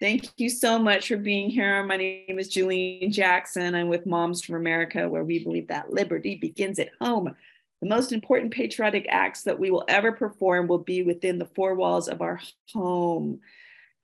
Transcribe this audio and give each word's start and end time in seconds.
Thank 0.00 0.30
you 0.36 0.48
so 0.48 0.78
much 0.78 1.08
for 1.08 1.16
being 1.16 1.50
here. 1.50 1.82
My 1.82 1.96
name 1.96 2.38
is 2.38 2.46
Julian 2.46 3.10
Jackson. 3.10 3.74
I'm 3.74 3.88
with 3.88 4.06
Moms 4.06 4.44
for 4.44 4.56
America, 4.56 5.08
where 5.08 5.24
we 5.24 5.42
believe 5.42 5.66
that 5.68 5.92
liberty 5.92 6.36
begins 6.36 6.78
at 6.78 6.90
home. 7.00 7.34
The 7.80 7.88
most 7.88 8.12
important 8.12 8.52
patriotic 8.52 9.06
acts 9.08 9.42
that 9.42 9.58
we 9.58 9.72
will 9.72 9.84
ever 9.88 10.12
perform 10.12 10.68
will 10.68 10.78
be 10.78 11.02
within 11.02 11.38
the 11.38 11.48
four 11.56 11.74
walls 11.74 12.06
of 12.06 12.22
our 12.22 12.40
home 12.72 13.40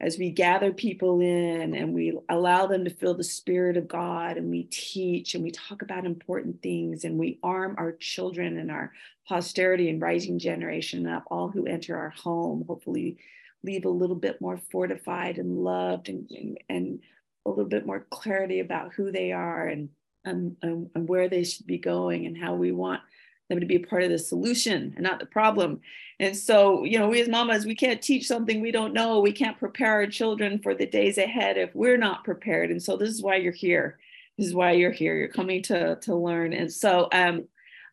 as 0.00 0.18
we 0.18 0.30
gather 0.30 0.72
people 0.72 1.20
in 1.20 1.74
and 1.74 1.94
we 1.94 2.18
allow 2.28 2.66
them 2.66 2.84
to 2.84 2.90
feel 2.90 3.14
the 3.14 3.22
spirit 3.22 3.76
of 3.76 3.86
God 3.86 4.36
and 4.36 4.50
we 4.50 4.64
teach 4.64 5.36
and 5.36 5.44
we 5.44 5.52
talk 5.52 5.82
about 5.82 6.04
important 6.04 6.60
things 6.60 7.04
and 7.04 7.16
we 7.16 7.38
arm 7.44 7.76
our 7.78 7.92
children 7.92 8.58
and 8.58 8.68
our 8.68 8.92
posterity 9.28 9.88
and 9.90 10.02
rising 10.02 10.40
generation 10.40 11.06
up, 11.06 11.22
all 11.28 11.48
who 11.48 11.66
enter 11.66 11.96
our 11.96 12.10
home, 12.10 12.64
hopefully 12.66 13.16
leave 13.64 13.84
a 13.84 13.90
little 13.90 14.16
bit 14.16 14.40
more 14.40 14.60
fortified 14.70 15.38
and 15.38 15.58
loved 15.58 16.08
and, 16.08 16.30
and, 16.30 16.58
and 16.68 16.98
a 17.46 17.50
little 17.50 17.64
bit 17.64 17.86
more 17.86 18.06
clarity 18.10 18.60
about 18.60 18.92
who 18.94 19.10
they 19.10 19.32
are 19.32 19.66
and, 19.66 19.88
and, 20.24 20.56
and 20.62 21.08
where 21.08 21.28
they 21.28 21.44
should 21.44 21.66
be 21.66 21.78
going 21.78 22.26
and 22.26 22.36
how 22.36 22.54
we 22.54 22.72
want 22.72 23.00
them 23.48 23.60
to 23.60 23.66
be 23.66 23.76
a 23.76 23.80
part 23.80 24.02
of 24.02 24.10
the 24.10 24.18
solution 24.18 24.92
and 24.96 25.02
not 25.02 25.20
the 25.20 25.26
problem. 25.26 25.80
And 26.18 26.36
so, 26.36 26.84
you 26.84 26.98
know, 26.98 27.08
we 27.08 27.20
as 27.20 27.28
mamas, 27.28 27.66
we 27.66 27.74
can't 27.74 28.00
teach 28.00 28.26
something 28.26 28.60
we 28.60 28.70
don't 28.70 28.94
know. 28.94 29.20
We 29.20 29.32
can't 29.32 29.58
prepare 29.58 29.94
our 29.94 30.06
children 30.06 30.60
for 30.62 30.74
the 30.74 30.86
days 30.86 31.18
ahead 31.18 31.58
if 31.58 31.74
we're 31.74 31.98
not 31.98 32.24
prepared. 32.24 32.70
And 32.70 32.82
so 32.82 32.96
this 32.96 33.10
is 33.10 33.22
why 33.22 33.36
you're 33.36 33.52
here. 33.52 33.98
This 34.38 34.48
is 34.48 34.54
why 34.54 34.72
you're 34.72 34.92
here. 34.92 35.16
You're 35.16 35.28
coming 35.28 35.62
to 35.64 35.96
to 35.96 36.14
learn. 36.14 36.52
And 36.52 36.72
so 36.72 37.08
um 37.12 37.44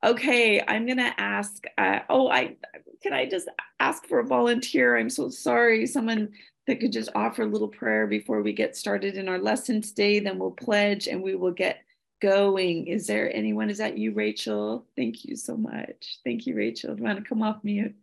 okay, 0.04 0.64
I'm 0.66 0.88
gonna 0.88 1.14
ask 1.18 1.64
uh, 1.78 2.00
oh 2.10 2.30
I 2.30 2.56
can 3.02 3.14
I 3.14 3.28
just 3.28 3.50
ask 3.80 4.06
for 4.08 4.20
a 4.20 4.26
volunteer? 4.26 4.98
I'm 4.98 5.10
so 5.10 5.30
sorry. 5.30 5.86
Someone 5.88 6.30
that 6.68 6.80
could 6.80 6.92
just 6.92 7.10
offer 7.16 7.44
a 7.44 7.48
little 7.48 7.68
prayer 7.68 8.08
before 8.08 8.42
we 8.42 8.54
get 8.54 8.78
started 8.78 9.16
in 9.16 9.28
our 9.28 9.40
lesson 9.40 9.82
today, 9.82 10.20
then 10.20 10.38
we'll 10.38 10.52
pledge 10.52 11.08
and 11.08 11.22
we 11.22 11.36
will 11.36 11.52
get 11.52 11.84
going. 12.22 12.88
Is 12.88 13.08
there 13.08 13.36
anyone? 13.36 13.70
Is 13.70 13.80
that 13.80 13.98
you, 13.98 14.14
Rachel? 14.14 14.86
Thank 14.96 15.26
you 15.26 15.36
so 15.36 15.58
much. 15.58 16.20
Thank 16.24 16.46
you, 16.46 16.56
Rachel. 16.56 16.96
Do 16.96 17.02
you 17.02 17.08
want 17.08 17.20
to 17.20 17.28
come 17.28 17.42
off 17.42 17.64
mute? 17.64 17.96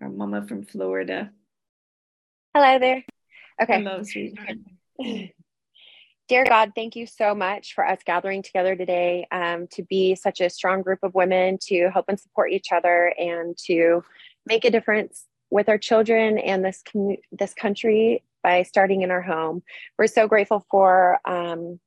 Our 0.00 0.08
mama 0.08 0.46
from 0.46 0.64
Florida. 0.64 1.30
Hello 2.54 2.78
there. 2.78 3.04
Okay. 3.62 3.82
Hello, 3.82 4.02
sweetheart. 4.02 4.58
Dear 6.26 6.44
God, 6.44 6.72
thank 6.74 6.96
you 6.96 7.06
so 7.06 7.34
much 7.34 7.74
for 7.74 7.86
us 7.86 7.98
gathering 8.04 8.42
together 8.42 8.74
today 8.74 9.26
um, 9.30 9.66
to 9.72 9.82
be 9.82 10.14
such 10.14 10.40
a 10.40 10.48
strong 10.48 10.80
group 10.80 11.00
of 11.02 11.14
women 11.14 11.58
to 11.66 11.90
help 11.90 12.06
and 12.08 12.18
support 12.18 12.50
each 12.50 12.72
other 12.72 13.12
and 13.18 13.54
to 13.66 14.02
make 14.46 14.64
a 14.64 14.70
difference 14.70 15.26
with 15.50 15.68
our 15.68 15.76
children 15.76 16.38
and 16.38 16.64
this 16.64 16.82
com- 16.90 17.18
this 17.30 17.52
country 17.52 18.22
by 18.42 18.62
starting 18.62 19.02
in 19.02 19.10
our 19.10 19.20
home. 19.20 19.62
We're 19.98 20.06
so 20.06 20.26
grateful 20.26 20.64
for 20.70 21.20
um, 21.26 21.78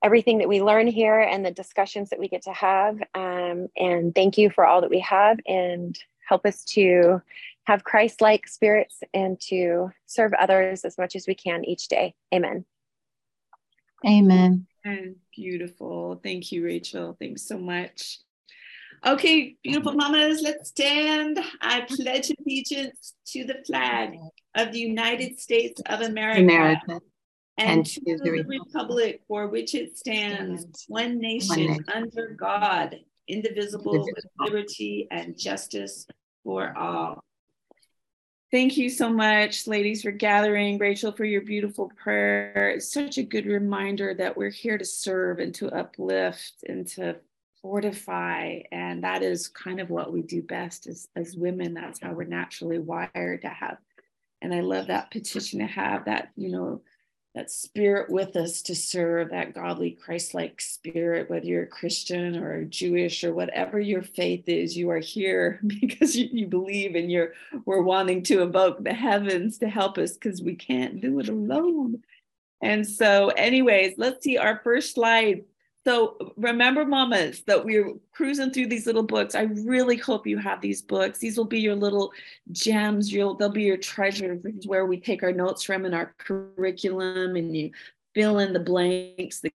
everything 0.00 0.38
that 0.38 0.48
we 0.48 0.62
learn 0.62 0.86
here 0.86 1.18
and 1.18 1.44
the 1.44 1.50
discussions 1.50 2.10
that 2.10 2.20
we 2.20 2.28
get 2.28 2.42
to 2.42 2.52
have. 2.52 3.00
Um, 3.16 3.66
and 3.76 4.14
thank 4.14 4.38
you 4.38 4.48
for 4.48 4.64
all 4.64 4.80
that 4.80 4.90
we 4.90 5.00
have 5.00 5.40
and 5.44 5.98
help 6.28 6.46
us 6.46 6.64
to 6.64 7.20
have 7.64 7.82
Christ 7.82 8.20
like 8.20 8.46
spirits 8.46 9.00
and 9.12 9.40
to 9.48 9.90
serve 10.06 10.32
others 10.34 10.84
as 10.84 10.96
much 10.96 11.16
as 11.16 11.26
we 11.26 11.34
can 11.34 11.64
each 11.64 11.88
day. 11.88 12.14
Amen. 12.32 12.64
Amen. 14.04 14.66
And 14.84 15.16
beautiful. 15.34 16.20
Thank 16.22 16.52
you, 16.52 16.64
Rachel. 16.64 17.16
Thanks 17.18 17.42
so 17.42 17.58
much. 17.58 18.18
Okay, 19.06 19.56
beautiful 19.62 19.92
mamas, 19.92 20.40
let's 20.42 20.70
stand. 20.70 21.38
I 21.60 21.82
pledge 21.82 22.32
allegiance 22.40 23.14
to 23.26 23.44
the 23.44 23.58
flag 23.66 24.16
of 24.54 24.72
the 24.72 24.80
United 24.80 25.38
States 25.38 25.80
of 25.86 26.00
America, 26.00 26.40
America. 26.40 27.00
and, 27.58 27.70
and 27.70 27.86
to 27.86 28.00
the 28.04 28.16
the 28.22 28.42
republic 28.42 29.22
for 29.28 29.48
which 29.48 29.74
it 29.74 29.98
stands, 29.98 30.84
one 30.88 31.18
nation 31.18 31.66
nation. 31.66 31.84
under 31.94 32.28
God, 32.38 32.96
indivisible, 33.28 34.04
with 34.04 34.24
liberty 34.40 35.06
and 35.10 35.38
justice 35.38 36.06
for 36.42 36.76
all. 36.76 37.22
Thank 38.56 38.78
you 38.78 38.88
so 38.88 39.10
much, 39.10 39.66
ladies, 39.66 40.00
for 40.00 40.10
gathering. 40.10 40.78
Rachel, 40.78 41.12
for 41.12 41.26
your 41.26 41.42
beautiful 41.42 41.92
prayer. 41.94 42.70
It's 42.70 42.90
such 42.90 43.18
a 43.18 43.22
good 43.22 43.44
reminder 43.44 44.14
that 44.14 44.34
we're 44.34 44.48
here 44.48 44.78
to 44.78 44.84
serve 44.86 45.40
and 45.40 45.54
to 45.56 45.68
uplift 45.76 46.64
and 46.66 46.86
to 46.92 47.16
fortify. 47.60 48.60
And 48.72 49.04
that 49.04 49.22
is 49.22 49.48
kind 49.48 49.78
of 49.78 49.90
what 49.90 50.10
we 50.10 50.22
do 50.22 50.40
best 50.40 50.86
as, 50.86 51.06
as 51.14 51.36
women. 51.36 51.74
That's 51.74 52.00
how 52.00 52.14
we're 52.14 52.24
naturally 52.24 52.78
wired 52.78 53.42
to 53.42 53.48
have. 53.48 53.76
And 54.40 54.54
I 54.54 54.60
love 54.60 54.86
that 54.86 55.10
petition 55.10 55.58
to 55.58 55.66
have 55.66 56.06
that, 56.06 56.30
you 56.34 56.48
know, 56.48 56.80
that 57.36 57.50
spirit 57.50 58.10
with 58.10 58.34
us 58.34 58.62
to 58.62 58.74
serve 58.74 59.30
that 59.30 59.54
godly 59.54 59.92
christ-like 59.92 60.60
spirit 60.60 61.30
whether 61.30 61.46
you're 61.46 61.62
a 61.62 61.68
christian 61.68 62.36
or 62.36 62.64
jewish 62.64 63.22
or 63.22 63.32
whatever 63.32 63.78
your 63.78 64.02
faith 64.02 64.48
is 64.48 64.76
you 64.76 64.90
are 64.90 64.98
here 64.98 65.60
because 65.80 66.16
you, 66.16 66.28
you 66.32 66.46
believe 66.46 66.96
and 66.96 67.12
you're 67.12 67.32
we're 67.64 67.82
wanting 67.82 68.22
to 68.22 68.42
evoke 68.42 68.82
the 68.82 68.92
heavens 68.92 69.58
to 69.58 69.68
help 69.68 69.98
us 69.98 70.14
because 70.14 70.42
we 70.42 70.54
can't 70.54 71.00
do 71.00 71.20
it 71.20 71.28
alone. 71.28 72.02
And 72.62 72.86
so 72.86 73.28
anyways 73.28 73.94
let's 73.98 74.24
see 74.24 74.38
our 74.38 74.60
first 74.64 74.94
slide 74.94 75.44
so 75.86 76.16
remember, 76.36 76.84
mamas, 76.84 77.44
that 77.46 77.64
we're 77.64 77.94
cruising 78.12 78.50
through 78.50 78.66
these 78.66 78.86
little 78.86 79.04
books. 79.04 79.36
I 79.36 79.42
really 79.42 79.96
hope 79.96 80.26
you 80.26 80.36
have 80.36 80.60
these 80.60 80.82
books. 80.82 81.20
These 81.20 81.38
will 81.38 81.44
be 81.44 81.60
your 81.60 81.76
little 81.76 82.10
gems. 82.50 83.12
You'll 83.12 83.34
they'll 83.34 83.50
be 83.50 83.62
your 83.62 83.76
treasures. 83.76 84.42
This 84.42 84.56
is 84.56 84.66
where 84.66 84.84
we 84.84 84.98
take 84.98 85.22
our 85.22 85.30
notes 85.30 85.62
from 85.62 85.86
in 85.86 85.94
our 85.94 86.12
curriculum, 86.18 87.36
and 87.36 87.56
you 87.56 87.70
fill 88.16 88.40
in 88.40 88.52
the 88.52 88.58
blanks. 88.58 89.38
The 89.38 89.52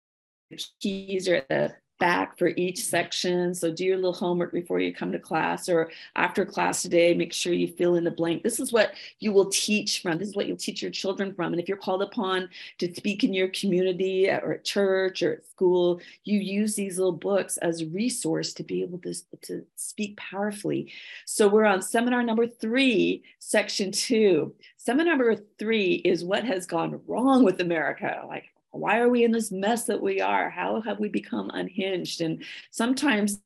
keys 0.80 1.28
are 1.28 1.36
at 1.36 1.50
the 1.50 1.76
back 2.02 2.36
for 2.36 2.48
each 2.58 2.84
section. 2.84 3.54
So 3.54 3.72
do 3.72 3.86
your 3.86 3.98
little 3.98 4.12
homework 4.12 4.52
before 4.52 4.80
you 4.80 4.92
come 4.92 5.12
to 5.12 5.20
class 5.20 5.70
or 5.70 5.92
after 6.16 6.48
class 6.48 6.82
today, 6.82 7.14
make 7.14 7.32
sure 7.32 7.54
you 7.54 7.68
fill 7.68 7.94
in 7.94 8.04
the 8.04 8.10
blank. 8.10 8.42
This 8.42 8.60
is 8.60 8.74
what 8.74 8.94
you 9.20 9.32
will 9.32 9.52
teach 9.52 10.02
from. 10.02 10.18
This 10.18 10.30
is 10.30 10.36
what 10.36 10.48
you'll 10.48 10.58
teach 10.58 10.82
your 10.82 10.90
children 10.90 11.32
from. 11.32 11.54
And 11.54 11.62
if 11.62 11.68
you're 11.70 11.78
called 11.78 12.02
upon 12.02 12.50
to 12.80 12.92
speak 12.92 13.24
in 13.24 13.36
your 13.36 13.50
community 13.50 14.28
or 14.28 14.54
at 14.54 14.66
church 14.66 15.22
or 15.22 15.34
at 15.34 15.46
school, 15.46 16.02
you 16.24 16.40
use 16.40 16.74
these 16.74 16.98
little 16.98 17.12
books 17.12 17.58
as 17.58 17.82
a 17.82 17.86
resource 17.86 18.52
to 18.54 18.64
be 18.64 18.82
able 18.82 18.98
to, 18.98 19.14
to 19.44 19.64
speak 19.76 20.18
powerfully. 20.18 20.92
So 21.28 21.48
we're 21.48 21.66
on 21.66 21.84
seminar 21.84 22.24
number 22.24 22.48
three, 22.48 23.24
section 23.38 23.92
two. 23.92 24.56
Seminar 24.78 25.18
number 25.18 25.36
three 25.60 26.02
is 26.04 26.24
what 26.24 26.46
has 26.46 26.66
gone 26.66 27.00
wrong 27.06 27.44
with 27.44 27.62
America. 27.62 28.24
Like 28.28 28.46
why 28.72 29.00
are 29.00 29.10
we 29.10 29.24
in 29.24 29.32
this 29.32 29.52
mess 29.52 29.86
that 29.86 30.02
we 30.02 30.22
are? 30.22 30.50
How 30.50 30.82
have 30.82 31.00
we 31.00 31.10
become 31.10 31.50
unhinged? 31.54 32.22
And 32.22 32.44
sometimes 32.72 33.40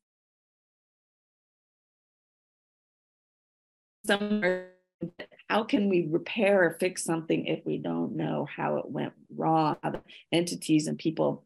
some 4.05 4.43
how 5.49 5.63
can 5.63 5.89
we 5.89 6.07
repair 6.09 6.63
or 6.63 6.77
fix 6.79 7.03
something 7.03 7.45
if 7.45 7.65
we 7.65 7.77
don't 7.77 8.15
know 8.15 8.47
how 8.55 8.77
it 8.77 8.89
went 8.89 9.13
wrong? 9.35 9.77
Entities 10.31 10.87
and 10.87 10.97
people 10.97 11.43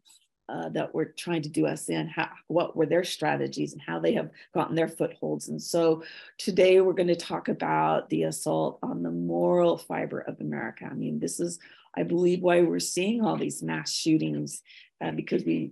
uh, 0.49 0.69
that 0.69 0.93
were 0.93 1.05
trying 1.05 1.41
to 1.43 1.49
do 1.49 1.67
us 1.67 1.89
in, 1.89 2.07
how, 2.07 2.29
what 2.47 2.75
were 2.75 2.85
their 2.85 3.03
strategies 3.03 3.73
and 3.73 3.81
how 3.81 3.99
they 3.99 4.13
have 4.13 4.29
gotten 4.53 4.75
their 4.75 4.87
footholds. 4.87 5.49
And 5.49 5.61
so 5.61 6.03
today 6.37 6.81
we're 6.81 6.93
going 6.93 7.07
to 7.07 7.15
talk 7.15 7.47
about 7.47 8.09
the 8.09 8.23
assault 8.23 8.79
on 8.81 9.03
the 9.03 9.11
moral 9.11 9.77
fiber 9.77 10.19
of 10.21 10.39
America. 10.41 10.87
I 10.89 10.93
mean, 10.93 11.19
this 11.19 11.39
is 11.39 11.59
I 11.95 12.03
believe 12.03 12.41
why 12.41 12.61
we're 12.61 12.79
seeing 12.79 13.23
all 13.23 13.35
these 13.35 13.63
mass 13.63 13.91
shootings 13.91 14.61
uh, 15.01 15.11
because 15.11 15.43
we 15.43 15.71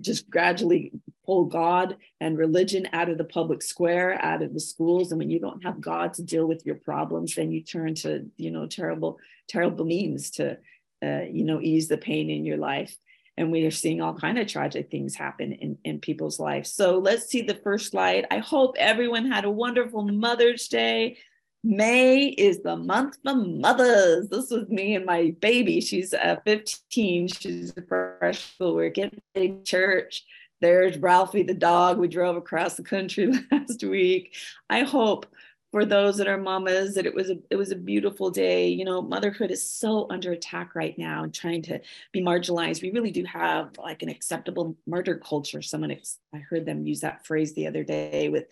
just 0.00 0.30
gradually 0.30 0.92
pull 1.26 1.44
God 1.44 1.96
and 2.20 2.38
religion 2.38 2.88
out 2.92 3.08
of 3.08 3.18
the 3.18 3.24
public 3.24 3.62
square, 3.62 4.18
out 4.24 4.42
of 4.42 4.54
the 4.54 4.60
schools. 4.60 5.10
And 5.10 5.18
when 5.18 5.30
you 5.30 5.40
don't 5.40 5.62
have 5.64 5.80
God 5.80 6.14
to 6.14 6.22
deal 6.22 6.46
with 6.46 6.64
your 6.64 6.76
problems, 6.76 7.34
then 7.34 7.50
you 7.52 7.62
turn 7.62 7.94
to, 7.96 8.26
you 8.36 8.50
know, 8.50 8.66
terrible, 8.66 9.18
terrible 9.48 9.84
means 9.84 10.30
to, 10.32 10.56
uh, 11.04 11.22
you 11.30 11.44
know, 11.44 11.60
ease 11.60 11.88
the 11.88 11.98
pain 11.98 12.30
in 12.30 12.44
your 12.44 12.58
life. 12.58 12.96
And 13.40 13.50
we 13.50 13.64
are 13.64 13.70
seeing 13.70 14.02
all 14.02 14.12
kind 14.12 14.38
of 14.38 14.46
tragic 14.46 14.90
things 14.90 15.14
happen 15.14 15.54
in, 15.54 15.78
in 15.82 15.98
people's 15.98 16.38
lives. 16.38 16.74
So 16.74 16.98
let's 16.98 17.24
see 17.24 17.40
the 17.40 17.54
first 17.54 17.90
slide. 17.90 18.26
I 18.30 18.36
hope 18.36 18.76
everyone 18.78 19.30
had 19.30 19.46
a 19.46 19.50
wonderful 19.50 20.02
Mother's 20.02 20.68
Day. 20.68 21.16
May 21.64 22.26
is 22.26 22.60
the 22.60 22.76
month 22.76 23.16
for 23.24 23.34
mothers. 23.34 24.28
This 24.28 24.50
was 24.50 24.68
me 24.68 24.94
and 24.94 25.06
my 25.06 25.34
baby. 25.40 25.80
She's 25.80 26.12
uh, 26.12 26.36
15. 26.44 27.28
She's 27.28 27.72
a 27.74 27.80
freshman. 27.80 28.74
We're 28.74 28.90
getting 28.90 29.22
to 29.34 29.62
church. 29.62 30.22
There's 30.60 30.98
Ralphie 30.98 31.42
the 31.42 31.54
dog. 31.54 31.96
We 31.96 32.08
drove 32.08 32.36
across 32.36 32.74
the 32.74 32.82
country 32.82 33.32
last 33.50 33.82
week. 33.82 34.34
I 34.68 34.82
hope 34.82 35.24
for 35.70 35.84
those 35.84 36.16
that 36.16 36.26
are 36.26 36.36
mamas 36.36 36.94
that 36.94 37.06
it 37.06 37.14
was 37.14 37.30
a 37.30 37.38
it 37.48 37.56
was 37.56 37.70
a 37.70 37.76
beautiful 37.76 38.30
day. 38.30 38.68
You 38.68 38.84
know, 38.84 39.00
motherhood 39.00 39.50
is 39.50 39.62
so 39.62 40.06
under 40.10 40.32
attack 40.32 40.74
right 40.74 40.96
now 40.98 41.22
and 41.22 41.32
trying 41.32 41.62
to 41.62 41.80
be 42.12 42.20
marginalized. 42.20 42.82
We 42.82 42.90
really 42.90 43.12
do 43.12 43.24
have 43.24 43.78
like 43.78 44.02
an 44.02 44.08
acceptable 44.08 44.76
murder 44.86 45.16
culture. 45.16 45.62
Someone 45.62 45.96
I 46.34 46.38
heard 46.38 46.66
them 46.66 46.86
use 46.86 47.00
that 47.00 47.26
phrase 47.26 47.54
the 47.54 47.66
other 47.66 47.84
day 47.84 48.28
with 48.28 48.46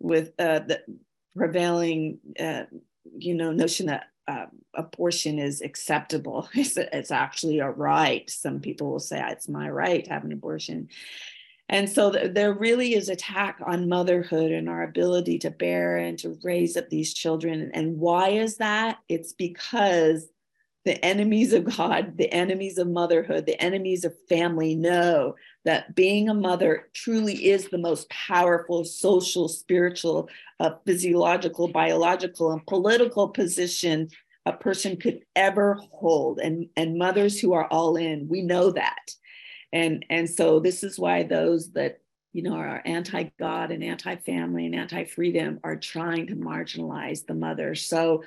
with 0.00 0.32
uh, 0.38 0.60
the 0.60 0.82
prevailing, 1.36 2.18
uh, 2.40 2.64
you 3.16 3.34
know, 3.34 3.52
notion 3.52 3.86
that 3.86 4.08
uh, 4.26 4.46
abortion 4.74 5.38
is 5.38 5.60
acceptable. 5.60 6.48
It's, 6.54 6.76
it's 6.76 7.10
actually 7.10 7.60
a 7.60 7.70
right. 7.70 8.28
Some 8.28 8.60
people 8.60 8.90
will 8.90 8.98
say 8.98 9.22
it's 9.28 9.48
my 9.48 9.68
right 9.68 10.04
to 10.04 10.10
have 10.10 10.24
an 10.24 10.32
abortion. 10.32 10.88
And 11.68 11.90
so 11.90 12.12
th- 12.12 12.32
there 12.32 12.52
really 12.52 12.94
is 12.94 13.08
attack 13.08 13.58
on 13.66 13.88
motherhood 13.88 14.52
and 14.52 14.68
our 14.68 14.84
ability 14.84 15.38
to 15.40 15.50
bear 15.50 15.96
and 15.96 16.18
to 16.20 16.38
raise 16.42 16.76
up 16.76 16.88
these 16.88 17.12
children. 17.12 17.70
And 17.74 17.98
why 17.98 18.30
is 18.30 18.58
that? 18.58 18.98
It's 19.08 19.32
because 19.32 20.28
the 20.84 21.04
enemies 21.04 21.52
of 21.52 21.64
God, 21.76 22.16
the 22.16 22.32
enemies 22.32 22.78
of 22.78 22.86
motherhood, 22.86 23.44
the 23.44 23.60
enemies 23.60 24.04
of 24.04 24.14
family 24.28 24.76
know 24.76 25.34
that 25.64 25.96
being 25.96 26.28
a 26.28 26.34
mother 26.34 26.88
truly 26.94 27.46
is 27.46 27.68
the 27.68 27.78
most 27.78 28.08
powerful 28.08 28.84
social, 28.84 29.48
spiritual, 29.48 30.28
uh, 30.60 30.70
physiological, 30.86 31.66
biological, 31.66 32.52
and 32.52 32.64
political 32.66 33.28
position 33.28 34.08
a 34.46 34.52
person 34.52 34.96
could 34.96 35.24
ever 35.34 35.74
hold. 35.90 36.38
And, 36.38 36.68
and 36.76 36.96
mothers 36.96 37.40
who 37.40 37.52
are 37.52 37.66
all 37.66 37.96
in, 37.96 38.28
we 38.28 38.42
know 38.42 38.70
that. 38.70 39.10
And, 39.72 40.04
and 40.10 40.28
so 40.28 40.60
this 40.60 40.82
is 40.82 40.98
why 40.98 41.22
those 41.22 41.72
that 41.72 42.00
you 42.32 42.42
know 42.42 42.54
are 42.54 42.82
anti-God 42.84 43.70
and 43.70 43.82
anti-family 43.82 44.66
and 44.66 44.74
anti-freedom 44.74 45.60
are 45.64 45.76
trying 45.76 46.26
to 46.28 46.36
marginalize 46.36 47.26
the 47.26 47.34
mother. 47.34 47.74
So 47.74 48.24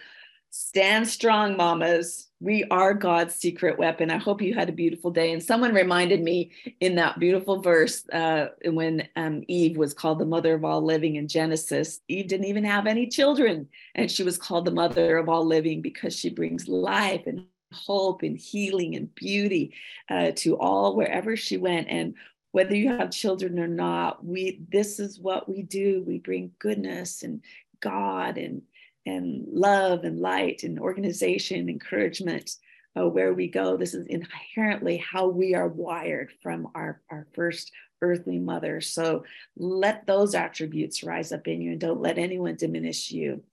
stand 0.50 1.08
strong, 1.08 1.58
mamas 1.58 2.30
we 2.42 2.64
are 2.72 2.94
God's 2.94 3.36
secret 3.36 3.78
weapon. 3.78 4.10
I 4.10 4.18
hope 4.18 4.42
you 4.42 4.54
had 4.54 4.70
a 4.70 4.74
beautiful 4.74 5.12
day. 5.12 5.34
And 5.34 5.44
someone 5.44 5.74
reminded 5.74 6.22
me 6.22 6.52
in 6.80 6.96
that 6.96 7.20
beautiful 7.20 7.62
verse 7.62 8.08
uh, 8.14 8.48
when 8.66 9.08
um, 9.18 9.44
Eve 9.48 9.76
was 9.78 9.94
called 9.94 10.20
the 10.20 10.26
mother 10.26 10.56
of 10.56 10.64
all 10.64 10.82
living 10.82 11.16
in 11.16 11.28
Genesis. 11.28 12.00
Eve 12.08 12.28
didn't 12.28 12.48
even 12.48 12.64
have 12.64 12.88
any 12.88 13.08
children, 13.08 13.68
and 13.96 14.10
she 14.10 14.24
was 14.24 14.38
called 14.38 14.66
the 14.66 14.72
mother 14.72 15.18
of 15.18 15.28
all 15.28 15.46
living 15.46 15.82
because 15.82 16.16
she 16.16 16.30
brings 16.30 16.68
life 16.68 17.24
and 17.26 17.46
hope 17.72 18.24
and 18.24 18.38
healing 18.38 18.96
and 18.96 19.14
beauty 19.16 19.74
uh, 20.10 20.32
to 20.38 20.58
all 20.58 20.96
wherever 20.96 21.36
she 21.36 21.58
went. 21.58 21.88
And 21.90 22.16
whether 22.52 22.76
you 22.76 22.90
have 22.90 23.12
children 23.12 23.60
or 23.60 23.68
not, 23.68 24.26
we 24.26 24.62
this 24.72 25.00
is 25.00 25.20
what 25.20 25.48
we 25.48 25.62
do. 25.62 26.04
We 26.06 26.20
bring 26.20 26.52
goodness 26.60 27.24
and 27.24 27.44
God 27.82 28.38
and 28.38 28.62
and 29.06 29.46
love 29.52 30.04
and 30.04 30.20
light 30.20 30.64
and 30.64 30.80
organization, 30.80 31.70
encouragement 31.70 32.56
uh, 32.98 33.08
where 33.08 33.34
we 33.34 33.48
go. 33.48 33.78
This 33.78 33.94
is 33.94 34.08
inherently 34.08 34.98
how 34.98 35.28
we 35.28 35.56
are 35.56 35.68
wired 35.68 36.32
from 36.42 36.68
our, 36.76 37.02
our 37.10 37.28
first 37.34 37.72
earthly 38.02 38.40
mother. 38.40 38.80
So 38.82 39.24
let 39.58 40.06
those 40.08 40.34
attributes 40.34 41.04
rise 41.04 41.32
up 41.32 41.48
in 41.48 41.62
you 41.62 41.72
and 41.72 41.82
don't 41.82 42.02
let 42.02 42.18
anyone 42.18 42.56
diminish 42.56 43.12
you. 43.12 43.44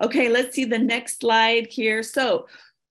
Okay, 0.00 0.28
let's 0.28 0.54
see 0.54 0.64
the 0.64 0.78
next 0.78 1.20
slide 1.20 1.66
here. 1.66 2.02
So 2.02 2.46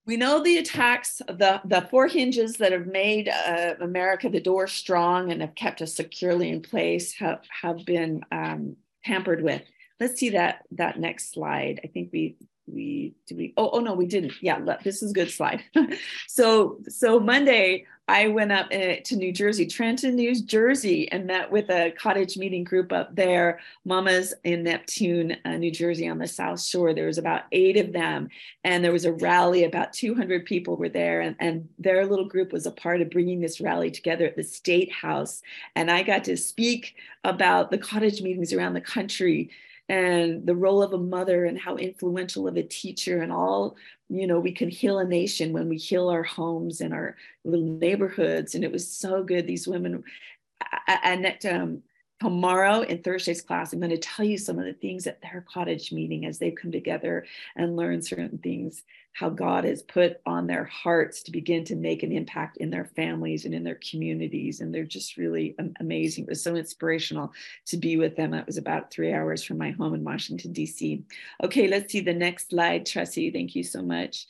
we 0.06 0.18
know 0.18 0.42
the 0.44 0.57
attacks, 0.57 1.22
the, 1.28 1.62
the 1.66 1.88
four 1.90 2.07
hinges 2.07 2.57
that 2.57 2.72
have 2.72 2.88
made 2.88 3.28
uh, 3.30 3.74
America 3.81 4.30
the 4.30 4.40
door 4.40 4.68
strong 4.68 5.31
and 5.31 5.42
have 5.42 5.56
kept 5.56 5.81
us 5.81 5.96
securely 5.96 6.50
in 6.50 6.62
place 6.62 7.13
have, 7.13 7.42
have 7.50 7.86
been 7.86 8.22
um, 8.31 8.75
tampered 9.04 9.42
with. 9.42 9.63
Let's 10.00 10.19
see 10.19 10.30
that 10.31 10.63
that 10.72 11.00
next 11.00 11.31
slide. 11.31 11.80
I 11.84 11.88
think 11.88 12.10
we 12.12 12.36
we 12.68 13.13
do 13.28 13.36
we 13.36 13.54
oh 13.56 13.69
oh 13.72 13.80
no 13.80 13.94
we 13.94 14.06
didn't. 14.06 14.34
Yeah 14.42 14.60
this 14.84 15.02
is 15.02 15.12
a 15.12 15.13
good 15.13 15.31
slide. 15.31 15.63
So 16.28 16.80
so 16.90 17.19
monday 17.19 17.86
i 18.07 18.28
went 18.28 18.52
up 18.52 18.68
uh, 18.68 18.96
to 19.04 19.16
new 19.16 19.31
jersey 19.31 19.66
trenton 19.66 20.16
new 20.16 20.36
jersey 20.44 21.12
and 21.12 21.25
met 21.25 21.50
with 21.52 21.69
a 21.69 21.92
cottage 21.92 22.38
meeting 22.38 22.63
group 22.63 22.92
up 22.92 23.16
there 23.16 23.60
mamas 23.84 24.34
in 24.44 24.63
neptune 24.63 25.36
uh, 25.46 25.57
new 25.57 25.72
jersey 25.72 26.07
on 26.07 26.18
the 26.18 26.28
south 26.28 26.62
shore. 26.62 26.94
There 26.94 27.07
was 27.07 27.18
about 27.18 27.44
eight 27.52 27.78
of 27.78 27.94
them 27.94 28.30
and 28.63 28.84
there 28.84 28.92
was 28.92 29.06
a 29.06 29.13
rally. 29.13 29.63
About 29.63 29.94
200 29.94 30.46
people 30.46 30.75
were 30.75 30.90
there 30.90 31.22
and, 31.22 31.36
and 31.40 31.68
their 31.80 32.06
little 32.06 32.25
group 32.25 32.52
was 32.52 32.66
a 32.66 32.72
part 32.72 33.02
of 33.02 33.10
bringing 33.10 33.40
this 33.42 33.62
rally 33.62 33.92
together 33.92 34.25
at 34.25 34.36
the 34.36 34.44
state 34.44 34.92
house. 34.92 35.42
And 35.75 35.90
i 35.90 36.04
got 36.04 36.24
to 36.25 36.38
speak 36.38 36.96
about 37.24 37.72
the 37.72 37.78
cottage 37.78 38.22
meetings 38.22 38.54
around 38.54 38.74
the 38.74 38.81
country 38.81 39.50
and 39.88 40.46
the 40.48 40.56
role 40.56 40.81
of 40.81 40.94
a 40.94 40.98
mother 40.98 41.46
and 41.46 41.60
how 41.60 41.75
influential 41.75 42.48
of 42.48 42.57
a 42.57 42.63
teacher 42.63 43.22
and 43.22 43.31
all 43.31 43.75
you 44.10 44.28
know 44.28 44.40
we 44.40 44.52
can 44.52 44.69
heal 44.69 45.00
a 45.00 45.06
nation 45.06 45.54
when 45.54 45.69
we 45.69 45.78
heal 45.78 46.10
our 46.10 46.24
homes 46.24 46.81
and 46.81 46.94
our 46.94 47.16
little 47.44 47.66
neighborhoods. 47.66 48.56
And 48.56 48.63
it 48.63 48.72
was 48.72 48.88
so 48.90 49.24
good 49.24 49.48
these 49.48 49.68
women 49.68 50.04
and 50.88 51.24
um, 51.46 51.84
tomorrow 52.21 52.81
in 52.81 53.01
Thursday's 53.01 53.41
class, 53.41 53.73
I'm 53.73 53.79
going 53.79 53.89
to 53.89 53.97
tell 53.97 54.25
you 54.25 54.38
some 54.38 54.57
of 54.57 54.65
the 54.65 54.73
things 54.73 55.06
at 55.06 55.21
their 55.21 55.45
cottage 55.51 55.91
meeting 55.91 56.25
as 56.25 56.39
they've 56.39 56.56
come 56.56 56.71
together 56.71 57.25
and 57.56 57.75
learn 57.75 58.01
certain 58.01 58.38
things, 58.38 58.83
how 59.13 59.29
God 59.29 59.65
has 59.65 59.81
put 59.81 60.21
on 60.25 60.47
their 60.47 60.63
hearts 60.65 61.23
to 61.23 61.31
begin 61.31 61.65
to 61.65 61.75
make 61.75 62.03
an 62.03 62.12
impact 62.12 62.57
in 62.57 62.69
their 62.69 62.85
families 62.85 63.45
and 63.45 63.53
in 63.53 63.63
their 63.63 63.79
communities. 63.89 64.62
And 64.62 64.73
they're 64.73 64.85
just 64.85 65.17
really 65.17 65.56
amazing. 65.79 66.23
It 66.23 66.29
was 66.29 66.44
so 66.44 66.56
inspirational 66.56 67.33
to 67.67 67.77
be 67.77 67.97
with 67.97 68.15
them. 68.15 68.33
It 68.33 68.47
was 68.47 68.57
about 68.57 68.91
three 68.91 69.13
hours 69.13 69.44
from 69.44 69.57
my 69.57 69.71
home 69.71 69.94
in 69.94 70.03
Washington, 70.03 70.53
D.C. 70.53 71.03
Okay, 71.44 71.68
let's 71.68 71.91
see 71.91 72.00
the 72.00 72.13
next 72.13 72.50
slide. 72.50 72.85
Tressie, 72.85 73.33
thank 73.33 73.56
you 73.56 73.63
so 73.63 73.81
much. 73.81 74.25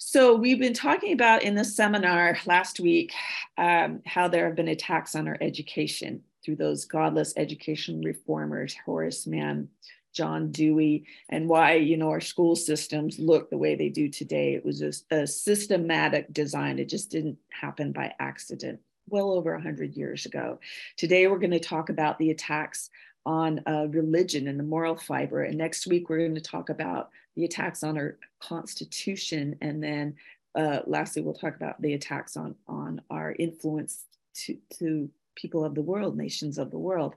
So, 0.00 0.36
we've 0.36 0.60
been 0.60 0.74
talking 0.74 1.12
about 1.12 1.42
in 1.42 1.56
the 1.56 1.64
seminar 1.64 2.38
last 2.46 2.78
week 2.78 3.12
um, 3.56 4.00
how 4.06 4.28
there 4.28 4.46
have 4.46 4.54
been 4.54 4.68
attacks 4.68 5.16
on 5.16 5.26
our 5.26 5.36
education 5.40 6.22
through 6.48 6.56
those 6.56 6.86
godless 6.86 7.34
education 7.36 8.00
reformers, 8.00 8.74
Horace 8.86 9.26
Mann, 9.26 9.68
John 10.14 10.50
Dewey, 10.50 11.04
and 11.28 11.46
why 11.46 11.74
you 11.74 11.98
know 11.98 12.08
our 12.08 12.22
school 12.22 12.56
systems 12.56 13.18
look 13.18 13.50
the 13.50 13.58
way 13.58 13.74
they 13.74 13.90
do 13.90 14.08
today. 14.08 14.54
It 14.54 14.64
was 14.64 14.80
a, 14.80 14.92
a 15.14 15.26
systematic 15.26 16.32
design. 16.32 16.78
It 16.78 16.88
just 16.88 17.10
didn't 17.10 17.36
happen 17.50 17.92
by 17.92 18.14
accident. 18.18 18.80
Well 19.10 19.30
over 19.32 19.52
100 19.52 19.94
years 19.94 20.24
ago. 20.24 20.58
Today, 20.96 21.26
we're 21.26 21.38
going 21.38 21.50
to 21.50 21.60
talk 21.60 21.90
about 21.90 22.18
the 22.18 22.30
attacks 22.30 22.88
on 23.26 23.60
uh, 23.66 23.88
religion 23.90 24.48
and 24.48 24.58
the 24.58 24.64
moral 24.64 24.96
fiber. 24.96 25.42
And 25.42 25.58
next 25.58 25.86
week, 25.86 26.08
we're 26.08 26.16
going 26.16 26.34
to 26.34 26.40
talk 26.40 26.70
about 26.70 27.10
the 27.36 27.44
attacks 27.44 27.82
on 27.82 27.98
our 27.98 28.16
Constitution. 28.40 29.54
And 29.60 29.82
then 29.84 30.16
uh, 30.54 30.80
lastly, 30.86 31.20
we'll 31.20 31.34
talk 31.34 31.56
about 31.56 31.82
the 31.82 31.92
attacks 31.92 32.38
on, 32.38 32.54
on 32.66 33.02
our 33.10 33.36
influence 33.38 34.04
to, 34.46 34.56
to 34.78 35.10
people 35.38 35.64
of 35.64 35.74
the 35.74 35.82
world, 35.82 36.16
nations 36.16 36.58
of 36.58 36.70
the 36.70 36.78
world. 36.78 37.14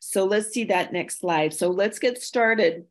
So 0.00 0.24
let's 0.24 0.50
see 0.50 0.64
that 0.64 0.92
next 0.92 1.20
slide. 1.20 1.52
So 1.54 1.68
let's 1.68 1.98
get 1.98 2.20
started. 2.20 2.86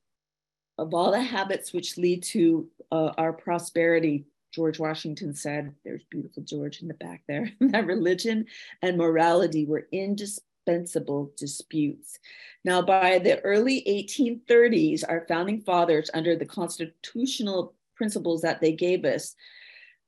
Of 0.78 0.94
all 0.94 1.12
the 1.12 1.22
habits 1.22 1.74
which 1.74 1.98
lead 1.98 2.24
to 2.24 2.70
uh, 2.92 3.12
our 3.18 3.34
prosperity, 3.34 4.26
George 4.54 4.80
Washington 4.80 5.34
said, 5.34 5.74
there's 5.84 6.04
beautiful 6.10 6.44
George 6.44 6.82
in 6.82 6.88
the 6.88 6.94
back 6.94 7.24
there, 7.28 7.52
that 7.60 7.86
religion 7.86 8.46
and 8.82 8.98
morality 8.98 9.66
were 9.66 9.88
indispensable 9.92 11.34
disputes. 11.36 12.20
Now, 12.64 12.82
by 12.82 13.20
the 13.20 13.42
early 13.42 13.84
1830s, 13.88 15.04
our 15.08 15.26
founding 15.28 15.62
fathers, 15.62 16.10
under 16.14 16.36
the 16.36 16.46
constitutional 16.46 17.74
principles 17.96 18.42
that 18.42 18.62
they 18.62 18.72
gave 18.72 19.04
us, 19.04 19.36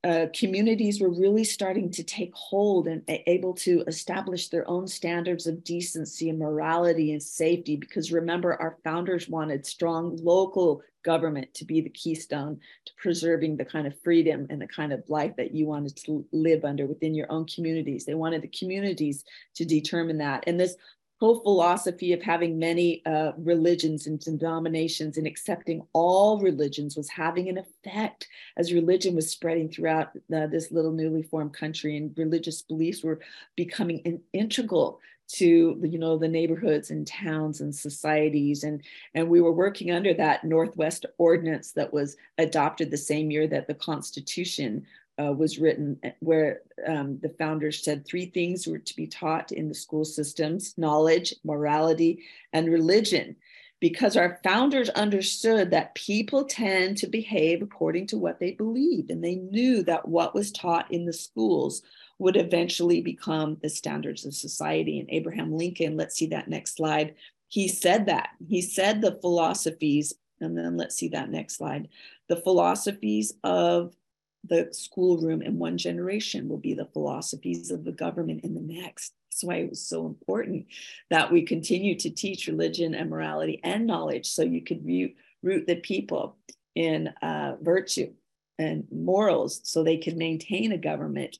uh, 0.03 0.25
communities 0.33 0.99
were 0.99 1.11
really 1.11 1.43
starting 1.43 1.91
to 1.91 2.03
take 2.03 2.33
hold 2.33 2.87
and 2.87 3.03
able 3.07 3.53
to 3.53 3.83
establish 3.85 4.49
their 4.49 4.67
own 4.67 4.87
standards 4.87 5.45
of 5.45 5.63
decency 5.63 6.29
and 6.29 6.39
morality 6.39 7.11
and 7.11 7.21
safety. 7.21 7.75
Because 7.75 8.11
remember, 8.11 8.55
our 8.55 8.77
founders 8.83 9.29
wanted 9.29 9.65
strong 9.65 10.17
local 10.23 10.81
government 11.03 11.53
to 11.53 11.65
be 11.65 11.81
the 11.81 11.89
keystone 11.89 12.59
to 12.85 12.91
preserving 12.97 13.57
the 13.57 13.65
kind 13.65 13.85
of 13.85 13.99
freedom 14.01 14.47
and 14.49 14.61
the 14.61 14.67
kind 14.67 14.91
of 14.91 15.07
life 15.07 15.35
that 15.37 15.53
you 15.53 15.67
wanted 15.67 15.95
to 15.97 16.25
live 16.31 16.65
under 16.65 16.87
within 16.87 17.13
your 17.13 17.31
own 17.31 17.45
communities. 17.45 18.05
They 18.05 18.15
wanted 18.15 18.41
the 18.41 18.47
communities 18.47 19.23
to 19.55 19.65
determine 19.65 20.17
that. 20.19 20.43
And 20.47 20.59
this 20.59 20.75
whole 21.21 21.39
philosophy 21.39 22.13
of 22.13 22.21
having 22.23 22.57
many 22.57 23.05
uh, 23.05 23.31
religions 23.37 24.07
and 24.07 24.19
denominations 24.19 25.17
and 25.17 25.27
accepting 25.27 25.85
all 25.93 26.39
religions 26.39 26.97
was 26.97 27.07
having 27.09 27.47
an 27.47 27.59
effect 27.59 28.27
as 28.57 28.73
religion 28.73 29.15
was 29.15 29.29
spreading 29.29 29.69
throughout 29.69 30.13
the, 30.29 30.49
this 30.51 30.71
little 30.71 30.91
newly 30.91 31.21
formed 31.21 31.53
country 31.53 31.95
and 31.95 32.17
religious 32.17 32.63
beliefs 32.63 33.03
were 33.03 33.19
becoming 33.55 33.99
in, 33.99 34.19
integral 34.33 34.99
to 35.27 35.79
you 35.83 35.97
know 35.99 36.17
the 36.17 36.27
neighborhoods 36.27 36.89
and 36.89 37.05
towns 37.05 37.61
and 37.61 37.73
societies. 37.73 38.63
And 38.63 38.81
and 39.13 39.29
we 39.29 39.41
were 39.41 39.51
working 39.51 39.91
under 39.91 40.15
that 40.15 40.43
northwest 40.43 41.05
ordinance 41.19 41.71
that 41.73 41.93
was 41.93 42.17
adopted 42.39 42.89
the 42.89 42.97
same 42.97 43.29
year 43.29 43.47
that 43.47 43.67
the 43.67 43.75
constitution 43.75 44.87
uh, 45.21 45.31
was 45.31 45.59
written 45.59 45.97
eh, 46.03 46.11
where 46.19 46.61
um, 46.87 47.19
the 47.21 47.29
founders 47.29 47.83
said 47.83 48.05
three 48.05 48.25
things 48.25 48.67
were 48.67 48.79
to 48.79 48.95
be 48.95 49.07
taught 49.07 49.51
in 49.51 49.67
the 49.67 49.75
school 49.75 50.05
systems 50.05 50.73
knowledge, 50.77 51.33
morality, 51.43 52.23
and 52.53 52.71
religion. 52.71 53.35
Because 53.79 54.15
our 54.15 54.39
founders 54.43 54.89
understood 54.89 55.71
that 55.71 55.95
people 55.95 56.45
tend 56.45 56.97
to 56.97 57.07
behave 57.07 57.63
according 57.63 58.05
to 58.07 58.17
what 58.17 58.39
they 58.39 58.51
believe, 58.51 59.09
and 59.09 59.23
they 59.23 59.35
knew 59.35 59.81
that 59.83 60.07
what 60.07 60.35
was 60.35 60.51
taught 60.51 60.91
in 60.91 61.05
the 61.05 61.13
schools 61.13 61.81
would 62.19 62.37
eventually 62.37 63.01
become 63.01 63.57
the 63.63 63.69
standards 63.69 64.23
of 64.23 64.35
society. 64.35 64.99
And 64.99 65.09
Abraham 65.09 65.57
Lincoln, 65.57 65.97
let's 65.97 66.15
see 66.15 66.27
that 66.27 66.47
next 66.47 66.75
slide, 66.75 67.15
he 67.47 67.67
said 67.67 68.05
that. 68.05 68.29
He 68.47 68.61
said 68.61 69.01
the 69.01 69.17
philosophies 69.19 70.13
And 70.39 70.57
then 70.57 70.77
let's 70.77 70.95
see 70.95 71.09
that 71.09 71.29
next 71.29 71.57
slide. 71.57 71.89
The 72.29 72.37
philosophies 72.37 73.33
of 73.43 73.95
the 74.43 74.69
schoolroom 74.71 75.41
in 75.41 75.59
one 75.59 75.77
generation 75.77 76.47
will 76.47 76.57
be 76.57 76.73
the 76.73 76.89
philosophies 76.93 77.71
of 77.71 77.83
the 77.83 77.91
government 77.91 78.43
in 78.43 78.53
the 78.55 78.61
next. 78.61 79.13
That's 79.29 79.43
why 79.43 79.55
it 79.55 79.69
was 79.69 79.87
so 79.87 80.05
important 80.05 80.65
that 81.09 81.31
we 81.31 81.43
continue 81.43 81.97
to 81.99 82.09
teach 82.09 82.47
religion 82.47 82.95
and 82.95 83.09
morality 83.09 83.59
and 83.63 83.85
knowledge 83.85 84.27
so 84.27 84.41
you 84.41 84.61
could 84.61 84.85
root, 84.85 85.15
root 85.43 85.67
the 85.67 85.75
people 85.75 86.37
in 86.75 87.09
uh, 87.21 87.55
virtue 87.61 88.11
and 88.57 88.85
morals 88.91 89.61
so 89.63 89.83
they 89.83 89.97
could 89.97 90.17
maintain 90.17 90.71
a 90.71 90.77
government 90.77 91.37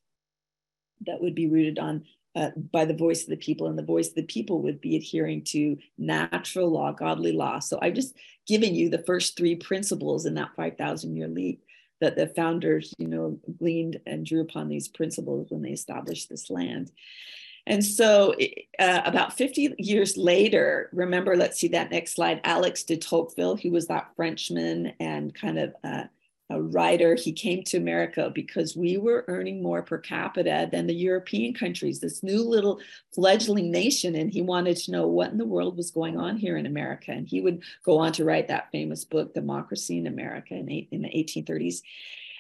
that 1.06 1.22
would 1.22 1.36
be 1.36 1.48
rooted 1.48 1.80
on 1.80 2.04
uh, 2.36 2.52
by 2.72 2.86
the 2.86 2.94
voice 2.94 3.24
of 3.24 3.30
the 3.30 3.36
people, 3.36 3.68
and 3.68 3.78
the 3.78 3.84
voice 3.84 4.08
of 4.08 4.16
the 4.16 4.24
people 4.24 4.62
would 4.62 4.80
be 4.80 4.96
adhering 4.96 5.44
to 5.44 5.78
natural 5.98 6.70
law, 6.70 6.94
godly 6.94 7.34
law. 7.34 7.60
So 7.60 7.78
I've 7.82 7.94
just 7.94 8.16
given 8.48 8.74
you 8.74 8.90
the 8.90 9.04
first 9.06 9.36
three 9.36 9.56
principles 9.56 10.26
in 10.26 10.36
that 10.36 10.56
5,000 10.56 11.16
year 11.16 11.28
leap 11.28 11.62
that 12.02 12.18
the 12.18 12.28
founders, 12.28 12.94
you 12.98 13.08
know, 13.08 13.40
gleaned 13.60 14.00
and 14.06 14.26
drew 14.26 14.42
upon 14.42 14.68
these 14.68 14.88
principles 14.88 15.50
when 15.50 15.62
they 15.62 15.70
established 15.70 16.30
this 16.30 16.50
land. 16.50 16.92
And 17.68 17.86
so, 17.86 18.34
uh, 18.80 19.02
about 19.06 19.38
50 19.38 19.76
years 19.78 20.18
later, 20.18 20.90
remember, 20.92 21.38
let's 21.38 21.60
see 21.60 21.68
that 21.70 21.92
next 21.92 22.16
slide. 22.16 22.42
Alex 22.44 22.84
de 22.84 22.98
Tocqueville, 22.98 23.56
he 23.56 23.70
was 23.70 23.88
that 23.88 24.10
Frenchman 24.16 24.94
and 25.00 25.34
kind 25.34 25.60
of 25.60 25.76
uh, 25.84 26.04
a 26.52 26.62
writer. 26.62 27.16
He 27.16 27.32
came 27.32 27.64
to 27.64 27.78
America 27.78 28.32
because 28.34 28.76
we 28.76 28.98
were 28.98 29.26
earning 29.28 29.64
more 29.64 29.82
per 29.82 29.98
capita 29.98 30.68
than 30.72 30.86
the 30.86 30.94
European 30.94 31.54
countries, 31.54 32.00
this 32.00 32.22
new 32.22 32.44
little 32.44 32.80
fledgling 33.16 33.72
nation. 33.72 34.16
And 34.16 34.32
he 34.32 34.42
wanted 34.42 34.78
to 34.78 34.92
know 34.92 35.08
what 35.08 35.32
in 35.32 35.38
the 35.38 35.46
world 35.46 35.78
was 35.78 35.92
going 35.92 36.20
on 36.20 36.38
here 36.38 36.58
in 36.58 36.66
America. 36.66 37.12
And 37.12 37.28
he 37.28 37.42
would 37.42 37.64
go 37.86 37.98
on 37.98 38.12
to 38.14 38.26
write 38.26 38.50
that 38.50 38.72
famous 38.72 39.06
book, 39.06 39.34
Democracy 39.34 39.98
in 39.98 40.08
America, 40.08 40.54
in, 40.54 40.70
eight, 40.70 40.90
in 40.92 41.04
the 41.04 41.10
1830s. 41.10 41.82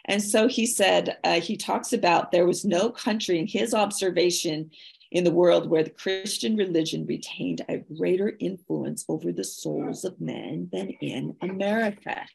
And 0.06 0.22
so 0.22 0.48
he 0.48 0.66
said, 0.66 1.18
uh, 1.24 1.40
he 1.40 1.56
talks 1.56 1.94
about 1.94 2.32
there 2.32 2.48
was 2.48 2.66
no 2.66 2.90
country 2.90 3.40
in 3.40 3.48
his 3.48 3.74
observation 3.74 4.72
in 5.12 5.24
the 5.24 5.32
world 5.32 5.70
where 5.70 5.84
the 5.84 5.90
Christian 5.90 6.56
religion 6.56 7.06
retained 7.06 7.62
a 7.70 7.78
greater 7.78 8.34
influence 8.40 9.06
over 9.08 9.32
the 9.32 9.44
souls 9.44 10.06
of 10.06 10.20
men 10.20 10.70
than 10.72 10.90
in 11.02 11.36
America. 11.42 12.26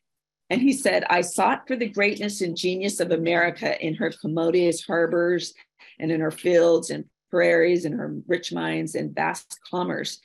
And 0.49 0.61
he 0.61 0.73
said, 0.73 1.05
I 1.11 1.23
sought 1.23 1.67
for 1.67 1.77
the 1.77 1.89
greatness 1.89 2.41
and 2.41 2.57
genius 2.57 3.01
of 3.01 3.11
America 3.11 3.81
in 3.85 3.95
her 3.95 4.11
commodious 4.11 4.85
harbors 4.85 5.55
and 5.99 6.13
in 6.13 6.21
her 6.21 6.31
fields 6.31 6.91
and 6.91 7.05
prairies 7.31 7.85
and 7.85 7.95
her 7.95 8.15
rich 8.29 8.53
mines 8.53 8.95
and 8.95 9.15
vast 9.15 9.59
commerce, 9.69 10.21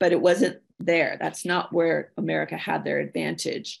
but 0.00 0.12
it 0.12 0.20
wasn't 0.20 0.58
there. 0.78 1.16
That's 1.20 1.44
not 1.44 1.72
where 1.72 2.12
America 2.16 2.56
had 2.56 2.84
their 2.84 2.98
advantage. 3.00 3.80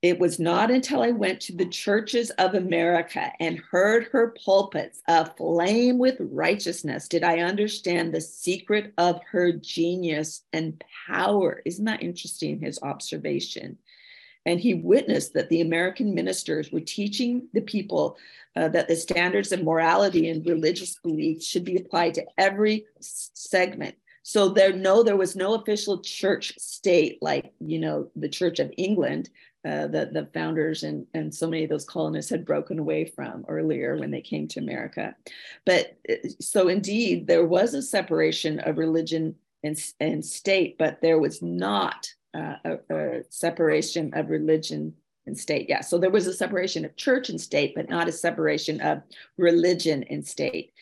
It 0.00 0.20
was 0.20 0.38
not 0.38 0.70
until 0.70 1.02
I 1.02 1.10
went 1.10 1.40
to 1.42 1.56
the 1.56 1.66
churches 1.66 2.30
of 2.30 2.54
America 2.54 3.32
and 3.40 3.58
heard 3.58 4.04
her 4.12 4.34
pulpits 4.44 5.02
aflame 5.08 5.98
with 5.98 6.16
righteousness 6.20 7.08
did 7.08 7.24
I 7.24 7.40
understand 7.40 8.14
the 8.14 8.20
secret 8.20 8.92
of 8.96 9.20
her 9.30 9.50
genius 9.52 10.44
and 10.52 10.82
power. 11.08 11.62
Isn't 11.64 11.84
that 11.86 12.02
interesting, 12.02 12.60
his 12.60 12.78
observation? 12.80 13.78
And 14.48 14.58
he 14.58 14.72
witnessed 14.72 15.34
that 15.34 15.50
the 15.50 15.60
American 15.60 16.14
ministers 16.14 16.72
were 16.72 16.80
teaching 16.80 17.48
the 17.52 17.60
people 17.60 18.16
uh, 18.56 18.68
that 18.68 18.88
the 18.88 18.96
standards 18.96 19.52
of 19.52 19.62
morality 19.62 20.30
and 20.30 20.44
religious 20.46 20.98
belief 21.00 21.42
should 21.42 21.64
be 21.64 21.76
applied 21.76 22.14
to 22.14 22.24
every 22.38 22.86
segment. 22.98 23.94
So 24.22 24.48
there, 24.48 24.72
no, 24.72 25.02
there 25.02 25.18
was 25.18 25.36
no 25.36 25.52
official 25.52 26.00
church 26.00 26.54
state 26.58 27.18
like 27.20 27.52
you 27.60 27.78
know 27.78 28.08
the 28.16 28.28
Church 28.28 28.58
of 28.58 28.72
England 28.78 29.28
uh, 29.66 29.88
that 29.88 30.14
the 30.14 30.30
founders 30.32 30.82
and 30.82 31.06
and 31.12 31.34
so 31.34 31.46
many 31.46 31.64
of 31.64 31.70
those 31.70 31.84
colonists 31.84 32.30
had 32.30 32.46
broken 32.46 32.78
away 32.78 33.04
from 33.04 33.44
earlier 33.48 33.98
when 33.98 34.10
they 34.10 34.22
came 34.22 34.48
to 34.48 34.60
America. 34.60 35.14
But 35.66 35.98
uh, 36.08 36.14
so 36.40 36.68
indeed, 36.68 37.26
there 37.26 37.44
was 37.44 37.74
a 37.74 37.82
separation 37.82 38.60
of 38.60 38.78
religion 38.78 39.34
and, 39.62 39.78
and 40.00 40.24
state, 40.24 40.78
but 40.78 41.02
there 41.02 41.18
was 41.18 41.42
not 41.42 42.14
uh, 42.34 42.54
a, 42.64 42.94
a, 42.94 43.22
separation 43.30 44.12
of 44.14 44.30
religion 44.30 44.94
and 45.26 45.38
state. 45.38 45.66
Yeah, 45.68 45.80
so 45.80 45.98
there 45.98 46.10
was 46.10 46.26
a 46.26 46.32
separation 46.32 46.84
of 46.84 46.96
church 46.96 47.28
and 47.28 47.40
state, 47.40 47.74
but 47.74 47.88
not 47.88 48.08
a 48.08 48.12
separation 48.12 48.80
of 48.80 49.02
religion 49.36 50.04
and 50.10 50.26
state. 50.26 50.72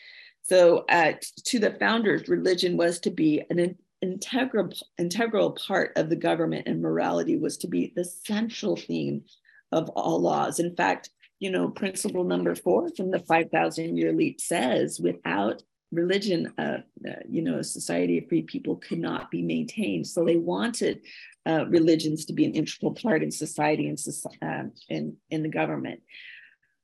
So 0.41 0.85
uh, 0.89 1.13
to 1.45 1.59
the 1.59 1.71
founders, 1.71 2.29
religion 2.29 2.77
was 2.77 2.99
to 3.01 3.11
be 3.11 3.43
an 3.49 3.75
integral 4.01 4.71
integral 4.97 5.51
part 5.51 5.91
of 5.97 6.09
the 6.09 6.15
government, 6.15 6.67
and 6.67 6.81
morality 6.81 7.37
was 7.37 7.57
to 7.57 7.67
be 7.67 7.91
the 7.95 8.05
central 8.05 8.75
theme 8.75 9.23
of 9.71 9.89
all 9.89 10.21
laws. 10.21 10.59
In 10.59 10.75
fact, 10.75 11.09
you 11.39 11.51
know, 11.51 11.69
principle 11.69 12.23
number 12.23 12.55
four 12.55 12.89
from 12.95 13.11
the 13.11 13.19
5,000 13.19 13.97
year 13.97 14.13
leap 14.13 14.41
says 14.41 14.99
without 14.99 15.61
religion, 15.91 16.53
uh, 16.57 16.79
uh, 17.07 17.11
you 17.29 17.41
know, 17.41 17.59
a 17.59 17.63
society 17.63 18.17
of 18.17 18.27
free 18.27 18.41
people 18.41 18.75
could 18.77 18.99
not 18.99 19.31
be 19.31 19.41
maintained. 19.41 20.07
So 20.07 20.25
they 20.25 20.37
wanted 20.37 21.01
uh, 21.45 21.65
religions 21.67 22.25
to 22.25 22.33
be 22.33 22.45
an 22.45 22.53
integral 22.53 22.93
part 22.93 23.23
in 23.23 23.31
society 23.31 23.87
and 23.87 23.99
um, 24.41 24.71
in, 24.89 25.15
in 25.29 25.43
the 25.43 25.49
government. 25.49 26.01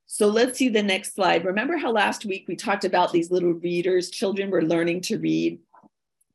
So 0.05 0.27
let's 0.27 0.57
see 0.57 0.69
the 0.69 0.83
next 0.83 1.15
slide. 1.15 1.45
Remember 1.45 1.77
how 1.77 1.91
last 1.91 2.25
week 2.25 2.45
we 2.48 2.55
talked 2.55 2.86
about 2.86 3.12
these 3.12 3.31
little 3.31 3.53
readers? 3.53 4.10
Children 4.10 4.51
were 4.51 4.62
learning 4.62 5.01
to 5.01 5.17
read 5.17 5.60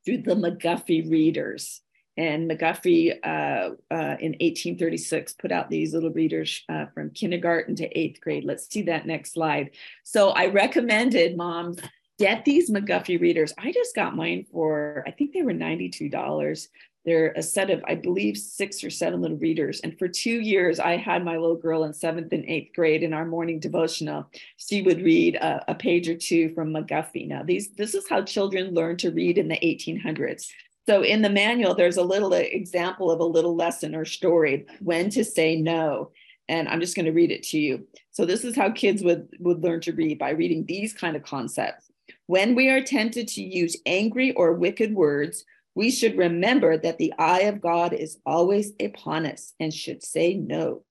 through 0.04 0.22
the 0.22 0.34
McGuffey 0.34 1.08
readers. 1.10 1.80
And 2.16 2.50
McGuffey 2.50 3.12
uh, 3.22 3.74
uh, 3.94 4.16
in 4.18 4.32
1836 4.40 5.34
put 5.34 5.52
out 5.52 5.70
these 5.70 5.94
little 5.94 6.10
readers 6.10 6.64
uh, 6.68 6.86
from 6.92 7.10
kindergarten 7.10 7.76
to 7.76 7.98
eighth 7.98 8.20
grade. 8.20 8.44
Let's 8.44 8.68
see 8.68 8.82
that 8.82 9.06
next 9.06 9.34
slide. 9.34 9.70
So 10.02 10.30
I 10.30 10.46
recommended 10.46 11.36
moms 11.36 11.78
get 12.18 12.44
these 12.44 12.70
McGuffey 12.70 13.20
readers. 13.20 13.52
I 13.58 13.72
just 13.72 13.94
got 13.94 14.16
mine 14.16 14.46
for, 14.50 15.04
I 15.06 15.12
think 15.12 15.32
they 15.32 15.42
were 15.42 15.52
$92. 15.52 16.68
They're 17.04 17.32
a 17.36 17.42
set 17.42 17.70
of, 17.70 17.82
I 17.86 17.94
believe, 17.94 18.36
six 18.36 18.84
or 18.84 18.90
seven 18.90 19.22
little 19.22 19.38
readers. 19.38 19.80
And 19.80 19.98
for 19.98 20.08
two 20.08 20.40
years, 20.40 20.78
I 20.78 20.96
had 20.96 21.24
my 21.24 21.38
little 21.38 21.56
girl 21.56 21.84
in 21.84 21.94
seventh 21.94 22.32
and 22.32 22.44
eighth 22.44 22.74
grade 22.74 23.02
in 23.02 23.14
our 23.14 23.24
morning 23.24 23.60
devotional. 23.60 24.28
She 24.56 24.82
would 24.82 25.00
read 25.00 25.36
a, 25.36 25.64
a 25.68 25.74
page 25.74 26.08
or 26.08 26.16
two 26.16 26.52
from 26.54 26.74
McGuffey. 26.74 27.26
Now, 27.26 27.42
these 27.44 27.70
this 27.70 27.94
is 27.94 28.06
how 28.08 28.22
children 28.22 28.74
learned 28.74 28.98
to 29.00 29.10
read 29.10 29.38
in 29.38 29.48
the 29.48 29.56
1800s. 29.56 30.48
So 30.86 31.02
in 31.02 31.22
the 31.22 31.30
manual, 31.30 31.74
there's 31.74 31.98
a 31.98 32.02
little 32.02 32.34
uh, 32.34 32.38
example 32.38 33.10
of 33.10 33.20
a 33.20 33.24
little 33.24 33.54
lesson 33.54 33.94
or 33.94 34.04
story, 34.04 34.66
when 34.80 35.08
to 35.10 35.24
say 35.24 35.56
no. 35.56 36.10
And 36.48 36.68
I'm 36.68 36.80
just 36.80 36.96
going 36.96 37.06
to 37.06 37.12
read 37.12 37.30
it 37.30 37.42
to 37.44 37.58
you. 37.58 37.86
So 38.10 38.24
this 38.24 38.44
is 38.44 38.56
how 38.56 38.70
kids 38.70 39.02
would, 39.02 39.28
would 39.38 39.62
learn 39.62 39.80
to 39.82 39.92
read 39.92 40.18
by 40.18 40.30
reading 40.30 40.64
these 40.66 40.94
kind 40.94 41.14
of 41.14 41.22
concepts. 41.22 41.87
When 42.28 42.54
we 42.54 42.68
are 42.68 42.82
tempted 42.82 43.26
to 43.28 43.42
use 43.42 43.74
angry 43.86 44.32
or 44.32 44.52
wicked 44.52 44.94
words, 44.94 45.46
we 45.74 45.90
should 45.90 46.18
remember 46.18 46.76
that 46.76 46.98
the 46.98 47.14
eye 47.18 47.44
of 47.44 47.62
God 47.62 47.94
is 47.94 48.18
always 48.26 48.72
upon 48.78 49.24
us 49.24 49.54
and 49.58 49.72
should 49.72 50.04
say 50.04 50.34
no. 50.34 50.84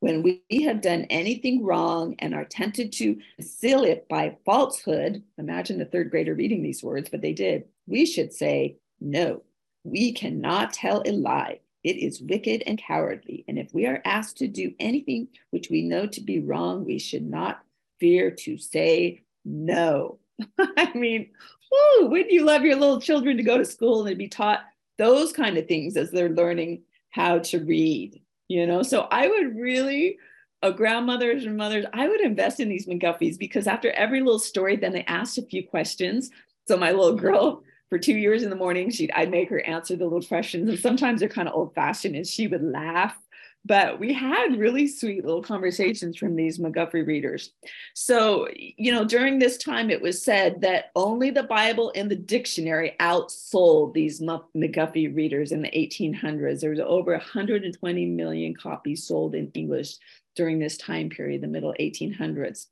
When 0.00 0.24
we 0.24 0.42
have 0.64 0.80
done 0.80 1.02
anything 1.08 1.64
wrong 1.64 2.16
and 2.18 2.34
are 2.34 2.44
tempted 2.44 2.90
to 2.94 3.16
conceal 3.36 3.84
it 3.84 4.08
by 4.08 4.38
falsehood, 4.44 5.22
imagine 5.38 5.80
a 5.80 5.84
third 5.84 6.10
grader 6.10 6.34
reading 6.34 6.64
these 6.64 6.82
words, 6.82 7.08
but 7.08 7.22
they 7.22 7.32
did, 7.32 7.66
we 7.86 8.06
should 8.06 8.32
say 8.32 8.78
no. 9.00 9.44
We 9.84 10.14
cannot 10.14 10.72
tell 10.72 11.04
a 11.06 11.12
lie. 11.12 11.60
It 11.84 11.98
is 11.98 12.20
wicked 12.20 12.64
and 12.66 12.76
cowardly. 12.76 13.44
And 13.46 13.60
if 13.60 13.72
we 13.72 13.86
are 13.86 14.02
asked 14.04 14.38
to 14.38 14.48
do 14.48 14.74
anything 14.80 15.28
which 15.50 15.70
we 15.70 15.82
know 15.82 16.08
to 16.08 16.20
be 16.20 16.40
wrong, 16.40 16.84
we 16.84 16.98
should 16.98 17.24
not 17.24 17.62
fear 18.00 18.32
to 18.32 18.58
say 18.58 19.20
no. 19.44 20.18
I 20.58 20.92
mean, 20.94 21.30
whoo, 21.70 22.06
wouldn't 22.06 22.32
you 22.32 22.44
love 22.44 22.62
your 22.62 22.76
little 22.76 23.00
children 23.00 23.36
to 23.36 23.42
go 23.42 23.58
to 23.58 23.64
school 23.64 24.06
and 24.06 24.18
be 24.18 24.28
taught 24.28 24.60
those 24.98 25.32
kind 25.32 25.58
of 25.58 25.66
things 25.66 25.96
as 25.96 26.10
they're 26.10 26.28
learning 26.28 26.82
how 27.10 27.38
to 27.40 27.58
read? 27.64 28.20
You 28.48 28.66
know, 28.66 28.82
so 28.82 29.06
I 29.10 29.28
would 29.28 29.56
really, 29.56 30.18
uh, 30.62 30.70
grandmothers 30.70 31.44
and 31.44 31.56
mothers, 31.56 31.86
I 31.92 32.08
would 32.08 32.20
invest 32.20 32.60
in 32.60 32.68
these 32.68 32.86
McGuffeys 32.86 33.38
because 33.38 33.66
after 33.66 33.90
every 33.92 34.20
little 34.20 34.38
story, 34.38 34.76
then 34.76 34.92
they 34.92 35.04
asked 35.04 35.38
a 35.38 35.42
few 35.42 35.66
questions. 35.66 36.30
So 36.66 36.76
my 36.76 36.92
little 36.92 37.14
girl, 37.16 37.62
for 37.88 37.98
two 37.98 38.16
years 38.16 38.42
in 38.42 38.50
the 38.50 38.56
morning, 38.56 38.90
she'd 38.90 39.12
I'd 39.12 39.30
make 39.30 39.50
her 39.50 39.60
answer 39.60 39.96
the 39.96 40.04
little 40.04 40.22
questions, 40.22 40.68
and 40.68 40.78
sometimes 40.78 41.20
they're 41.20 41.28
kind 41.28 41.48
of 41.48 41.54
old 41.54 41.74
fashioned, 41.74 42.16
and 42.16 42.26
she 42.26 42.46
would 42.46 42.62
laugh 42.62 43.16
but 43.64 43.98
we 43.98 44.12
had 44.12 44.58
really 44.58 44.86
sweet 44.86 45.24
little 45.24 45.42
conversations 45.42 46.16
from 46.16 46.36
these 46.36 46.58
McGuffey 46.58 47.06
readers. 47.06 47.52
So, 47.94 48.46
you 48.54 48.92
know, 48.92 49.04
during 49.04 49.38
this 49.38 49.56
time, 49.56 49.90
it 49.90 50.02
was 50.02 50.22
said 50.22 50.60
that 50.60 50.90
only 50.94 51.30
the 51.30 51.44
Bible 51.44 51.90
and 51.94 52.10
the 52.10 52.16
dictionary 52.16 52.94
outsold 53.00 53.94
these 53.94 54.20
McGuffey 54.20 55.14
readers 55.14 55.52
in 55.52 55.62
the 55.62 55.70
1800s. 55.70 56.60
There 56.60 56.70
was 56.70 56.80
over 56.80 57.12
120 57.12 58.06
million 58.06 58.54
copies 58.54 59.06
sold 59.06 59.34
in 59.34 59.50
English 59.54 59.96
during 60.36 60.58
this 60.58 60.76
time 60.76 61.08
period, 61.08 61.40
the 61.40 61.46
middle 61.46 61.74
1800s. 61.80 62.66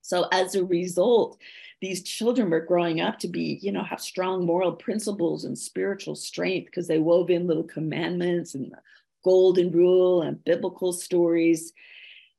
So 0.00 0.26
as 0.32 0.54
a 0.54 0.64
result, 0.64 1.38
these 1.80 2.02
children 2.02 2.48
were 2.48 2.60
growing 2.60 3.00
up 3.00 3.18
to 3.20 3.28
be, 3.28 3.58
you 3.60 3.70
know, 3.70 3.84
have 3.84 4.00
strong 4.00 4.46
moral 4.46 4.72
principles 4.72 5.44
and 5.44 5.58
spiritual 5.58 6.14
strength 6.14 6.66
because 6.66 6.88
they 6.88 6.98
wove 6.98 7.30
in 7.30 7.46
little 7.46 7.64
commandments 7.64 8.54
and 8.54 8.74
golden 9.22 9.70
rule 9.70 10.22
and 10.22 10.44
biblical 10.44 10.92
stories 10.92 11.72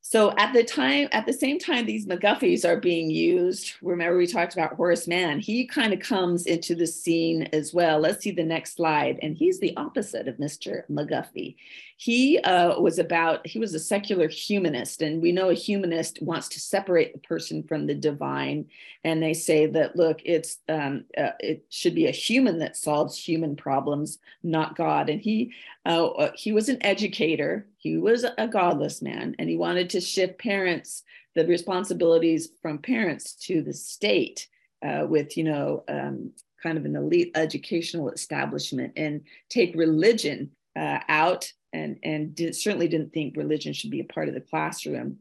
so 0.05 0.33
at 0.37 0.51
the 0.51 0.65
time, 0.65 1.07
at 1.13 1.25
the 1.25 1.31
same 1.31 1.57
time, 1.57 1.85
these 1.85 2.05
McGuffeys 2.05 2.65
are 2.65 2.75
being 2.75 3.09
used. 3.09 3.75
Remember, 3.81 4.17
we 4.17 4.27
talked 4.27 4.51
about 4.51 4.73
Horace 4.73 5.07
Mann. 5.07 5.39
He 5.39 5.65
kind 5.65 5.93
of 5.93 6.01
comes 6.01 6.45
into 6.45 6.75
the 6.75 6.85
scene 6.85 7.43
as 7.53 7.73
well. 7.73 7.99
Let's 7.99 8.21
see 8.21 8.31
the 8.31 8.43
next 8.43 8.75
slide. 8.75 9.17
And 9.21 9.37
he's 9.37 9.61
the 9.61 9.75
opposite 9.77 10.27
of 10.27 10.35
Mr. 10.35 10.85
McGuffey. 10.91 11.55
He 11.95 12.37
uh, 12.39 12.81
was 12.81 12.99
about, 12.99 13.47
he 13.47 13.59
was 13.59 13.73
a 13.73 13.79
secular 13.79 14.27
humanist. 14.27 15.01
And 15.01 15.21
we 15.21 15.31
know 15.31 15.49
a 15.49 15.53
humanist 15.53 16.21
wants 16.21 16.49
to 16.49 16.59
separate 16.59 17.13
the 17.13 17.19
person 17.19 17.63
from 17.63 17.87
the 17.87 17.95
divine. 17.95 18.65
And 19.05 19.23
they 19.23 19.33
say 19.33 19.67
that, 19.67 19.95
look, 19.95 20.19
it's 20.25 20.57
um, 20.67 21.05
uh, 21.17 21.31
it 21.39 21.63
should 21.69 21.95
be 21.95 22.07
a 22.07 22.11
human 22.11 22.59
that 22.59 22.75
solves 22.75 23.17
human 23.17 23.55
problems, 23.55 24.19
not 24.43 24.75
God. 24.75 25.09
And 25.09 25.21
he 25.21 25.53
uh, 25.85 26.07
uh 26.07 26.31
he 26.35 26.51
was 26.51 26.67
an 26.67 26.83
educator 26.83 27.67
he 27.83 27.97
was 27.97 28.25
a 28.37 28.47
godless 28.47 29.01
man 29.01 29.35
and 29.37 29.49
he 29.49 29.57
wanted 29.57 29.89
to 29.89 29.99
shift 29.99 30.39
parents, 30.39 31.03
the 31.35 31.45
responsibilities 31.45 32.47
from 32.61 32.77
parents 32.77 33.33
to 33.33 33.61
the 33.61 33.73
state 33.73 34.47
uh, 34.85 35.05
with, 35.05 35.35
you 35.35 35.43
know, 35.43 35.83
um, 35.89 36.31
kind 36.61 36.77
of 36.77 36.85
an 36.85 36.95
elite 36.95 37.31
educational 37.35 38.09
establishment 38.09 38.93
and 38.95 39.21
take 39.49 39.75
religion 39.75 40.51
uh, 40.77 40.99
out 41.09 41.51
and, 41.73 41.99
and 42.03 42.33
did, 42.33 42.55
certainly 42.55 42.87
didn't 42.87 43.11
think 43.11 43.35
religion 43.35 43.73
should 43.73 43.91
be 43.91 43.99
a 43.99 44.05
part 44.05 44.29
of 44.29 44.33
the 44.33 44.39
classroom 44.39 45.17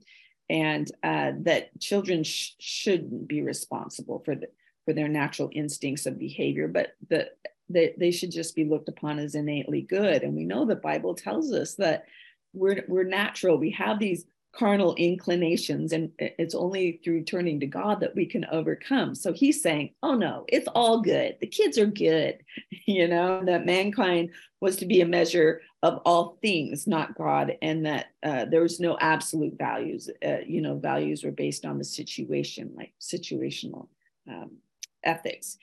and 0.49 0.89
uh, 1.03 1.33
that 1.39 1.77
children 1.81 2.23
sh- 2.23 2.53
shouldn't 2.61 3.27
be 3.27 3.43
responsible 3.43 4.23
for 4.25 4.37
the, 4.37 4.47
for 4.85 4.93
their 4.93 5.09
natural 5.09 5.51
instincts 5.53 6.07
of 6.07 6.17
behavior, 6.17 6.69
but 6.69 6.93
the, 7.11 7.29
they, 7.69 7.93
they 7.99 8.13
should 8.13 8.31
just 8.31 8.55
be 8.55 8.65
looked 8.65 8.89
upon 8.89 9.19
as 9.19 9.35
innately 9.35 9.81
good. 9.81 10.23
And 10.23 10.37
we 10.37 10.45
know 10.45 10.65
the 10.65 10.77
Bible 10.77 11.17
tells 11.17 11.53
us 11.53 11.75
that 11.77 12.05
we're, 12.53 12.85
we're 12.89 13.05
natural. 13.05 13.59
We 13.59 13.71
have 13.71 13.99
these 13.99 14.25
carnal 14.53 14.95
inclinations, 14.97 15.93
and 15.93 16.13
it's 16.19 16.55
only 16.55 17.01
through 17.03 17.25
turning 17.25 17.59
to 17.61 17.67
God 17.67 18.01
that 18.01 18.15
we 18.15 18.27
can 18.27 18.45
overcome. 18.53 19.15
So 19.15 19.33
he's 19.33 19.63
saying, 19.63 19.95
Oh 20.03 20.15
no, 20.15 20.45
it's 20.49 20.69
all 20.69 21.01
good. 21.01 21.37
The 21.41 21.47
kids 21.47 21.79
are 21.79 21.87
good, 21.87 22.39
you 22.87 23.09
know, 23.09 23.45
that 23.45 23.67
mankind 23.67 24.31
was 24.61 24.77
to 24.77 24.87
be 24.87 25.01
a 25.01 25.07
measure 25.07 25.63
of 25.83 26.01
all 26.05 26.39
things, 26.43 26.87
not 26.87 27.17
God, 27.17 27.57
and 27.63 27.87
that 27.87 28.07
uh, 28.23 28.45
there 28.45 28.61
was 28.61 28.79
no 28.79 28.97
absolute 29.01 29.59
values. 29.59 30.09
Uh, 30.25 30.39
you 30.47 30.61
know, 30.61 30.77
values 30.77 31.25
were 31.25 31.33
based 31.33 31.65
on 31.65 31.79
the 31.79 31.85
situation, 31.85 32.73
like 32.77 32.93
situational 33.01 33.89
um, 34.29 34.59
ethics. 35.03 35.59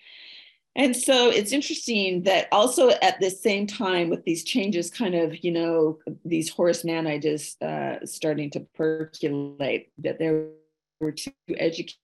And 0.76 0.96
so 0.96 1.30
it's 1.30 1.52
interesting 1.52 2.24
that 2.24 2.48
also 2.52 2.90
at 3.02 3.20
the 3.20 3.30
same 3.30 3.68
time 3.68 4.10
with 4.10 4.24
these 4.24 4.44
changes, 4.44 4.90
kind 4.90 5.16
of, 5.16 5.44
you 5.44 5.52
know, 5.52 5.98
these 6.24 6.50
Horace 6.50 6.86
Mann 6.86 7.08
ideas 7.08 7.58
uh, 7.62 8.06
starting 8.06 8.50
to 8.52 8.62
percolate, 8.76 9.92
that 9.98 10.20
there 10.20 10.48
were 11.02 11.12
two 11.12 11.32
educators. 11.58 11.98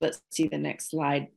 Let's 0.00 0.20
see 0.30 0.48
the 0.48 0.58
next 0.58 0.90
slide. 0.90 1.28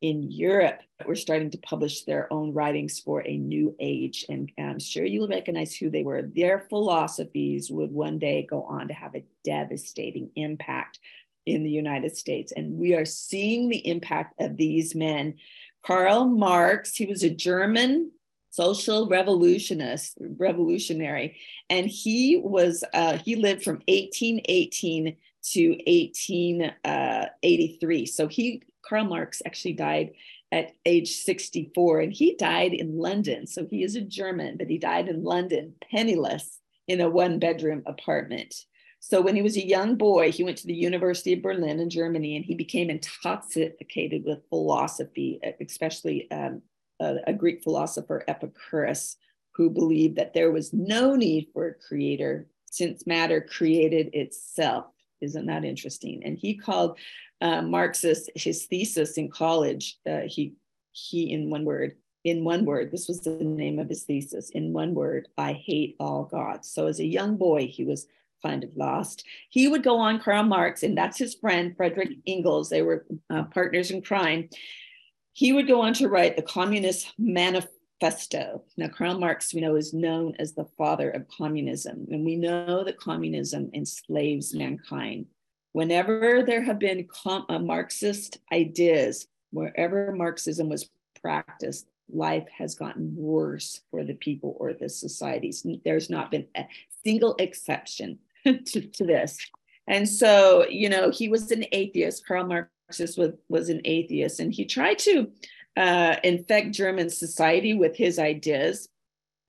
In 0.00 0.22
Europe, 0.30 0.80
were 1.06 1.14
starting 1.14 1.50
to 1.50 1.58
publish 1.58 2.04
their 2.04 2.32
own 2.32 2.54
writings 2.54 2.98
for 2.98 3.20
a 3.26 3.36
new 3.36 3.76
age. 3.78 4.24
And 4.30 4.50
I'm 4.58 4.80
sure 4.80 5.04
you'll 5.04 5.28
recognize 5.28 5.76
who 5.76 5.90
they 5.90 6.02
were. 6.02 6.22
Their 6.22 6.60
philosophies 6.70 7.70
would 7.70 7.92
one 7.92 8.18
day 8.18 8.46
go 8.48 8.62
on 8.62 8.88
to 8.88 8.94
have 8.94 9.14
a 9.14 9.24
devastating 9.44 10.30
impact 10.36 10.98
in 11.46 11.64
the 11.64 11.70
United 11.70 12.16
States. 12.16 12.52
And 12.56 12.78
we 12.78 12.94
are 12.94 13.04
seeing 13.04 13.68
the 13.68 13.86
impact 13.86 14.40
of 14.40 14.56
these 14.56 14.94
men 14.94 15.34
Karl 15.84 16.26
Marx, 16.26 16.96
he 16.96 17.06
was 17.06 17.22
a 17.22 17.30
German 17.30 18.10
social 18.50 19.08
revolutionist, 19.08 20.18
revolutionary, 20.20 21.38
and 21.70 21.86
he 21.86 22.36
was 22.36 22.84
uh, 22.92 23.16
he 23.16 23.36
lived 23.36 23.62
from 23.62 23.76
1818 23.88 25.16
to 25.52 25.70
1883. 25.70 28.02
Uh, 28.02 28.06
so 28.06 28.28
he 28.28 28.62
Karl 28.82 29.04
Marx 29.04 29.40
actually 29.46 29.72
died 29.74 30.10
at 30.52 30.72
age 30.84 31.18
64, 31.18 32.00
and 32.00 32.12
he 32.12 32.34
died 32.34 32.74
in 32.74 32.98
London. 32.98 33.46
So 33.46 33.64
he 33.64 33.84
is 33.84 33.94
a 33.94 34.00
German, 34.00 34.56
but 34.56 34.68
he 34.68 34.78
died 34.78 35.08
in 35.08 35.22
London, 35.22 35.74
penniless, 35.90 36.58
in 36.88 37.00
a 37.00 37.08
one 37.08 37.38
bedroom 37.38 37.84
apartment. 37.86 38.66
So 39.00 39.22
when 39.22 39.34
he 39.34 39.42
was 39.42 39.56
a 39.56 39.66
young 39.66 39.96
boy, 39.96 40.30
he 40.30 40.44
went 40.44 40.58
to 40.58 40.66
the 40.66 40.74
University 40.74 41.32
of 41.32 41.42
Berlin 41.42 41.80
in 41.80 41.88
Germany 41.88 42.36
and 42.36 42.44
he 42.44 42.54
became 42.54 42.90
intoxicated 42.90 44.24
with 44.24 44.48
philosophy, 44.50 45.40
especially 45.60 46.30
um, 46.30 46.60
a, 47.00 47.16
a, 47.26 47.32
Greek 47.32 47.62
philosopher, 47.62 48.22
Epicurus, 48.28 49.16
who 49.54 49.70
believed 49.70 50.16
that 50.16 50.34
there 50.34 50.52
was 50.52 50.74
no 50.74 51.16
need 51.16 51.48
for 51.54 51.66
a 51.66 51.74
creator 51.74 52.46
since 52.66 53.06
matter 53.06 53.40
created 53.40 54.10
itself. 54.12 54.84
Isn't 55.22 55.46
that 55.46 55.64
interesting? 55.64 56.22
And 56.22 56.36
he 56.36 56.54
called 56.54 56.98
uh, 57.40 57.62
Marxist 57.62 58.30
his 58.34 58.66
thesis 58.66 59.16
in 59.16 59.30
college. 59.30 59.98
Uh, 60.06 60.20
he 60.26 60.54
he 60.92 61.32
in 61.32 61.50
one 61.50 61.64
word 61.64 61.94
in 62.24 62.44
one 62.44 62.64
word 62.64 62.90
this 62.90 63.08
was 63.08 63.20
the 63.20 63.30
name 63.30 63.78
of 63.78 63.88
his 63.88 64.02
thesis 64.02 64.50
in 64.50 64.72
one 64.72 64.94
word 64.94 65.28
i 65.38 65.52
hate 65.52 65.96
all 66.00 66.24
gods 66.24 66.68
so 66.70 66.86
as 66.86 67.00
a 67.00 67.04
young 67.04 67.36
boy 67.36 67.66
he 67.66 67.84
was 67.84 68.06
kind 68.42 68.64
of 68.64 68.76
lost. 68.76 69.24
He 69.48 69.68
would 69.68 69.82
go 69.82 69.98
on 69.98 70.20
Karl 70.20 70.42
Marx, 70.42 70.82
and 70.82 70.96
that's 70.96 71.18
his 71.18 71.34
friend, 71.34 71.76
Frederick 71.76 72.10
Engels. 72.26 72.68
They 72.68 72.82
were 72.82 73.06
uh, 73.28 73.44
partners 73.44 73.90
in 73.90 74.02
crime. 74.02 74.48
He 75.32 75.52
would 75.52 75.66
go 75.66 75.82
on 75.82 75.94
to 75.94 76.08
write 76.08 76.36
the 76.36 76.42
Communist 76.42 77.12
Manifesto. 77.18 78.62
Now, 78.76 78.88
Karl 78.88 79.18
Marx, 79.18 79.54
we 79.54 79.60
know, 79.60 79.76
is 79.76 79.94
known 79.94 80.34
as 80.38 80.52
the 80.52 80.66
father 80.76 81.10
of 81.10 81.28
communism, 81.28 82.06
and 82.10 82.24
we 82.24 82.36
know 82.36 82.84
that 82.84 82.98
communism 82.98 83.70
enslaves 83.74 84.54
mankind. 84.54 85.26
Whenever 85.72 86.42
there 86.44 86.62
have 86.62 86.78
been 86.78 87.06
com- 87.06 87.46
uh, 87.48 87.58
Marxist 87.58 88.38
ideas, 88.52 89.28
wherever 89.52 90.12
Marxism 90.12 90.68
was 90.68 90.90
practiced, 91.20 91.86
life 92.12 92.48
has 92.56 92.74
gotten 92.74 93.14
worse 93.16 93.80
for 93.90 94.04
the 94.04 94.14
people 94.14 94.56
or 94.58 94.72
the 94.72 94.88
societies. 94.88 95.64
There's 95.84 96.10
not 96.10 96.30
been 96.30 96.46
a 96.56 96.66
single 97.04 97.36
exception 97.38 98.18
to, 98.66 98.80
to 98.80 99.04
this. 99.04 99.38
And 99.86 100.08
so, 100.08 100.66
you 100.68 100.88
know, 100.88 101.10
he 101.10 101.28
was 101.28 101.50
an 101.50 101.64
atheist. 101.72 102.26
Karl 102.26 102.46
Marx 102.46 102.70
was, 102.98 103.18
was 103.48 103.68
an 103.68 103.80
atheist, 103.84 104.40
and 104.40 104.52
he 104.52 104.64
tried 104.64 104.98
to 105.00 105.30
uh, 105.76 106.16
infect 106.22 106.72
German 106.72 107.10
society 107.10 107.74
with 107.74 107.96
his 107.96 108.18
ideas. 108.18 108.88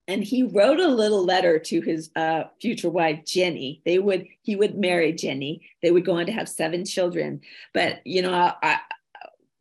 And 0.07 0.23
he 0.23 0.43
wrote 0.43 0.79
a 0.79 0.87
little 0.87 1.23
letter 1.23 1.59
to 1.59 1.81
his 1.81 2.09
uh, 2.15 2.45
future 2.59 2.89
wife, 2.89 3.23
Jenny. 3.25 3.81
They 3.85 3.99
would 3.99 4.25
he 4.41 4.55
would 4.55 4.77
marry 4.77 5.13
Jenny. 5.13 5.61
They 5.81 5.91
would 5.91 6.05
go 6.05 6.17
on 6.17 6.25
to 6.25 6.31
have 6.31 6.49
seven 6.49 6.85
children. 6.85 7.41
But 7.73 8.01
you 8.03 8.23
know, 8.23 8.33
I, 8.33 8.79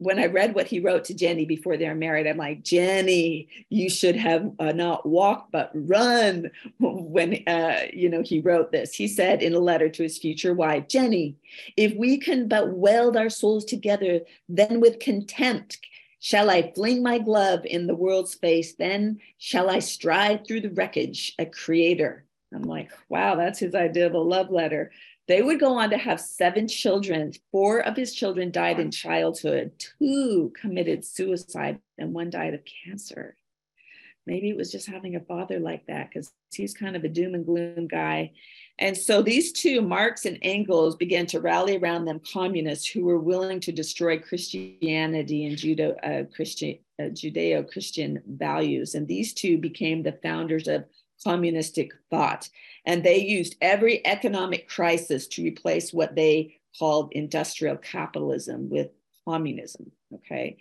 when 0.01 0.19
I 0.19 0.27
read 0.27 0.55
what 0.55 0.67
he 0.67 0.81
wrote 0.81 1.05
to 1.05 1.15
Jenny 1.15 1.45
before 1.45 1.77
they 1.77 1.87
were 1.87 1.95
married, 1.95 2.27
I'm 2.27 2.39
like, 2.39 2.65
Jenny, 2.65 3.49
you 3.69 3.91
should 3.91 4.17
have 4.17 4.51
uh, 4.59 4.73
not 4.73 5.05
walked 5.07 5.53
but 5.53 5.71
run. 5.75 6.51
When 6.81 7.43
uh, 7.47 7.87
you 7.93 8.09
know 8.09 8.23
he 8.23 8.41
wrote 8.41 8.73
this, 8.73 8.95
he 8.95 9.07
said 9.07 9.43
in 9.43 9.55
a 9.55 9.59
letter 9.59 9.91
to 9.91 10.03
his 10.03 10.19
future 10.19 10.55
wife, 10.55 10.89
Jenny, 10.89 11.37
if 11.77 11.95
we 11.97 12.17
can 12.17 12.49
but 12.49 12.73
weld 12.73 13.17
our 13.17 13.29
souls 13.29 13.65
together, 13.67 14.21
then 14.49 14.81
with 14.81 15.01
contempt 15.01 15.79
shall 16.19 16.49
I 16.49 16.73
fling 16.73 17.03
my 17.03 17.19
glove 17.19 17.67
in 17.67 17.87
the 17.87 17.95
world's 17.95 18.35
face. 18.35 18.75
Then 18.75 19.19
shall 19.37 19.69
I 19.69 19.81
stride 19.81 20.47
through 20.47 20.63
the 20.63 20.71
wreckage, 20.71 21.35
a 21.39 21.45
creator. 21.45 22.25
I'm 22.55 22.63
like, 22.63 22.91
wow, 23.09 23.37
that's 23.37 23.59
his 23.59 23.75
idea 23.75 24.07
of 24.07 24.15
a 24.15 24.19
love 24.19 24.51
letter. 24.51 24.91
They 25.31 25.43
would 25.43 25.61
go 25.61 25.79
on 25.79 25.91
to 25.91 25.97
have 25.97 26.21
seven 26.21 26.67
children. 26.67 27.33
Four 27.53 27.87
of 27.87 27.97
his 27.97 28.13
children 28.13 28.51
died 28.51 28.81
in 28.81 28.91
childhood, 28.91 29.71
two 29.79 30.53
committed 30.61 31.05
suicide, 31.05 31.79
and 31.99 32.13
one 32.13 32.31
died 32.31 32.53
of 32.53 32.63
cancer. 32.65 33.37
Maybe 34.27 34.49
it 34.49 34.57
was 34.57 34.73
just 34.73 34.89
having 34.89 35.15
a 35.15 35.21
father 35.21 35.61
like 35.61 35.87
that 35.87 36.09
because 36.09 36.33
he's 36.53 36.75
kind 36.75 36.97
of 36.97 37.05
a 37.05 37.09
doom 37.09 37.37
and 37.37 37.47
gloom 37.47 37.87
guy. 37.87 38.33
And 38.81 38.97
so 38.97 39.23
these 39.23 39.53
two, 39.53 39.81
Marx 39.83 40.27
and 40.27 40.37
Engels, 40.43 40.97
began 40.97 41.27
to 41.27 41.41
rally 41.41 41.77
around 41.77 42.07
them 42.07 42.21
communists 42.33 42.89
who 42.89 43.05
were 43.05 43.21
willing 43.21 43.61
to 43.61 43.71
destroy 43.71 44.19
Christianity 44.19 45.47
and 45.47 45.57
Judo, 45.57 45.93
uh, 46.03 46.25
Christian, 46.35 46.77
uh, 46.99 47.05
Judeo-Christian 47.05 48.21
values. 48.27 48.97
And 48.97 49.07
these 49.07 49.33
two 49.33 49.59
became 49.59 50.03
the 50.03 50.19
founders 50.25 50.67
of 50.67 50.87
communistic 51.25 51.93
thought. 52.11 52.49
And 52.87 53.03
they 53.03 53.19
used 53.19 53.57
every 53.61 54.05
economic 54.07 54.69
crisis 54.69 55.27
to 55.29 55.43
replace 55.43 55.93
what 55.93 56.15
they 56.15 56.57
called 56.79 57.13
industrial 57.13 57.77
capitalism 57.77 58.71
with 58.71 58.91
communism. 59.27 59.93
Okay. 60.15 60.57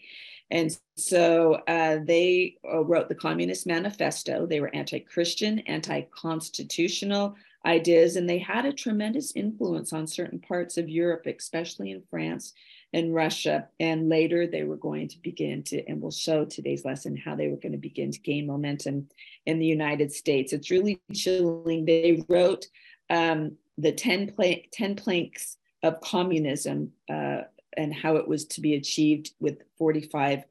And 0.51 0.75
so 0.97 1.53
uh, 1.67 1.99
they 2.03 2.57
uh, 2.67 2.83
wrote 2.83 3.07
the 3.07 3.15
Communist 3.15 3.67
Manifesto. 3.67 4.45
They 4.45 4.59
were 4.59 4.73
anti 4.73 4.99
Christian, 4.99 5.59
anti 5.59 6.01
constitutional, 6.11 7.35
ideas, 7.65 8.15
and 8.15 8.27
they 8.27 8.39
had 8.39 8.65
a 8.65 8.73
tremendous 8.73 9.35
influence 9.35 9.93
on 9.93 10.07
certain 10.07 10.39
parts 10.39 10.77
of 10.77 10.89
Europe, 10.89 11.27
especially 11.27 11.91
in 11.91 12.01
France 12.09 12.53
and 12.93 13.13
Russia. 13.13 13.67
And 13.79 14.09
later 14.09 14.47
they 14.47 14.63
were 14.63 14.77
going 14.77 15.07
to 15.09 15.21
begin 15.21 15.63
to, 15.63 15.85
and 15.87 16.01
we'll 16.01 16.11
show 16.11 16.45
today's 16.45 16.85
lesson 16.85 17.15
how 17.15 17.35
they 17.35 17.47
were 17.47 17.57
going 17.57 17.73
to 17.73 17.77
begin 17.77 18.11
to 18.11 18.19
gain 18.19 18.47
momentum 18.47 19.07
in 19.45 19.59
the 19.59 19.65
United 19.65 20.11
States. 20.11 20.53
It's 20.53 20.71
really 20.71 20.99
chilling. 21.13 21.85
They 21.85 22.23
wrote 22.27 22.65
um, 23.09 23.57
the 23.77 23.91
10, 23.91 24.33
10 24.71 24.95
planks 24.95 25.57
of 25.83 26.01
communism 26.01 26.91
uh, 27.09 27.41
and 27.77 27.93
how 27.93 28.15
it 28.15 28.27
was 28.27 28.45
to 28.45 28.61
be 28.61 28.75
achieved 28.75 29.31
with 29.39 29.59
45 29.77 30.43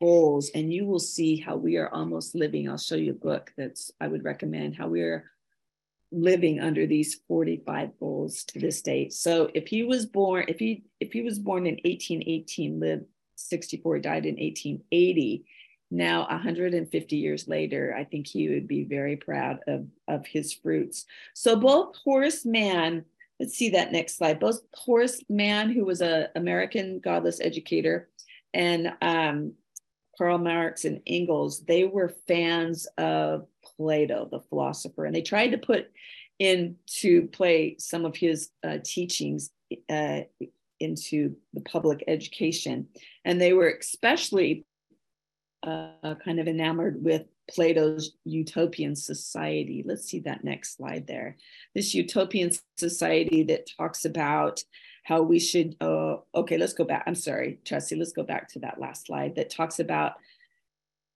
goals. 0.00 0.50
And 0.54 0.72
you 0.72 0.86
will 0.86 0.98
see 0.98 1.36
how 1.36 1.56
we 1.56 1.76
are 1.76 1.88
almost 1.88 2.34
living. 2.34 2.68
I'll 2.68 2.78
show 2.78 2.96
you 2.96 3.12
a 3.12 3.14
book 3.14 3.52
that's 3.56 3.90
I 4.00 4.08
would 4.08 4.24
recommend 4.24 4.76
how 4.76 4.88
we're 4.88 5.30
living 6.12 6.60
under 6.60 6.86
these 6.86 7.20
45 7.28 7.98
goals 7.98 8.44
to 8.44 8.58
this 8.58 8.80
date. 8.82 9.12
So 9.12 9.50
if 9.54 9.66
he 9.66 9.84
was 9.84 10.06
born, 10.06 10.44
if 10.48 10.58
he 10.58 10.84
if 11.00 11.12
he 11.12 11.22
was 11.22 11.38
born 11.38 11.66
in 11.66 11.74
1818, 11.84 12.80
lived 12.80 13.04
64, 13.36 13.98
died 13.98 14.26
in 14.26 14.36
1880, 14.36 15.44
now 15.90 16.26
150 16.28 17.16
years 17.16 17.46
later, 17.46 17.94
I 17.96 18.04
think 18.04 18.26
he 18.26 18.48
would 18.48 18.66
be 18.66 18.84
very 18.84 19.16
proud 19.16 19.60
of, 19.66 19.86
of 20.08 20.26
his 20.26 20.52
fruits. 20.52 21.04
So 21.34 21.56
both 21.56 21.96
Horace 22.04 22.44
Mann, 22.44 23.04
let's 23.38 23.54
see 23.54 23.70
that 23.70 23.92
next 23.92 24.16
slide, 24.16 24.40
both 24.40 24.60
Horace 24.74 25.22
Mann, 25.28 25.70
who 25.70 25.84
was 25.84 26.00
an 26.00 26.28
American 26.34 26.98
godless 26.98 27.40
educator, 27.40 28.08
and 28.52 28.94
um, 29.00 29.52
Karl 30.18 30.38
Marx 30.38 30.84
and 30.84 31.02
Engels, 31.06 31.60
they 31.60 31.84
were 31.84 32.14
fans 32.26 32.86
of 32.98 33.46
Plato, 33.76 34.28
the 34.30 34.40
philosopher, 34.40 35.04
and 35.04 35.14
they 35.14 35.22
tried 35.22 35.50
to 35.50 35.58
put 35.58 35.90
into 36.38 37.28
play 37.28 37.76
some 37.78 38.04
of 38.04 38.16
his 38.16 38.50
uh, 38.66 38.78
teachings 38.84 39.50
uh, 39.88 40.20
into 40.80 41.36
the 41.54 41.62
public 41.62 42.04
education. 42.06 42.88
And 43.24 43.40
they 43.40 43.52
were 43.52 43.74
especially 43.80 44.64
uh, 45.62 46.14
kind 46.24 46.38
of 46.38 46.48
enamored 46.48 47.02
with 47.02 47.24
Plato's 47.50 48.12
utopian 48.24 48.94
society. 48.94 49.82
Let's 49.86 50.04
see 50.04 50.20
that 50.20 50.44
next 50.44 50.76
slide 50.76 51.06
there. 51.06 51.36
This 51.74 51.94
utopian 51.94 52.50
society 52.76 53.42
that 53.44 53.70
talks 53.78 54.04
about 54.04 54.62
how 55.04 55.22
we 55.22 55.38
should, 55.38 55.76
uh, 55.80 56.16
okay, 56.34 56.58
let's 56.58 56.74
go 56.74 56.84
back. 56.84 57.04
I'm 57.06 57.14
sorry, 57.14 57.60
Chelsea, 57.64 57.94
let's 57.96 58.12
go 58.12 58.24
back 58.24 58.48
to 58.52 58.58
that 58.60 58.80
last 58.80 59.06
slide 59.06 59.36
that 59.36 59.50
talks 59.50 59.78
about 59.78 60.14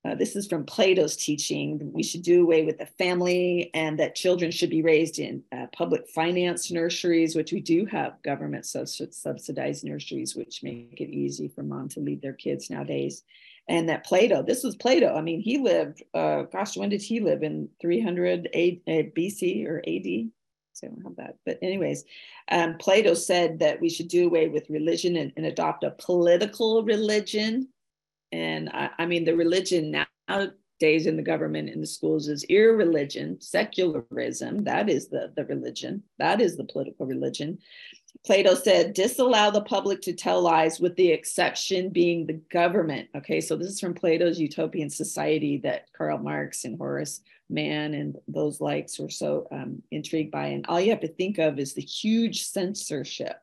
uh, 0.02 0.14
this 0.14 0.34
is 0.34 0.46
from 0.46 0.64
Plato's 0.64 1.14
teaching. 1.14 1.78
We 1.92 2.02
should 2.02 2.22
do 2.22 2.42
away 2.42 2.64
with 2.64 2.78
the 2.78 2.86
family 2.86 3.70
and 3.74 3.98
that 3.98 4.14
children 4.14 4.50
should 4.50 4.70
be 4.70 4.80
raised 4.80 5.18
in 5.18 5.42
uh, 5.52 5.66
public 5.72 6.08
finance 6.08 6.70
nurseries, 6.70 7.36
which 7.36 7.52
we 7.52 7.60
do 7.60 7.84
have 7.86 8.22
government 8.22 8.64
subsidized 8.64 9.84
nurseries, 9.84 10.34
which 10.34 10.62
make 10.62 11.00
it 11.00 11.10
easy 11.10 11.48
for 11.48 11.62
mom 11.62 11.88
to 11.90 12.00
leave 12.00 12.22
their 12.22 12.32
kids 12.32 12.70
nowadays. 12.70 13.24
And 13.68 13.90
that 13.90 14.06
Plato, 14.06 14.42
this 14.42 14.64
was 14.64 14.74
Plato. 14.74 15.14
I 15.14 15.20
mean, 15.20 15.40
he 15.40 15.58
lived, 15.58 16.02
uh, 16.14 16.42
gosh, 16.44 16.78
when 16.78 16.88
did 16.88 17.02
he 17.02 17.20
live? 17.20 17.42
In 17.42 17.68
300 17.82 18.48
A, 18.54 18.80
uh, 18.88 18.90
BC 19.14 19.66
or 19.66 19.82
AD? 19.86 20.30
So 20.72 20.86
I 20.86 20.90
don't 20.90 21.04
have 21.04 21.16
that. 21.16 21.36
But, 21.44 21.58
anyways, 21.60 22.04
um, 22.50 22.78
Plato 22.78 23.12
said 23.12 23.58
that 23.58 23.80
we 23.82 23.90
should 23.90 24.08
do 24.08 24.26
away 24.26 24.48
with 24.48 24.70
religion 24.70 25.16
and, 25.16 25.30
and 25.36 25.44
adopt 25.44 25.84
a 25.84 25.90
political 25.90 26.82
religion 26.84 27.68
and 28.32 28.68
I, 28.70 28.90
I 28.98 29.06
mean, 29.06 29.24
the 29.24 29.36
religion 29.36 29.90
nowadays 30.28 31.06
in 31.06 31.16
the 31.16 31.22
government 31.22 31.68
in 31.68 31.80
the 31.80 31.86
schools 31.86 32.28
is 32.28 32.44
irreligion, 32.44 33.40
secularism. 33.40 34.64
That 34.64 34.88
is 34.88 35.08
the, 35.08 35.32
the 35.36 35.44
religion. 35.44 36.02
That 36.18 36.40
is 36.40 36.56
the 36.56 36.64
political 36.64 37.06
religion. 37.06 37.58
Plato 38.24 38.54
said, 38.54 38.94
disallow 38.94 39.50
the 39.50 39.62
public 39.62 40.00
to 40.02 40.12
tell 40.12 40.42
lies, 40.42 40.80
with 40.80 40.96
the 40.96 41.10
exception 41.10 41.90
being 41.90 42.26
the 42.26 42.40
government. 42.52 43.08
Okay, 43.16 43.40
so 43.40 43.56
this 43.56 43.68
is 43.68 43.80
from 43.80 43.94
Plato's 43.94 44.40
Utopian 44.40 44.90
Society 44.90 45.58
that 45.58 45.86
Karl 45.96 46.18
Marx 46.18 46.64
and 46.64 46.78
Horace 46.78 47.20
Mann 47.48 47.94
and 47.94 48.16
those 48.28 48.60
likes 48.60 48.98
were 48.98 49.10
so 49.10 49.46
um, 49.50 49.82
intrigued 49.90 50.30
by. 50.30 50.46
And 50.46 50.66
all 50.66 50.80
you 50.80 50.90
have 50.90 51.00
to 51.00 51.08
think 51.08 51.38
of 51.38 51.58
is 51.58 51.74
the 51.74 51.82
huge 51.82 52.44
censorship 52.44 53.36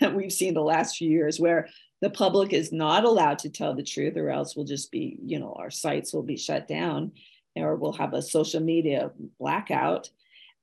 that 0.00 0.14
we've 0.14 0.32
seen 0.32 0.54
the 0.54 0.60
last 0.60 0.96
few 0.96 1.10
years, 1.10 1.38
where 1.38 1.68
the 2.00 2.10
public 2.10 2.52
is 2.52 2.72
not 2.72 3.04
allowed 3.04 3.38
to 3.40 3.50
tell 3.50 3.74
the 3.74 3.82
truth 3.82 4.16
or 4.16 4.30
else 4.30 4.56
we'll 4.56 4.64
just 4.64 4.90
be 4.90 5.18
you 5.24 5.38
know 5.38 5.54
our 5.58 5.70
sites 5.70 6.12
will 6.12 6.22
be 6.22 6.36
shut 6.36 6.66
down 6.66 7.12
or 7.56 7.76
we'll 7.76 7.92
have 7.92 8.14
a 8.14 8.22
social 8.22 8.60
media 8.60 9.10
blackout 9.38 10.08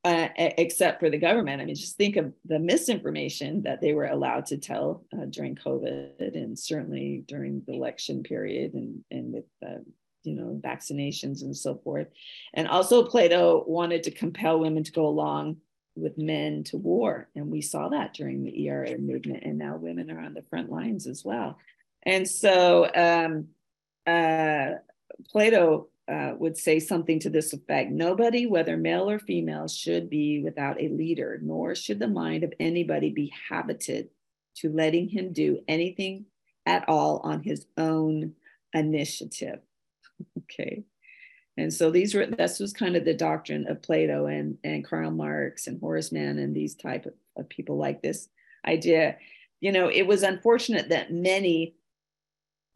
uh, 0.04 0.30
except 0.38 1.02
for 1.02 1.10
the 1.10 1.17
government. 1.17 1.62
I 1.62 1.65
mean 1.65 1.76
just 1.76 1.97
think 1.97 2.15
of 2.15 2.32
the 2.45 2.60
misinformation 2.60 3.63
that 3.63 3.82
they 3.82 3.93
were 3.93 4.06
allowed 4.06 4.45
to 4.47 4.58
tell 4.58 5.04
uh, 5.13 5.26
during 5.26 5.56
covid 5.56 6.36
and 6.36 6.58
certainly 6.58 7.26
during 7.28 7.62
the 7.67 7.73
election 7.73 8.23
period 8.23 8.73
and, 8.73 9.04
and 9.12 9.34
with 9.34 9.45
uh, 9.65 9.80
you 10.23 10.36
know 10.36 10.60
vaccinations 10.63 11.41
and 11.41 11.56
so 11.56 11.76
forth. 11.84 12.08
And 12.54 12.67
also 12.67 13.04
plato 13.04 13.63
wanted 13.67 14.04
to 14.04 14.12
compel 14.12 14.60
women 14.60 14.84
to 14.84 14.91
go 14.91 15.08
along 15.08 15.58
with 15.97 16.17
men 16.17 16.63
to 16.65 16.77
war. 16.77 17.29
And 17.36 17.49
we 17.49 17.62
saw 17.62 17.89
that 17.89 18.13
during 18.13 18.43
the 18.43 18.67
ERA 18.67 18.97
movement. 18.97 19.43
And 19.43 19.57
now 19.57 19.77
women 19.77 20.12
are 20.12 20.19
on 20.19 20.33
the 20.33 20.43
front 20.49 20.71
lines 20.71 21.07
as 21.07 21.23
well. 21.25 21.57
And 22.03 22.27
so 22.27 22.89
um, 22.95 23.47
uh, 24.05 24.79
Plato 25.29 25.88
uh, 26.07 26.33
would 26.38 26.57
say 26.57 26.79
something 26.79 27.19
to 27.19 27.29
this 27.29 27.51
effect 27.53 27.91
Nobody, 27.91 28.45
whether 28.45 28.77
male 28.77 29.10
or 29.10 29.19
female, 29.19 29.67
should 29.67 30.10
be 30.10 30.41
without 30.41 30.81
a 30.81 30.88
leader, 30.89 31.39
nor 31.41 31.75
should 31.75 31.99
the 31.99 32.07
mind 32.07 32.43
of 32.43 32.53
anybody 32.60 33.10
be 33.10 33.33
habited 33.49 34.10
to 34.55 34.71
letting 34.71 35.10
him 35.10 35.33
do 35.33 35.60
anything 35.67 36.25
at 36.65 36.88
all 36.88 37.19
on 37.23 37.43
his 37.43 37.65
own 37.77 38.33
initiative. 38.73 39.60
okay. 40.38 40.83
And 41.58 41.74
so 41.74 41.89
these 41.89 42.13
were 42.13 42.26
this 42.26 42.60
was 42.60 42.72
kind 42.72 42.96
of 42.96 43.04
the 43.04 43.13
doctrine 43.13 43.67
of 43.67 43.82
Plato 43.82 44.28
and, 44.28 44.58
and 44.63 44.86
Karl 44.86 45.12
Marx 45.12 45.67
and 45.67 45.80
Horace 45.82 46.12
Mann 46.12 46.38
and 46.38 46.56
these 46.56 46.76
type 46.76 47.06
of, 47.06 47.13
of 47.36 47.50
people 47.50 47.78
like 47.78 48.02
this 48.02 48.30
idea. 48.65 49.17
You 49.60 49.72
know, 49.72 49.89
it 49.89 50.06
was 50.06 50.24
unfortunate 50.24 50.89
that 50.89 51.12
many 51.12 51.76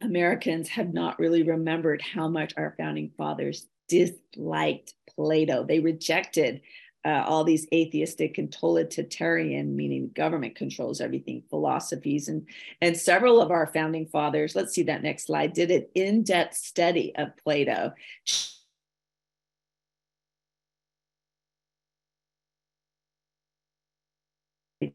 Americans 0.00 0.68
have 0.70 0.92
not 0.92 1.18
really 1.18 1.44
remembered 1.44 2.02
how 2.02 2.26
much 2.26 2.54
our 2.56 2.74
founding 2.76 3.12
fathers 3.16 3.66
disliked 3.88 4.94
Plato. 5.14 5.64
They 5.64 5.78
rejected 5.78 6.60
uh, 7.04 7.24
all 7.26 7.44
these 7.44 7.66
atheistic 7.74 8.38
and 8.38 8.52
totalitarian, 8.52 9.74
meaning 9.74 10.10
government 10.14 10.54
controls 10.54 11.00
everything, 11.00 11.42
philosophies. 11.50 12.28
And, 12.28 12.46
and 12.80 12.96
several 12.96 13.40
of 13.40 13.50
our 13.50 13.66
founding 13.66 14.06
fathers, 14.06 14.54
let's 14.54 14.72
see 14.72 14.84
that 14.84 15.02
next 15.02 15.26
slide, 15.26 15.52
did 15.52 15.70
an 15.70 15.86
in 15.94 16.22
depth 16.22 16.56
study 16.56 17.12
of 17.16 17.36
Plato, 17.42 17.92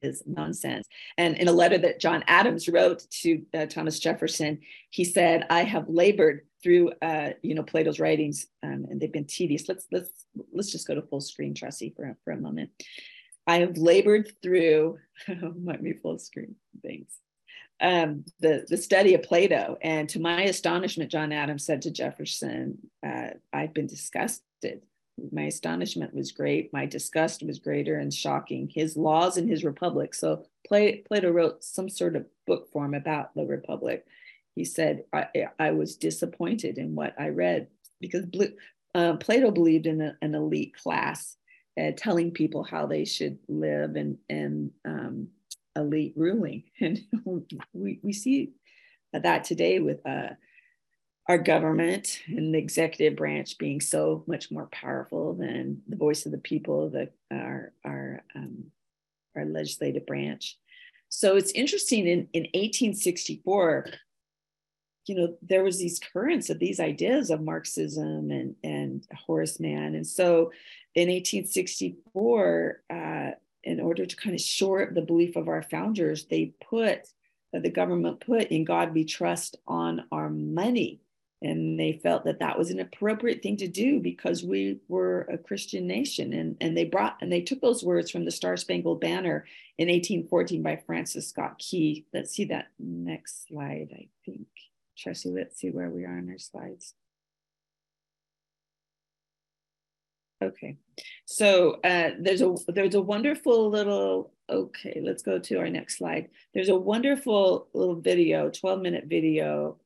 is 0.02 0.24
nonsense. 0.26 0.88
And 1.18 1.38
in 1.38 1.48
a 1.48 1.52
letter 1.52 1.78
that 1.80 2.00
John 2.00 2.24
Adams 2.28 2.68
wrote 2.68 3.06
to 3.22 3.42
uh, 3.54 3.66
Thomas 3.66 4.00
Jefferson, 4.00 4.60
he 4.90 5.04
said, 5.04 5.46
"I 5.50 5.64
have 5.64 5.90
labored 5.90 6.42
through, 6.64 6.92
uh, 7.02 7.32
you 7.42 7.56
know, 7.56 7.64
Plato's 7.64 8.00
writings, 8.00 8.48
um, 8.64 8.86
and 8.90 9.00
they've 9.00 9.12
been 9.12 9.26
tedious. 9.26 9.68
Let's 9.68 9.88
let's 9.92 10.10
let's 10.52 10.72
just 10.72 10.88
go 10.88 10.96
to 10.96 11.02
full 11.02 11.22
screen, 11.22 11.54
Tressie, 11.54 11.96
for 11.96 12.18
for 12.24 12.32
a 12.32 12.38
moment. 12.38 12.72
I 13.46 13.60
have 13.60 13.78
labored 13.78 14.32
through, 14.42 14.98
might 15.58 15.84
be 15.84 15.94
full 15.94 16.20
screen. 16.20 16.56
Thanks." 16.84 17.14
Um, 17.80 18.26
the, 18.40 18.66
the 18.68 18.76
study 18.76 19.14
of 19.14 19.22
Plato. 19.22 19.78
And 19.84 20.10
to 20.10 20.20
my 20.20 20.42
astonishment, 20.46 21.12
John 21.12 21.32
Adams 21.32 21.64
said 21.64 21.84
to 21.84 21.92
Jefferson, 21.92 22.80
uh, 23.06 23.30
I've 23.54 23.76
been 23.76 23.86
disgusted 23.86 24.82
my 25.32 25.44
astonishment 25.44 26.14
was 26.14 26.32
great. 26.32 26.72
My 26.72 26.86
disgust 26.86 27.44
was 27.44 27.60
greater 27.60 28.00
and 28.00 28.14
shocking. 28.14 28.70
His 28.74 28.96
laws 28.96 29.38
and 29.38 29.50
his 29.50 29.64
republic. 29.64 30.14
So 30.14 30.46
Plato 30.68 31.32
wrote 31.32 31.64
some 31.64 31.90
sort 31.90 32.16
of 32.16 32.26
book 32.46 32.72
form 32.72 32.94
about 32.94 33.34
the 33.36 33.46
republic. 33.46 34.06
He 34.56 34.66
said, 34.66 35.04
I, 35.14 35.48
I 35.60 35.72
was 35.72 35.96
disappointed 35.96 36.78
in 36.78 36.96
what 36.96 37.16
I 37.20 37.30
read 37.30 37.68
because 38.00 38.26
uh, 38.96 39.14
Plato 39.18 39.52
believed 39.52 39.88
in 39.88 40.02
a, 40.02 40.18
an 40.22 40.36
elite 40.36 40.76
class, 40.76 41.38
uh, 41.80 41.92
telling 41.96 42.32
people 42.32 42.64
how 42.64 42.86
they 42.86 43.06
should 43.06 43.40
live 43.48 43.96
and, 43.96 44.18
and 44.30 44.72
um, 44.86 45.30
elite 45.76 46.14
ruling. 46.16 46.64
And 46.82 47.00
we, 47.74 48.00
we 48.04 48.14
see 48.14 48.52
that 49.14 49.44
today 49.44 49.80
with 49.80 50.06
uh, 50.06 50.30
our 51.28 51.38
government 51.38 52.22
and 52.28 52.54
the 52.54 52.60
executive 52.60 53.18
branch 53.18 53.58
being 53.58 53.82
so 53.82 54.24
much 54.28 54.50
more 54.50 54.68
powerful 54.68 55.34
than 55.34 55.82
the 55.88 55.98
voice 55.98 56.26
of 56.26 56.32
the 56.32 56.38
people, 56.38 56.90
the 56.90 57.10
our 57.32 57.74
our 57.84 58.24
um, 58.36 58.66
our 59.36 59.46
legislative 59.46 60.06
branch. 60.06 60.58
So 61.10 61.36
it's 61.36 61.52
interesting. 61.52 62.08
In 62.08 62.28
in 62.34 62.44
1864, 62.54 63.88
you 65.08 65.16
know, 65.16 65.38
there 65.42 65.64
was 65.64 65.80
these 65.80 66.00
currents 66.00 66.50
of 66.50 66.60
these 66.60 66.80
ideas 66.80 67.30
of 67.30 67.42
Marxism 67.42 68.32
and, 68.32 68.56
and 68.64 69.08
Horace 69.26 69.60
Mann. 69.60 69.96
And 69.96 70.06
so 70.06 70.52
in 70.96 71.10
1864, 71.10 72.82
uh, 72.90 73.32
in 73.64 73.80
order 73.80 74.06
to 74.06 74.16
kind 74.16 74.36
of 74.36 74.42
shore 74.42 74.84
up 74.84 74.94
the 74.94 75.02
belief 75.02 75.36
of 75.36 75.48
our 75.48 75.62
founders, 75.62 76.26
they 76.26 76.54
put, 76.70 77.08
the 77.54 77.70
government 77.70 78.20
put 78.20 78.48
in 78.48 78.66
God 78.66 78.94
we 78.94 79.06
trust 79.06 79.58
on 79.68 80.06
our 80.12 80.30
money 80.30 81.00
and 81.42 81.80
they 81.80 82.00
felt 82.02 82.26
that 82.26 82.40
that 82.40 82.58
was 82.58 82.72
an 82.72 82.80
appropriate 82.80 83.44
thing 83.44 83.58
to 83.58 83.68
do 83.68 84.00
because 84.00 84.44
we 84.44 84.80
were 84.88 85.22
a 85.32 85.38
christian 85.38 85.86
nation 85.86 86.34
and, 86.34 86.58
and 86.62 86.76
they 86.76 86.86
brought 86.86 87.18
and 87.22 87.32
they 87.32 87.42
took 87.42 87.62
those 87.62 87.84
words 87.84 88.10
from 88.10 88.26
the 88.26 88.32
star 88.32 88.58
spangled 88.58 89.00
banner 89.00 89.46
in 89.78 89.88
1814 89.88 90.64
by 90.64 90.82
francis 90.86 91.30
scott 91.30 91.58
key. 91.60 92.06
Let's 92.14 92.32
see 92.32 92.46
that 92.46 92.68
next 92.80 93.48
slide 93.48 93.90
i 93.94 94.08
think. 94.26 94.48
Tracy, 94.98 95.30
let's 95.30 95.60
see 95.60 95.70
where 95.70 95.90
we 95.90 96.06
are 96.06 96.18
on 96.18 96.30
our 96.30 96.40
slides. 96.40 96.96
Okay 100.42 100.78
so 101.26 101.80
uh, 101.84 102.12
there's 102.20 102.42
a 102.42 102.56
there's 102.68 102.96
a 102.96 103.02
wonderful 103.02 103.70
little 103.70 104.32
okay 104.50 105.02
let's 105.04 105.24
go 105.24 105.40
to 105.40 105.58
our 105.58 105.70
next 105.70 105.98
slide. 105.98 106.30
There's 106.54 106.70
a 106.70 106.78
wonderful 106.78 107.68
little 107.74 107.96
video 107.96 108.50
12 108.50 108.82
minute 108.82 109.06
video 109.08 109.78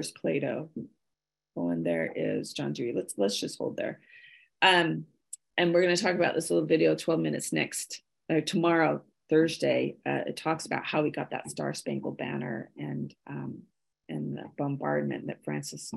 there's 0.00 0.10
Plato. 0.12 0.70
Oh, 1.56 1.68
and 1.68 1.84
there 1.84 2.10
is 2.16 2.54
John 2.54 2.72
Dewey. 2.72 2.94
Let's 2.94 3.18
let's 3.18 3.38
just 3.38 3.58
hold 3.58 3.76
there. 3.76 4.00
Um, 4.62 5.04
and 5.58 5.74
we're 5.74 5.82
going 5.82 5.94
to 5.94 6.02
talk 6.02 6.14
about 6.14 6.34
this 6.34 6.48
little 6.48 6.66
video 6.66 6.94
12 6.94 7.20
minutes 7.20 7.52
next 7.52 8.00
uh, 8.32 8.40
tomorrow 8.40 9.02
Thursday. 9.28 9.96
Uh, 10.06 10.22
it 10.26 10.38
talks 10.38 10.64
about 10.64 10.86
how 10.86 11.02
we 11.02 11.10
got 11.10 11.32
that 11.32 11.50
Star 11.50 11.74
Spangled 11.74 12.16
Banner 12.16 12.70
and 12.78 13.14
um, 13.26 13.58
and 14.08 14.38
the 14.38 14.44
bombardment 14.56 15.26
that 15.26 15.44
Francis 15.44 15.92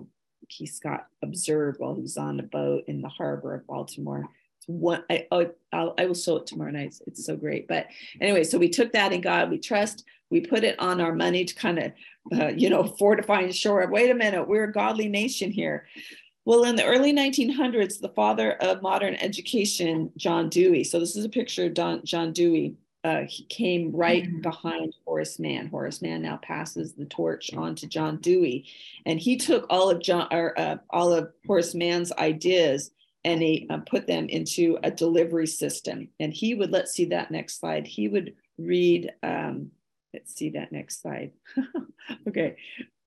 Key 0.49 0.65
Scott 0.65 1.07
observed 1.21 1.79
while 1.79 1.95
he 1.95 2.01
was 2.01 2.17
on 2.17 2.41
a 2.41 2.43
boat 2.43 2.83
in 2.87 3.01
the 3.01 3.07
harbor 3.07 3.55
of 3.55 3.65
Baltimore. 3.67 4.25
It's 4.63 4.69
one 4.69 5.03
I 5.09 5.27
oh, 5.31 5.51
I'll, 5.71 5.93
I 5.97 6.05
will 6.05 6.15
show 6.15 6.37
it 6.37 6.47
tomorrow 6.47 6.71
night. 6.71 6.95
It's 7.07 7.25
so 7.25 7.35
great. 7.35 7.67
But 7.67 7.87
anyway, 8.21 8.43
so 8.43 8.57
we 8.57 8.69
took 8.69 8.93
that 8.93 9.11
in 9.11 9.21
God. 9.21 9.49
We 9.49 9.57
trust. 9.57 10.05
We 10.29 10.41
put 10.41 10.63
it 10.63 10.79
on 10.79 10.99
our 10.99 11.13
money 11.13 11.45
to 11.45 11.53
kind 11.53 11.79
of 11.79 11.91
uh, 12.31 12.47
you 12.47 12.69
know, 12.69 12.83
fortifying 12.99 13.51
shore. 13.51 13.83
up. 13.83 13.89
Wait 13.89 14.09
a 14.09 14.15
minute, 14.15 14.47
we're 14.47 14.65
a 14.65 14.71
godly 14.71 15.07
nation 15.07 15.51
here. 15.51 15.85
Well, 16.45 16.63
in 16.65 16.75
the 16.75 16.85
early 16.85 17.13
1900s, 17.13 17.99
the 17.99 18.09
father 18.09 18.53
of 18.53 18.81
modern 18.81 19.15
education, 19.15 20.11
John 20.17 20.49
Dewey. 20.49 20.83
So 20.83 20.99
this 20.99 21.15
is 21.15 21.23
a 21.23 21.29
picture 21.29 21.65
of 21.65 21.73
Don, 21.73 22.03
John 22.03 22.33
Dewey. 22.33 22.75
Uh, 23.05 23.23
he 23.27 23.43
came 23.45 23.91
right 23.93 24.23
mm-hmm. 24.23 24.41
behind 24.41 24.93
Horace 25.05 25.39
Mann. 25.39 25.67
Horace 25.67 26.01
Mann 26.01 26.21
now 26.21 26.37
passes 26.37 26.93
the 26.93 27.05
torch 27.05 27.53
on 27.53 27.75
to 27.75 27.87
John 27.87 28.17
Dewey, 28.17 28.65
and 29.05 29.19
he 29.19 29.35
took 29.35 29.65
all 29.69 29.89
of 29.89 30.01
John 30.01 30.27
or 30.31 30.57
uh, 30.57 30.77
all 30.89 31.11
of 31.11 31.31
Horace 31.45 31.75
Mann's 31.75 32.13
ideas 32.13 32.91
and 33.25 33.41
he 33.41 33.67
uh, 33.69 33.77
put 33.79 34.07
them 34.07 34.27
into 34.27 34.77
a 34.83 34.91
delivery 34.91 35.47
system. 35.47 36.09
And 36.19 36.33
he 36.33 36.55
would 36.55 36.71
let's 36.71 36.91
see 36.91 37.05
that 37.05 37.31
next 37.31 37.59
slide. 37.59 37.87
He 37.87 38.07
would 38.07 38.35
read 38.57 39.11
um, 39.23 39.71
Let's 40.13 40.35
see 40.35 40.51
that 40.51 40.71
next 40.71 41.01
slide. 41.01 41.31
okay, 42.27 42.55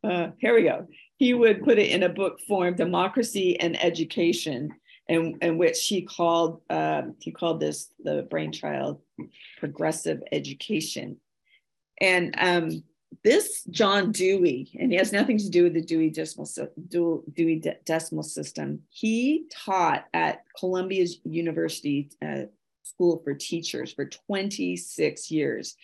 uh, 0.02 0.28
here 0.38 0.54
we 0.54 0.64
go. 0.64 0.88
He 1.18 1.34
would 1.34 1.62
put 1.62 1.78
it 1.78 1.90
in 1.90 2.02
a 2.02 2.08
book 2.08 2.40
form, 2.40 2.74
Democracy 2.74 3.58
and 3.60 3.80
Education, 3.82 4.70
and 5.08 5.36
in, 5.40 5.56
which 5.56 5.86
he 5.86 6.02
called 6.02 6.62
um, 6.68 7.14
he 7.20 7.30
called 7.30 7.60
this 7.60 7.90
the 8.02 8.26
brainchild 8.28 9.00
progressive 9.58 10.20
education. 10.32 11.18
And 12.00 12.34
um, 12.38 12.82
this 13.22 13.64
John 13.70 14.12
Dewey, 14.12 14.70
and 14.78 14.90
he 14.90 14.98
has 14.98 15.12
nothing 15.12 15.38
to 15.38 15.50
do 15.50 15.64
with 15.64 15.74
the 15.74 15.82
Dewey 15.82 16.10
Decimal, 16.10 16.48
Dewey 16.88 17.62
Decimal 17.84 18.22
System. 18.22 18.80
He 18.88 19.46
taught 19.52 20.06
at 20.14 20.42
Columbia's 20.58 21.18
University 21.24 22.10
uh, 22.24 22.44
School 22.82 23.20
for 23.24 23.34
Teachers 23.34 23.92
for 23.92 24.06
26 24.06 25.30
years. 25.30 25.76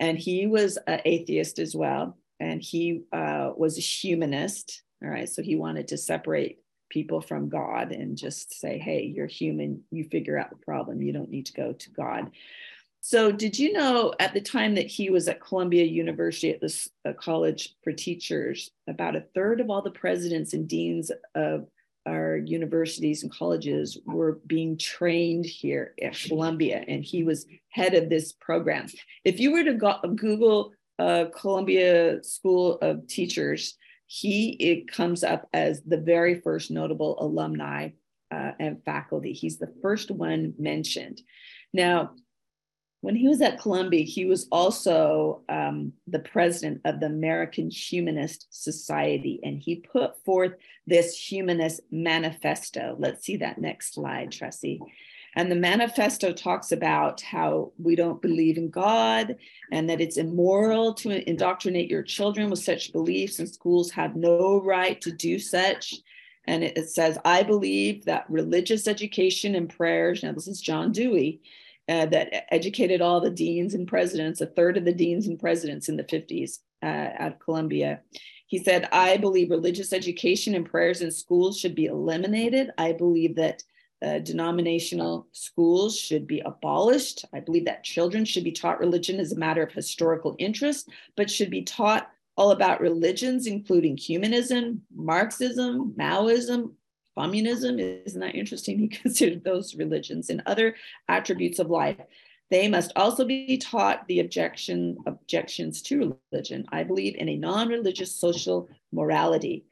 And 0.00 0.18
he 0.18 0.46
was 0.46 0.78
an 0.86 1.00
atheist 1.04 1.58
as 1.58 1.74
well 1.74 2.16
and 2.40 2.60
he 2.60 3.02
uh, 3.12 3.52
was 3.56 3.78
a 3.78 3.80
humanist 3.80 4.82
all 5.02 5.10
right? 5.10 5.28
So 5.28 5.42
he 5.42 5.56
wanted 5.56 5.88
to 5.88 5.98
separate 5.98 6.58
people 6.88 7.20
from 7.20 7.48
god 7.48 7.90
and 7.90 8.18
just 8.18 8.52
say 8.52 8.78
hey 8.78 9.02
you're 9.02 9.26
human. 9.26 9.82
You 9.90 10.04
figure 10.04 10.38
out 10.38 10.50
the 10.50 10.56
problem. 10.56 11.02
You 11.02 11.12
don't 11.12 11.30
need 11.30 11.46
to 11.46 11.52
go 11.54 11.72
to 11.72 11.90
god 11.90 12.30
so 13.04 13.32
did 13.32 13.58
you 13.58 13.72
know 13.72 14.14
at 14.20 14.32
the 14.32 14.40
time 14.40 14.74
that 14.74 14.86
he 14.86 15.10
was 15.10 15.28
at 15.28 15.40
columbia 15.40 15.84
university 15.84 16.50
at 16.50 16.60
this 16.60 16.88
uh, 17.04 17.12
college 17.12 17.74
for 17.82 17.92
teachers 17.92 18.70
about 18.88 19.16
a 19.16 19.24
third 19.34 19.60
of 19.60 19.68
all 19.68 19.82
the 19.82 19.90
presidents 19.90 20.54
and 20.54 20.68
deans 20.68 21.10
of 21.34 21.66
our 22.06 22.36
universities 22.36 23.22
and 23.22 23.32
colleges 23.32 23.98
were 24.06 24.40
being 24.46 24.76
trained 24.76 25.46
here 25.46 25.94
at 26.02 26.18
Columbia, 26.18 26.84
and 26.88 27.04
he 27.04 27.22
was 27.22 27.46
head 27.70 27.94
of 27.94 28.08
this 28.08 28.32
program. 28.32 28.86
If 29.24 29.38
you 29.38 29.52
were 29.52 29.64
to 29.64 29.74
go, 29.74 29.98
Google 30.16 30.72
uh, 30.98 31.26
Columbia 31.34 32.22
School 32.22 32.78
of 32.82 33.06
Teachers, 33.06 33.76
he 34.06 34.50
it 34.50 34.90
comes 34.90 35.24
up 35.24 35.48
as 35.52 35.80
the 35.82 35.96
very 35.96 36.40
first 36.40 36.70
notable 36.70 37.16
alumni 37.22 37.90
uh, 38.30 38.52
and 38.58 38.82
faculty. 38.84 39.32
He's 39.32 39.58
the 39.58 39.72
first 39.80 40.10
one 40.10 40.54
mentioned. 40.58 41.22
Now, 41.72 42.12
when 43.02 43.16
he 43.16 43.28
was 43.28 43.42
at 43.42 43.60
Columbia, 43.60 44.04
he 44.04 44.24
was 44.26 44.46
also 44.52 45.42
um, 45.48 45.92
the 46.06 46.20
president 46.20 46.80
of 46.84 47.00
the 47.00 47.06
American 47.06 47.68
Humanist 47.68 48.46
Society, 48.50 49.40
and 49.42 49.60
he 49.60 49.76
put 49.76 50.24
forth 50.24 50.52
this 50.86 51.18
humanist 51.18 51.80
manifesto. 51.90 52.94
Let's 52.98 53.24
see 53.24 53.36
that 53.38 53.58
next 53.58 53.94
slide, 53.94 54.30
Tressie. 54.30 54.78
And 55.34 55.50
the 55.50 55.56
manifesto 55.56 56.32
talks 56.32 56.70
about 56.70 57.20
how 57.22 57.72
we 57.76 57.96
don't 57.96 58.22
believe 58.22 58.56
in 58.56 58.70
God 58.70 59.36
and 59.72 59.90
that 59.90 60.00
it's 60.00 60.16
immoral 60.16 60.94
to 60.94 61.28
indoctrinate 61.28 61.90
your 61.90 62.04
children 62.04 62.50
with 62.50 62.60
such 62.60 62.92
beliefs, 62.92 63.40
and 63.40 63.48
schools 63.48 63.90
have 63.90 64.14
no 64.14 64.62
right 64.62 65.00
to 65.00 65.10
do 65.10 65.40
such. 65.40 65.96
And 66.44 66.62
it 66.62 66.88
says, 66.88 67.18
I 67.24 67.42
believe 67.42 68.04
that 68.04 68.26
religious 68.28 68.86
education 68.86 69.56
and 69.56 69.68
prayers, 69.68 70.22
now 70.22 70.30
this 70.30 70.46
is 70.46 70.60
John 70.60 70.92
Dewey, 70.92 71.40
uh, 71.92 72.06
that 72.06 72.46
educated 72.50 73.02
all 73.02 73.20
the 73.20 73.30
deans 73.30 73.74
and 73.74 73.86
presidents, 73.86 74.40
a 74.40 74.46
third 74.46 74.78
of 74.78 74.84
the 74.86 74.94
deans 74.94 75.26
and 75.26 75.38
presidents 75.38 75.90
in 75.90 75.96
the 75.98 76.04
50s 76.04 76.60
uh, 76.82 76.86
at 76.86 77.38
Columbia. 77.38 78.00
He 78.46 78.64
said, 78.64 78.88
I 78.92 79.18
believe 79.18 79.50
religious 79.50 79.92
education 79.92 80.54
and 80.54 80.64
prayers 80.64 81.02
in 81.02 81.10
schools 81.10 81.58
should 81.58 81.74
be 81.74 81.86
eliminated. 81.86 82.70
I 82.78 82.92
believe 82.92 83.36
that 83.36 83.62
uh, 84.02 84.20
denominational 84.20 85.28
schools 85.32 85.98
should 85.98 86.26
be 86.26 86.40
abolished. 86.40 87.26
I 87.34 87.40
believe 87.40 87.66
that 87.66 87.84
children 87.84 88.24
should 88.24 88.44
be 88.44 88.52
taught 88.52 88.80
religion 88.80 89.20
as 89.20 89.32
a 89.32 89.38
matter 89.38 89.62
of 89.62 89.72
historical 89.72 90.34
interest, 90.38 90.88
but 91.14 91.30
should 91.30 91.50
be 91.50 91.62
taught 91.62 92.10
all 92.38 92.52
about 92.52 92.80
religions, 92.80 93.46
including 93.46 93.98
humanism, 93.98 94.80
Marxism, 94.94 95.94
Maoism, 95.98 96.72
communism 97.18 97.78
isn't 97.78 98.20
that 98.20 98.34
interesting? 98.34 98.78
He 98.82 98.88
considered 98.88 99.44
those 99.44 99.74
religions 99.74 100.30
and 100.30 100.42
other 100.46 100.76
attributes 101.08 101.58
of 101.58 101.70
life. 101.70 101.96
They 102.50 102.68
must 102.68 102.92
also 102.96 103.24
be 103.24 103.56
taught 103.56 104.06
the 104.08 104.20
objection 104.20 104.98
objections 105.06 105.80
to 105.82 106.18
religion 106.30 106.66
i 106.70 106.82
believe 106.82 107.16
in 107.16 107.30
a 107.30 107.36
non-religious 107.36 108.14
social 108.14 108.68
morality. 108.92 109.64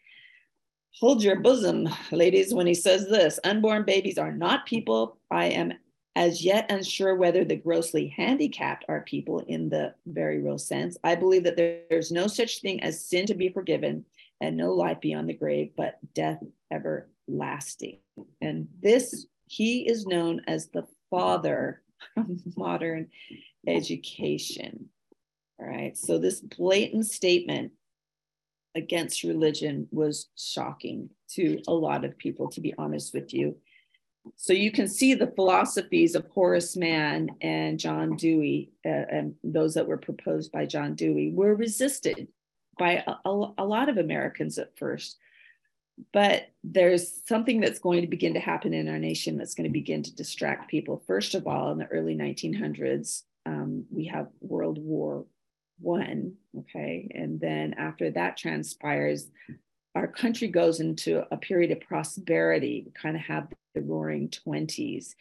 Hold 0.98 1.22
your 1.22 1.40
bosom 1.40 1.88
ladies 2.10 2.52
when 2.52 2.66
he 2.66 2.74
says 2.74 3.06
this. 3.08 3.38
Unborn 3.44 3.84
babies 3.84 4.18
are 4.18 4.32
not 4.32 4.66
people. 4.66 5.18
I 5.30 5.46
am 5.46 5.74
as 6.16 6.44
yet 6.44 6.70
unsure 6.70 7.14
whether 7.14 7.44
the 7.44 7.56
grossly 7.56 8.08
handicapped 8.08 8.84
are 8.88 9.02
people 9.02 9.40
in 9.46 9.68
the 9.68 9.94
very 10.06 10.40
real 10.40 10.58
sense. 10.58 10.96
I 11.04 11.14
believe 11.14 11.44
that 11.44 11.56
there's 11.56 12.10
no 12.10 12.26
such 12.26 12.60
thing 12.60 12.82
as 12.82 13.04
sin 13.04 13.26
to 13.26 13.34
be 13.34 13.48
forgiven 13.48 14.04
and 14.40 14.56
no 14.56 14.72
life 14.72 15.00
beyond 15.00 15.28
the 15.28 15.34
grave 15.34 15.72
but 15.76 15.98
death 16.14 16.42
ever 16.70 17.08
lasting. 17.30 17.98
And 18.40 18.68
this, 18.82 19.26
he 19.46 19.88
is 19.88 20.06
known 20.06 20.42
as 20.46 20.68
the 20.68 20.86
father 21.10 21.82
of 22.16 22.26
modern 22.56 23.08
education. 23.66 24.88
All 25.60 25.66
right. 25.66 25.96
So, 25.96 26.18
this 26.18 26.40
blatant 26.40 27.06
statement 27.06 27.72
against 28.74 29.24
religion 29.24 29.88
was 29.90 30.28
shocking 30.36 31.10
to 31.32 31.60
a 31.68 31.72
lot 31.72 32.04
of 32.04 32.16
people, 32.16 32.48
to 32.50 32.60
be 32.60 32.74
honest 32.78 33.12
with 33.12 33.34
you. 33.34 33.56
So, 34.36 34.52
you 34.52 34.72
can 34.72 34.88
see 34.88 35.14
the 35.14 35.32
philosophies 35.36 36.14
of 36.14 36.26
Horace 36.28 36.76
Mann 36.76 37.30
and 37.42 37.78
John 37.78 38.16
Dewey, 38.16 38.70
uh, 38.86 38.88
and 38.88 39.34
those 39.44 39.74
that 39.74 39.86
were 39.86 39.98
proposed 39.98 40.50
by 40.50 40.64
John 40.64 40.94
Dewey, 40.94 41.30
were 41.30 41.54
resisted 41.54 42.28
by 42.78 43.04
a, 43.06 43.28
a, 43.28 43.52
a 43.58 43.64
lot 43.64 43.90
of 43.90 43.98
Americans 43.98 44.56
at 44.56 44.78
first 44.78 45.18
but 46.12 46.48
there's 46.62 47.22
something 47.26 47.60
that's 47.60 47.78
going 47.78 48.02
to 48.02 48.06
begin 48.06 48.34
to 48.34 48.40
happen 48.40 48.74
in 48.74 48.88
our 48.88 48.98
nation 48.98 49.36
that's 49.36 49.54
going 49.54 49.68
to 49.68 49.72
begin 49.72 50.02
to 50.02 50.14
distract 50.14 50.70
people. 50.70 51.02
First 51.06 51.34
of 51.34 51.46
all, 51.46 51.72
in 51.72 51.78
the 51.78 51.86
early 51.86 52.14
1900s, 52.14 53.22
um, 53.46 53.84
we 53.90 54.06
have 54.06 54.28
World 54.40 54.78
War 54.78 55.24
One, 55.80 56.34
okay, 56.58 57.10
and 57.14 57.40
then 57.40 57.74
after 57.78 58.10
that 58.12 58.36
transpires, 58.36 59.28
our 59.94 60.06
country 60.06 60.48
goes 60.48 60.80
into 60.80 61.24
a 61.32 61.36
period 61.36 61.70
of 61.72 61.80
prosperity. 61.80 62.84
We 62.86 62.92
kind 62.92 63.16
of 63.16 63.22
have 63.22 63.48
the 63.74 63.80
roaring 63.80 64.28
20s. 64.28 65.14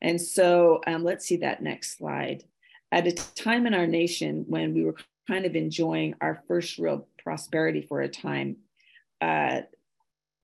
And 0.00 0.20
so 0.20 0.80
um, 0.86 1.04
let's 1.04 1.26
see 1.26 1.36
that 1.38 1.62
next 1.62 1.98
slide. 1.98 2.44
At 2.92 3.06
a 3.06 3.12
time 3.12 3.66
in 3.66 3.74
our 3.74 3.86
nation 3.86 4.44
when 4.46 4.74
we 4.74 4.84
were 4.84 4.96
kind 5.28 5.46
of 5.46 5.56
enjoying 5.56 6.14
our 6.20 6.42
first 6.46 6.78
real 6.78 7.08
prosperity 7.22 7.82
for 7.82 8.00
a 8.00 8.08
time, 8.08 8.56
uh, 9.20 9.62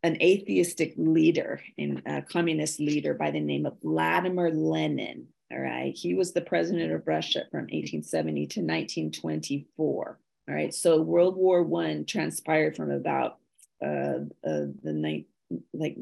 an 0.03 0.21
atheistic 0.23 0.95
leader, 0.97 1.61
and 1.79 2.03
a 2.07 2.23
communist 2.23 2.81
leader 2.81 3.15
by 3.15 3.31
the 3.31 3.41
name 3.41 3.67
of 3.67 3.81
Vladimir 3.83 4.51
Lenin. 4.51 5.27
All 5.53 5.61
right, 5.61 5.95
he 5.95 6.15
was 6.15 6.33
the 6.33 6.41
president 6.41 6.93
of 6.93 7.07
Russia 7.07 7.43
from 7.51 7.63
1870 7.63 8.47
to 8.47 8.61
1924. 8.61 10.19
All 10.49 10.55
right, 10.55 10.73
so 10.75 11.03
World 11.03 11.37
War 11.37 11.63
One 11.63 12.05
transpired 12.05 12.77
from 12.77 12.91
about 12.91 13.39
uh, 13.83 14.25
uh, 14.45 14.67
the 14.83 14.93
night, 14.93 15.27
like 15.75 15.97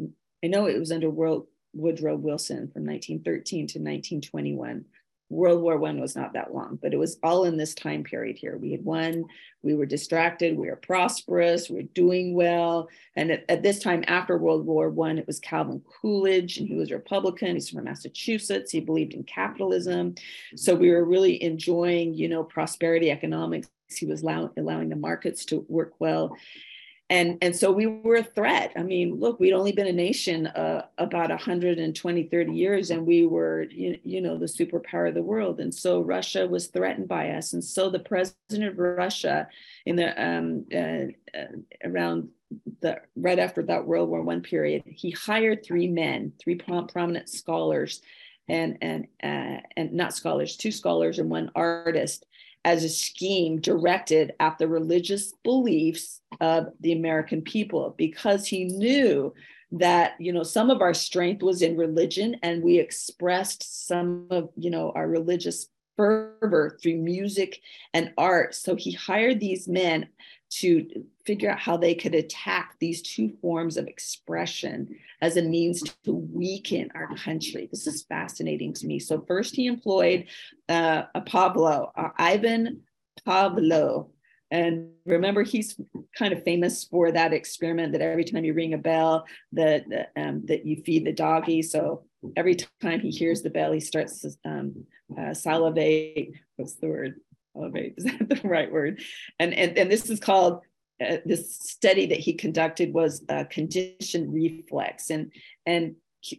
I 0.44 0.46
know 0.48 0.66
it 0.66 0.78
was 0.78 0.92
under 0.92 1.10
World 1.10 1.46
Woodrow 1.74 2.16
Wilson 2.16 2.70
from 2.72 2.86
1913 2.86 3.58
to 3.58 3.78
1921. 3.78 4.84
World 5.30 5.60
War 5.60 5.76
One 5.76 6.00
was 6.00 6.16
not 6.16 6.32
that 6.32 6.54
long, 6.54 6.78
but 6.80 6.94
it 6.94 6.98
was 6.98 7.18
all 7.22 7.44
in 7.44 7.56
this 7.56 7.74
time 7.74 8.02
period 8.02 8.38
here. 8.38 8.56
We 8.56 8.72
had 8.72 8.84
won, 8.84 9.24
we 9.62 9.74
were 9.74 9.86
distracted, 9.86 10.56
we 10.56 10.68
were 10.68 10.76
prosperous, 10.76 11.68
we 11.68 11.76
were 11.76 11.82
doing 11.94 12.34
well. 12.34 12.88
And 13.14 13.30
at, 13.30 13.44
at 13.48 13.62
this 13.62 13.78
time 13.78 14.04
after 14.06 14.38
World 14.38 14.64
War 14.64 14.88
One, 14.88 15.18
it 15.18 15.26
was 15.26 15.40
Calvin 15.40 15.82
Coolidge, 16.00 16.58
and 16.58 16.66
he 16.66 16.74
was 16.74 16.90
Republican. 16.90 17.54
He's 17.54 17.68
from 17.68 17.84
Massachusetts. 17.84 18.72
He 18.72 18.80
believed 18.80 19.12
in 19.12 19.24
capitalism, 19.24 20.14
so 20.56 20.74
we 20.74 20.90
were 20.90 21.04
really 21.04 21.42
enjoying, 21.42 22.14
you 22.14 22.28
know, 22.28 22.42
prosperity 22.42 23.10
economics. 23.10 23.68
He 23.90 24.06
was 24.06 24.22
allow, 24.22 24.50
allowing 24.56 24.90
the 24.90 24.96
markets 24.96 25.44
to 25.46 25.64
work 25.68 25.94
well, 25.98 26.36
and 27.10 27.38
and 27.40 27.56
so 27.56 27.72
we 27.72 27.86
were 27.86 28.16
a 28.16 28.22
threat. 28.22 28.72
I 28.76 28.82
mean 28.82 29.18
look 29.18 29.40
we'd 29.40 29.52
only 29.52 29.72
been 29.72 29.86
a 29.86 29.92
nation 29.92 30.46
uh, 30.48 30.86
about 30.98 31.30
120 31.30 32.22
30 32.24 32.52
years 32.52 32.90
and 32.90 33.06
we 33.06 33.26
were 33.26 33.62
you, 33.70 33.98
you 34.04 34.20
know 34.20 34.36
the 34.36 34.46
superpower 34.46 35.08
of 35.08 35.14
the 35.14 35.22
world. 35.22 35.60
And 35.60 35.74
so 35.74 36.00
russia 36.00 36.46
was 36.46 36.66
threatened 36.66 37.08
by 37.08 37.30
us. 37.30 37.52
And 37.52 37.64
so 37.64 37.88
the 37.88 37.98
president 37.98 38.64
of 38.64 38.78
russia 38.78 39.48
in 39.86 39.96
the 39.96 40.22
um, 40.22 40.66
uh, 40.74 41.38
uh, 41.38 41.46
around 41.84 42.28
the 42.80 43.00
right 43.16 43.38
after 43.38 43.62
that 43.62 43.86
world 43.86 44.08
war 44.08 44.22
one 44.22 44.40
period 44.40 44.82
he 44.86 45.10
hired 45.10 45.64
three 45.64 45.86
men 45.86 46.32
three 46.38 46.54
prom- 46.54 46.86
prominent 46.86 47.28
scholars 47.28 48.00
and 48.48 48.78
and 48.80 49.06
uh, 49.22 49.60
and 49.76 49.92
not 49.92 50.14
scholars 50.14 50.56
two 50.56 50.72
scholars 50.72 51.18
and 51.18 51.30
one 51.30 51.50
artist 51.54 52.24
as 52.64 52.84
a 52.84 52.88
scheme 52.88 53.60
directed 53.60 54.32
at 54.40 54.58
the 54.58 54.68
religious 54.68 55.32
beliefs 55.44 56.20
of 56.40 56.68
the 56.80 56.92
American 56.92 57.42
people 57.42 57.94
because 57.96 58.46
he 58.46 58.64
knew 58.64 59.32
that 59.70 60.12
you 60.18 60.32
know 60.32 60.42
some 60.42 60.70
of 60.70 60.80
our 60.80 60.94
strength 60.94 61.42
was 61.42 61.60
in 61.60 61.76
religion 61.76 62.36
and 62.42 62.62
we 62.62 62.78
expressed 62.78 63.86
some 63.86 64.26
of 64.30 64.48
you 64.56 64.70
know 64.70 64.92
our 64.94 65.06
religious 65.06 65.68
fervor 65.98 66.78
through 66.80 66.96
music 66.96 67.60
and 67.92 68.12
art. 68.16 68.54
So 68.54 68.76
he 68.76 68.92
hired 68.92 69.40
these 69.40 69.68
men 69.68 70.08
to 70.50 71.04
figure 71.24 71.50
out 71.50 71.58
how 71.58 71.76
they 71.76 71.94
could 71.94 72.14
attack 72.14 72.74
these 72.80 73.02
two 73.02 73.32
forms 73.42 73.76
of 73.76 73.86
expression 73.86 74.96
as 75.20 75.36
a 75.36 75.42
means 75.42 75.82
to 76.04 76.12
weaken 76.12 76.90
our 76.94 77.14
country. 77.16 77.68
This 77.70 77.86
is 77.86 78.02
fascinating 78.04 78.72
to 78.74 78.86
me. 78.86 78.98
So, 78.98 79.24
first, 79.26 79.54
he 79.54 79.66
employed 79.66 80.26
uh, 80.68 81.02
a 81.14 81.20
Pablo, 81.20 81.92
uh, 81.94 82.10
Ivan 82.16 82.82
Pavlov. 83.26 84.10
And 84.50 84.92
remember, 85.04 85.42
he's 85.42 85.78
kind 86.16 86.32
of 86.32 86.42
famous 86.42 86.84
for 86.84 87.12
that 87.12 87.34
experiment 87.34 87.92
that 87.92 88.00
every 88.00 88.24
time 88.24 88.44
you 88.44 88.54
ring 88.54 88.72
a 88.72 88.78
bell, 88.78 89.26
that 89.52 89.84
um, 90.16 90.46
that 90.46 90.64
you 90.64 90.82
feed 90.82 91.04
the 91.04 91.12
doggy. 91.12 91.60
So 91.60 92.04
every 92.34 92.56
time 92.80 93.00
he 93.00 93.10
hears 93.10 93.42
the 93.42 93.50
bell, 93.50 93.72
he 93.72 93.80
starts 93.80 94.22
to 94.22 94.30
um, 94.46 94.86
uh, 95.18 95.34
salivate. 95.34 96.32
What's 96.56 96.76
the 96.76 96.88
word? 96.88 97.20
Salivate 97.54 97.94
is 97.98 98.04
that 98.04 98.28
the 98.28 98.48
right 98.48 98.70
word? 98.70 99.00
And 99.38 99.54
and 99.54 99.76
and 99.76 99.90
this 99.90 100.10
is 100.10 100.20
called 100.20 100.60
uh, 101.04 101.16
this 101.24 101.56
study 101.56 102.06
that 102.06 102.18
he 102.18 102.34
conducted 102.34 102.92
was 102.92 103.24
a 103.28 103.44
conditioned 103.44 104.32
reflex. 104.32 105.10
And 105.10 105.32
and 105.66 105.96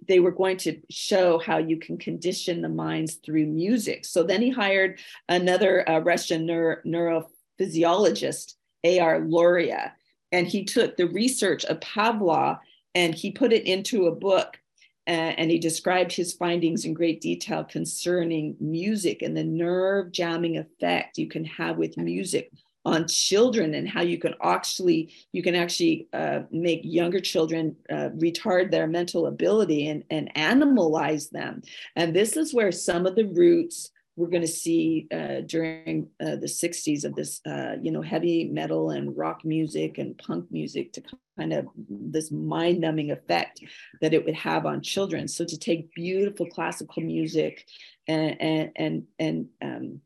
they 0.07 0.19
were 0.19 0.31
going 0.31 0.57
to 0.57 0.79
show 0.89 1.39
how 1.39 1.57
you 1.57 1.77
can 1.77 1.97
condition 1.97 2.61
the 2.61 2.69
minds 2.69 3.15
through 3.15 3.45
music. 3.45 4.05
So 4.05 4.23
then 4.23 4.41
he 4.41 4.49
hired 4.49 4.99
another 5.29 5.89
uh, 5.89 5.99
russian 5.99 6.45
neuro, 6.45 6.77
neurophysiologist 6.85 8.55
ar 8.85 9.19
luria 9.19 9.93
and 10.31 10.47
he 10.47 10.63
took 10.63 10.95
the 10.95 11.07
research 11.07 11.65
of 11.65 11.79
pavlov 11.79 12.59
and 12.95 13.13
he 13.13 13.31
put 13.31 13.53
it 13.53 13.65
into 13.65 14.07
a 14.07 14.15
book 14.15 14.59
and 15.09 15.49
he 15.49 15.57
described 15.57 16.11
his 16.11 16.33
findings 16.33 16.85
in 16.85 16.93
great 16.93 17.19
detail 17.19 17.63
concerning 17.63 18.55
music 18.59 19.21
and 19.21 19.35
the 19.35 19.43
nerve 19.43 20.11
jamming 20.11 20.57
effect 20.57 21.17
you 21.17 21.27
can 21.27 21.43
have 21.43 21.77
with 21.77 21.97
music 21.97 22.51
on 22.85 23.07
children 23.07 23.73
and 23.73 23.89
how 23.89 24.01
you 24.01 24.17
can 24.17 24.33
actually 24.41 25.11
you 25.31 25.43
can 25.43 25.55
actually 25.55 26.07
uh, 26.13 26.41
make 26.51 26.81
younger 26.83 27.19
children 27.19 27.75
uh, 27.89 28.09
retard 28.17 28.71
their 28.71 28.87
mental 28.87 29.27
ability 29.27 29.87
and, 29.87 30.03
and 30.09 30.31
animalize 30.35 31.29
them. 31.29 31.61
And 31.95 32.15
this 32.15 32.37
is 32.37 32.53
where 32.53 32.71
some 32.71 33.05
of 33.05 33.15
the 33.15 33.25
roots 33.25 33.91
we're 34.15 34.27
going 34.27 34.41
to 34.41 34.47
see 34.47 35.07
uh, 35.13 35.41
during 35.45 36.09
uh, 36.21 36.35
the 36.35 36.47
60s 36.47 37.05
of 37.05 37.15
this 37.15 37.41
uh, 37.45 37.75
you 37.81 37.91
know 37.91 38.01
heavy 38.01 38.45
metal 38.45 38.91
and 38.91 39.15
rock 39.17 39.45
music 39.45 39.97
and 39.97 40.17
punk 40.17 40.45
music 40.51 40.91
to 40.93 41.03
kind 41.37 41.53
of 41.53 41.67
this 41.89 42.31
mind-numbing 42.31 43.11
effect 43.11 43.61
that 44.01 44.13
it 44.13 44.25
would 44.25 44.35
have 44.35 44.65
on 44.65 44.81
children 44.81 45.27
so 45.27 45.45
to 45.45 45.57
take 45.57 45.93
beautiful 45.93 46.45
classical 46.47 47.01
music 47.01 47.65
and 48.07 48.41
and 48.41 48.71
and, 48.75 49.03
and 49.19 49.47
um, 49.61 50.01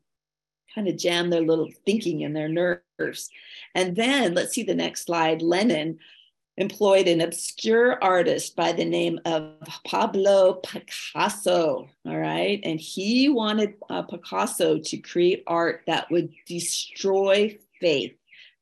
kind 0.74 0.88
of 0.88 0.96
jam 0.96 1.30
their 1.30 1.42
little 1.42 1.70
thinking 1.86 2.22
in 2.22 2.32
their 2.32 2.48
nerves. 2.48 3.30
And 3.74 3.94
then 3.94 4.34
let's 4.34 4.52
see 4.52 4.64
the 4.64 4.74
next 4.74 5.04
slide. 5.04 5.42
Lenin 5.42 5.98
employed 6.56 7.08
an 7.08 7.20
obscure 7.20 8.02
artist 8.02 8.54
by 8.54 8.72
the 8.72 8.84
name 8.84 9.18
of 9.24 9.54
Pablo 9.84 10.54
Picasso. 10.54 11.88
All 12.06 12.18
right. 12.18 12.60
And 12.62 12.78
he 12.78 13.28
wanted 13.28 13.74
uh, 13.90 14.02
Picasso 14.02 14.78
to 14.78 14.96
create 14.98 15.42
art 15.46 15.82
that 15.86 16.10
would 16.10 16.32
destroy 16.46 17.58
faith, 17.80 18.14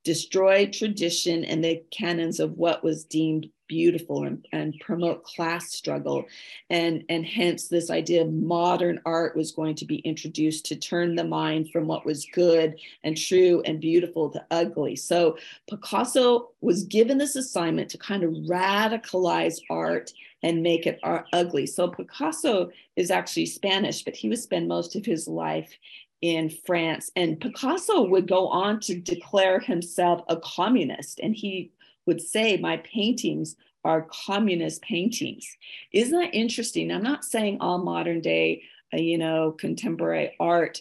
destroy 0.05 0.67
tradition 0.67 1.45
and 1.45 1.63
the 1.63 1.83
canons 1.91 2.41
of 2.41 2.53
what 2.53 2.83
was 2.83 3.05
deemed 3.05 3.49
beautiful 3.73 4.25
and, 4.25 4.47
and 4.53 4.79
promote 4.81 5.25
class 5.25 5.73
struggle. 5.73 6.27
And, 6.69 7.05
and 7.09 7.25
hence, 7.25 7.69
this 7.69 7.89
idea 7.89 8.21
of 8.21 8.31
modern 8.31 9.01
art 9.07 9.35
was 9.35 9.51
going 9.51 9.77
to 9.77 9.87
be 9.87 10.01
introduced 10.01 10.67
to 10.67 10.77
turn 10.77 11.15
the 11.15 11.25
mind 11.25 11.71
from 11.71 11.87
what 11.87 12.05
was 12.05 12.27
good 12.35 12.79
and 13.03 13.17
true 13.17 13.63
and 13.65 13.81
beautiful 13.81 14.29
to 14.29 14.45
ugly. 14.51 14.95
So, 14.95 15.39
Picasso 15.71 16.51
was 16.61 16.85
given 16.85 17.17
this 17.17 17.35
assignment 17.35 17.89
to 17.91 17.99
kind 17.99 18.25
of 18.25 18.33
radicalize 18.47 19.59
art 19.71 20.13
and 20.43 20.63
make 20.63 20.87
it 20.87 21.01
ugly. 21.33 21.65
So, 21.65 21.89
Picasso 21.89 22.71
is 22.97 23.11
actually 23.11 23.47
Spanish, 23.47 24.05
but 24.05 24.17
he 24.17 24.29
would 24.29 24.39
spend 24.39 24.69
most 24.69 24.97
of 24.97 25.07
his 25.07 25.27
life 25.27 25.73
in 26.21 26.51
France. 26.51 27.11
And 27.17 27.41
Picasso 27.41 28.03
would 28.03 28.29
go 28.29 28.49
on 28.49 28.81
to 28.81 29.01
declare 29.01 29.61
himself 29.61 30.21
a 30.29 30.37
communist. 30.37 31.21
And 31.21 31.35
he 31.35 31.73
would 32.07 32.21
say 32.21 32.57
my 32.57 32.79
paintings 32.79 33.57
are 33.85 34.09
communist 34.27 34.83
paintings. 34.83 35.47
Isn't 35.93 36.19
that 36.19 36.35
interesting? 36.35 36.91
I'm 36.91 37.03
not 37.03 37.25
saying 37.25 37.59
all 37.61 37.79
modern 37.79 38.21
day, 38.21 38.63
uh, 38.95 38.99
you 38.99 39.19
know, 39.19 39.53
contemporary 39.53 40.35
art, 40.39 40.81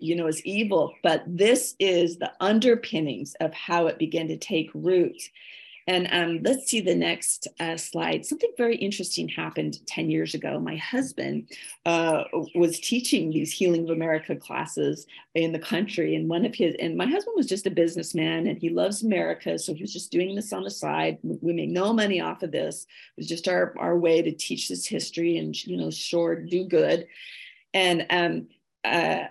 you 0.00 0.16
know, 0.16 0.26
is 0.26 0.44
evil, 0.44 0.94
but 1.02 1.24
this 1.26 1.74
is 1.78 2.18
the 2.18 2.32
underpinnings 2.40 3.34
of 3.40 3.52
how 3.54 3.86
it 3.86 3.98
began 3.98 4.28
to 4.28 4.36
take 4.36 4.70
root. 4.74 5.20
And 5.90 6.06
um, 6.12 6.40
let's 6.44 6.70
see 6.70 6.80
the 6.80 6.94
next 6.94 7.48
uh, 7.58 7.76
slide. 7.76 8.24
Something 8.24 8.52
very 8.56 8.76
interesting 8.76 9.28
happened 9.28 9.84
10 9.88 10.08
years 10.08 10.34
ago. 10.34 10.60
My 10.60 10.76
husband 10.76 11.50
uh, 11.84 12.22
was 12.54 12.78
teaching 12.78 13.30
these 13.30 13.52
Healing 13.52 13.82
of 13.82 13.90
America 13.90 14.36
classes 14.36 15.08
in 15.34 15.50
the 15.50 15.58
country. 15.58 16.14
And 16.14 16.28
one 16.28 16.46
of 16.46 16.54
his, 16.54 16.76
and 16.78 16.96
my 16.96 17.06
husband 17.06 17.34
was 17.36 17.48
just 17.48 17.66
a 17.66 17.72
businessman 17.72 18.46
and 18.46 18.56
he 18.56 18.68
loves 18.68 19.02
America. 19.02 19.58
So 19.58 19.74
he 19.74 19.82
was 19.82 19.92
just 19.92 20.12
doing 20.12 20.36
this 20.36 20.52
on 20.52 20.62
the 20.62 20.70
side. 20.70 21.18
We 21.24 21.52
made 21.52 21.70
no 21.70 21.92
money 21.92 22.20
off 22.20 22.44
of 22.44 22.52
this. 22.52 22.84
It 23.16 23.22
was 23.22 23.26
just 23.26 23.48
our, 23.48 23.74
our 23.76 23.98
way 23.98 24.22
to 24.22 24.30
teach 24.30 24.68
this 24.68 24.86
history 24.86 25.38
and, 25.38 25.56
you 25.66 25.76
know, 25.76 25.90
sure, 25.90 26.36
do 26.36 26.68
good. 26.68 27.08
And 27.74 28.06
um, 28.10 28.46
uh, 28.84 29.24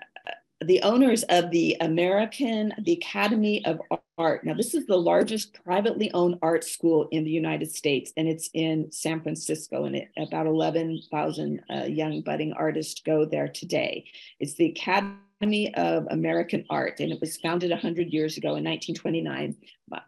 the 0.61 0.81
owners 0.81 1.23
of 1.23 1.51
the 1.51 1.77
American, 1.79 2.73
the 2.83 2.91
Academy 2.91 3.63
of 3.63 3.79
Art. 4.19 4.43
Now, 4.43 4.53
this 4.53 4.75
is 4.75 4.85
the 4.85 4.97
largest 4.97 5.53
privately 5.63 6.11
owned 6.13 6.37
art 6.41 6.65
school 6.65 7.07
in 7.11 7.23
the 7.23 7.31
United 7.31 7.71
States, 7.71 8.11
and 8.17 8.27
it's 8.27 8.49
in 8.53 8.91
San 8.91 9.21
Francisco, 9.21 9.85
and 9.85 9.95
it, 9.95 10.09
about 10.17 10.45
11,000 10.45 11.61
uh, 11.69 11.83
young 11.85 12.21
budding 12.21 12.51
artists 12.53 13.01
go 13.01 13.25
there 13.25 13.47
today. 13.47 14.03
It's 14.41 14.55
the 14.55 14.65
Academy 14.65 15.73
of 15.75 16.05
American 16.11 16.65
Art, 16.69 16.99
and 16.99 17.13
it 17.13 17.21
was 17.21 17.37
founded 17.37 17.71
100 17.71 18.09
years 18.09 18.35
ago 18.35 18.49
in 18.49 18.65
1929, 18.65 19.55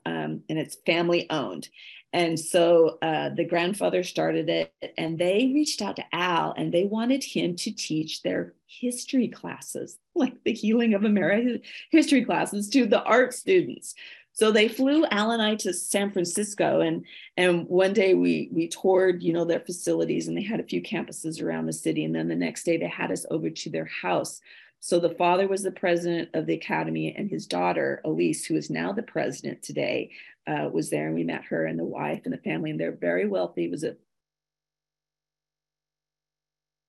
um, 0.05 0.43
and 0.49 0.59
it's 0.59 0.75
family 0.85 1.29
owned. 1.29 1.69
And 2.13 2.37
so 2.37 2.97
uh, 3.01 3.29
the 3.29 3.45
grandfather 3.45 4.03
started 4.03 4.49
it, 4.49 4.73
and 4.97 5.17
they 5.17 5.51
reached 5.53 5.81
out 5.81 5.95
to 5.95 6.03
Al 6.11 6.53
and 6.57 6.73
they 6.73 6.83
wanted 6.83 7.23
him 7.23 7.55
to 7.57 7.71
teach 7.71 8.21
their 8.21 8.53
history 8.67 9.29
classes, 9.29 9.97
like 10.15 10.43
the 10.43 10.53
healing 10.53 10.93
of 10.93 11.05
America 11.05 11.59
history 11.89 12.25
classes, 12.25 12.69
to 12.69 12.85
the 12.85 13.03
art 13.03 13.33
students. 13.33 13.95
So 14.33 14.51
they 14.51 14.67
flew 14.67 15.05
Al 15.11 15.31
and 15.31 15.41
I 15.41 15.55
to 15.55 15.73
San 15.73 16.11
Francisco, 16.11 16.79
and 16.79 17.05
and 17.37 17.67
one 17.67 17.93
day 17.93 18.13
we 18.13 18.49
we 18.51 18.67
toured, 18.67 19.21
you 19.21 19.33
know, 19.33 19.45
their 19.45 19.59
facilities, 19.59 20.27
and 20.27 20.37
they 20.37 20.43
had 20.43 20.59
a 20.59 20.65
few 20.65 20.81
campuses 20.81 21.41
around 21.41 21.65
the 21.65 21.73
city. 21.73 22.05
And 22.05 22.15
then 22.15 22.27
the 22.27 22.35
next 22.35 22.63
day 22.63 22.77
they 22.77 22.87
had 22.87 23.11
us 23.11 23.25
over 23.29 23.49
to 23.49 23.69
their 23.69 23.85
house. 23.85 24.41
So 24.83 24.99
the 24.99 25.13
father 25.13 25.47
was 25.47 25.61
the 25.61 25.71
president 25.71 26.29
of 26.33 26.47
the 26.47 26.55
academy, 26.55 27.13
and 27.15 27.29
his 27.29 27.45
daughter 27.45 28.01
Elise, 28.03 28.45
who 28.45 28.55
is 28.55 28.71
now 28.71 28.91
the 28.91 29.03
president 29.03 29.61
today, 29.61 30.09
uh, 30.47 30.69
was 30.73 30.89
there, 30.89 31.05
and 31.05 31.15
we 31.15 31.23
met 31.23 31.45
her 31.45 31.67
and 31.67 31.77
the 31.77 31.85
wife 31.85 32.21
and 32.25 32.33
the 32.33 32.39
family, 32.39 32.71
and 32.71 32.79
they're 32.79 32.91
very 32.91 33.27
wealthy. 33.27 33.65
It 33.65 33.71
was 33.71 33.83
a 33.83 33.91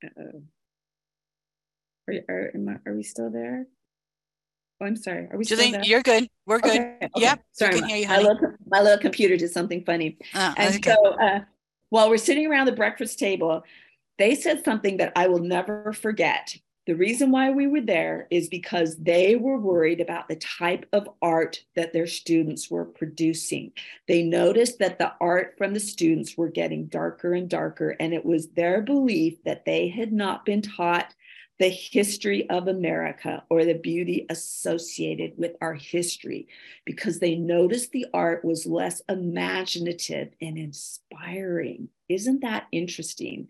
uh-oh. 0.05 0.43
Are, 2.09 2.15
are, 2.29 2.53
I, 2.55 2.91
are 2.91 2.95
we 2.95 3.03
still 3.03 3.31
there? 3.31 3.67
Oh, 4.81 4.87
I'm 4.87 4.97
sorry. 4.97 5.29
Are 5.31 5.37
we 5.37 5.45
still 5.45 5.59
there? 5.59 5.85
You're 5.85 6.03
good. 6.03 6.29
We're 6.47 6.61
good. 6.61 6.81
Okay, 6.81 6.97
okay. 7.03 7.11
Yep. 7.17 7.45
Sorry, 7.53 7.81
my, 7.81 7.87
you, 7.89 8.09
my 8.09 8.19
little, 8.19 8.55
my 8.67 8.81
little 8.81 8.99
computer 8.99 9.37
did 9.37 9.51
something 9.53 9.85
funny. 9.85 10.17
Oh, 10.35 10.55
And 10.57 10.75
okay. 10.77 10.91
so 10.91 11.07
uh, 11.21 11.41
while 11.91 12.09
we're 12.09 12.17
sitting 12.17 12.47
around 12.47 12.67
the 12.67 12.73
breakfast 12.73 13.19
table, 13.19 13.63
they 14.19 14.35
said 14.35 14.65
something 14.65 14.97
that 14.97 15.13
I 15.15 15.29
will 15.29 15.41
never 15.41 15.93
forget. 15.93 16.57
The 16.85 16.97
reason 16.97 17.31
why 17.31 17.51
we 17.51 17.69
were 17.69 17.81
there 17.81 18.27
is 18.31 18.49
because 18.49 18.97
they 18.97 19.37
were 19.37 19.57
worried 19.57 20.01
about 20.01 20.29
the 20.29 20.37
type 20.37 20.85
of 20.93 21.09
art 21.23 21.63
that 21.77 21.93
their 21.93 22.09
students 22.09 22.69
were 22.69 22.85
producing. 22.85 23.71
They 24.09 24.25
noticed 24.25 24.81
that 24.81 24.99
the 24.99 25.13
art 25.21 25.55
from 25.57 25.75
the 25.75 25.81
students 25.81 26.37
were 26.37 26.49
getting 26.49 26.87
darker 26.87 27.35
and 27.35 27.49
darker, 27.49 27.91
and 28.01 28.13
it 28.13 28.25
was 28.25 28.49
their 28.49 28.83
belief 28.83 29.45
that 29.45 29.65
they 29.65 29.89
had 29.89 30.13
not 30.13 30.45
been 30.45 30.61
taught 30.61 31.15
the 31.61 31.69
history 31.69 32.51
of 32.51 32.67
America 32.67 33.45
or 33.49 33.65
the 33.65 33.75
beauty 33.75 34.27
associated 34.29 35.35
with 35.37 35.55
our 35.61 35.75
history 35.75 36.49
because 36.85 37.21
they 37.21 37.37
noticed 37.37 37.93
the 37.93 38.07
art 38.13 38.45
was 38.45 38.67
less 38.67 39.01
imaginative 39.09 40.31
and 40.41 40.59
inspiring. 40.59 41.89
Isn't 42.09 42.41
that 42.41 42.67
interesting? 42.73 43.47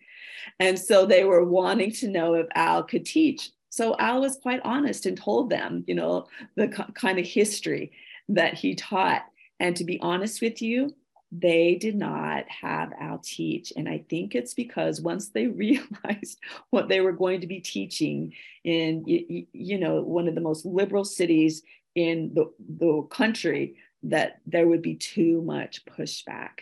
And 0.58 0.78
so 0.78 1.06
they 1.06 1.24
were 1.24 1.44
wanting 1.44 1.92
to 1.92 2.08
know 2.08 2.34
if 2.34 2.46
Al 2.54 2.82
could 2.82 3.04
teach. 3.04 3.50
So 3.70 3.96
Al 3.98 4.20
was 4.20 4.36
quite 4.36 4.60
honest 4.64 5.06
and 5.06 5.16
told 5.16 5.48
them, 5.48 5.84
you 5.86 5.94
know, 5.94 6.26
the 6.56 6.68
kind 6.94 7.18
of 7.18 7.26
history 7.26 7.92
that 8.28 8.54
he 8.54 8.74
taught. 8.74 9.24
And 9.60 9.74
to 9.76 9.84
be 9.84 9.98
honest 10.00 10.42
with 10.42 10.60
you, 10.60 10.94
they 11.32 11.76
did 11.76 11.96
not 11.96 12.44
have 12.50 12.92
Al 13.00 13.18
teach. 13.18 13.72
And 13.74 13.88
I 13.88 14.04
think 14.10 14.34
it's 14.34 14.52
because 14.52 15.00
once 15.00 15.30
they 15.30 15.46
realized 15.64 16.38
what 16.70 16.88
they 16.88 17.00
were 17.00 17.12
going 17.12 17.40
to 17.40 17.46
be 17.46 17.60
teaching 17.60 18.34
in, 18.64 19.04
you, 19.06 19.46
you 19.52 19.78
know, 19.78 20.02
one 20.02 20.28
of 20.28 20.34
the 20.34 20.40
most 20.42 20.66
liberal 20.66 21.04
cities 21.04 21.62
in 21.94 22.32
the, 22.34 22.52
the 22.78 23.02
country, 23.10 23.76
that 24.02 24.40
there 24.46 24.66
would 24.66 24.82
be 24.82 24.96
too 24.96 25.42
much 25.42 25.84
pushback. 25.86 26.60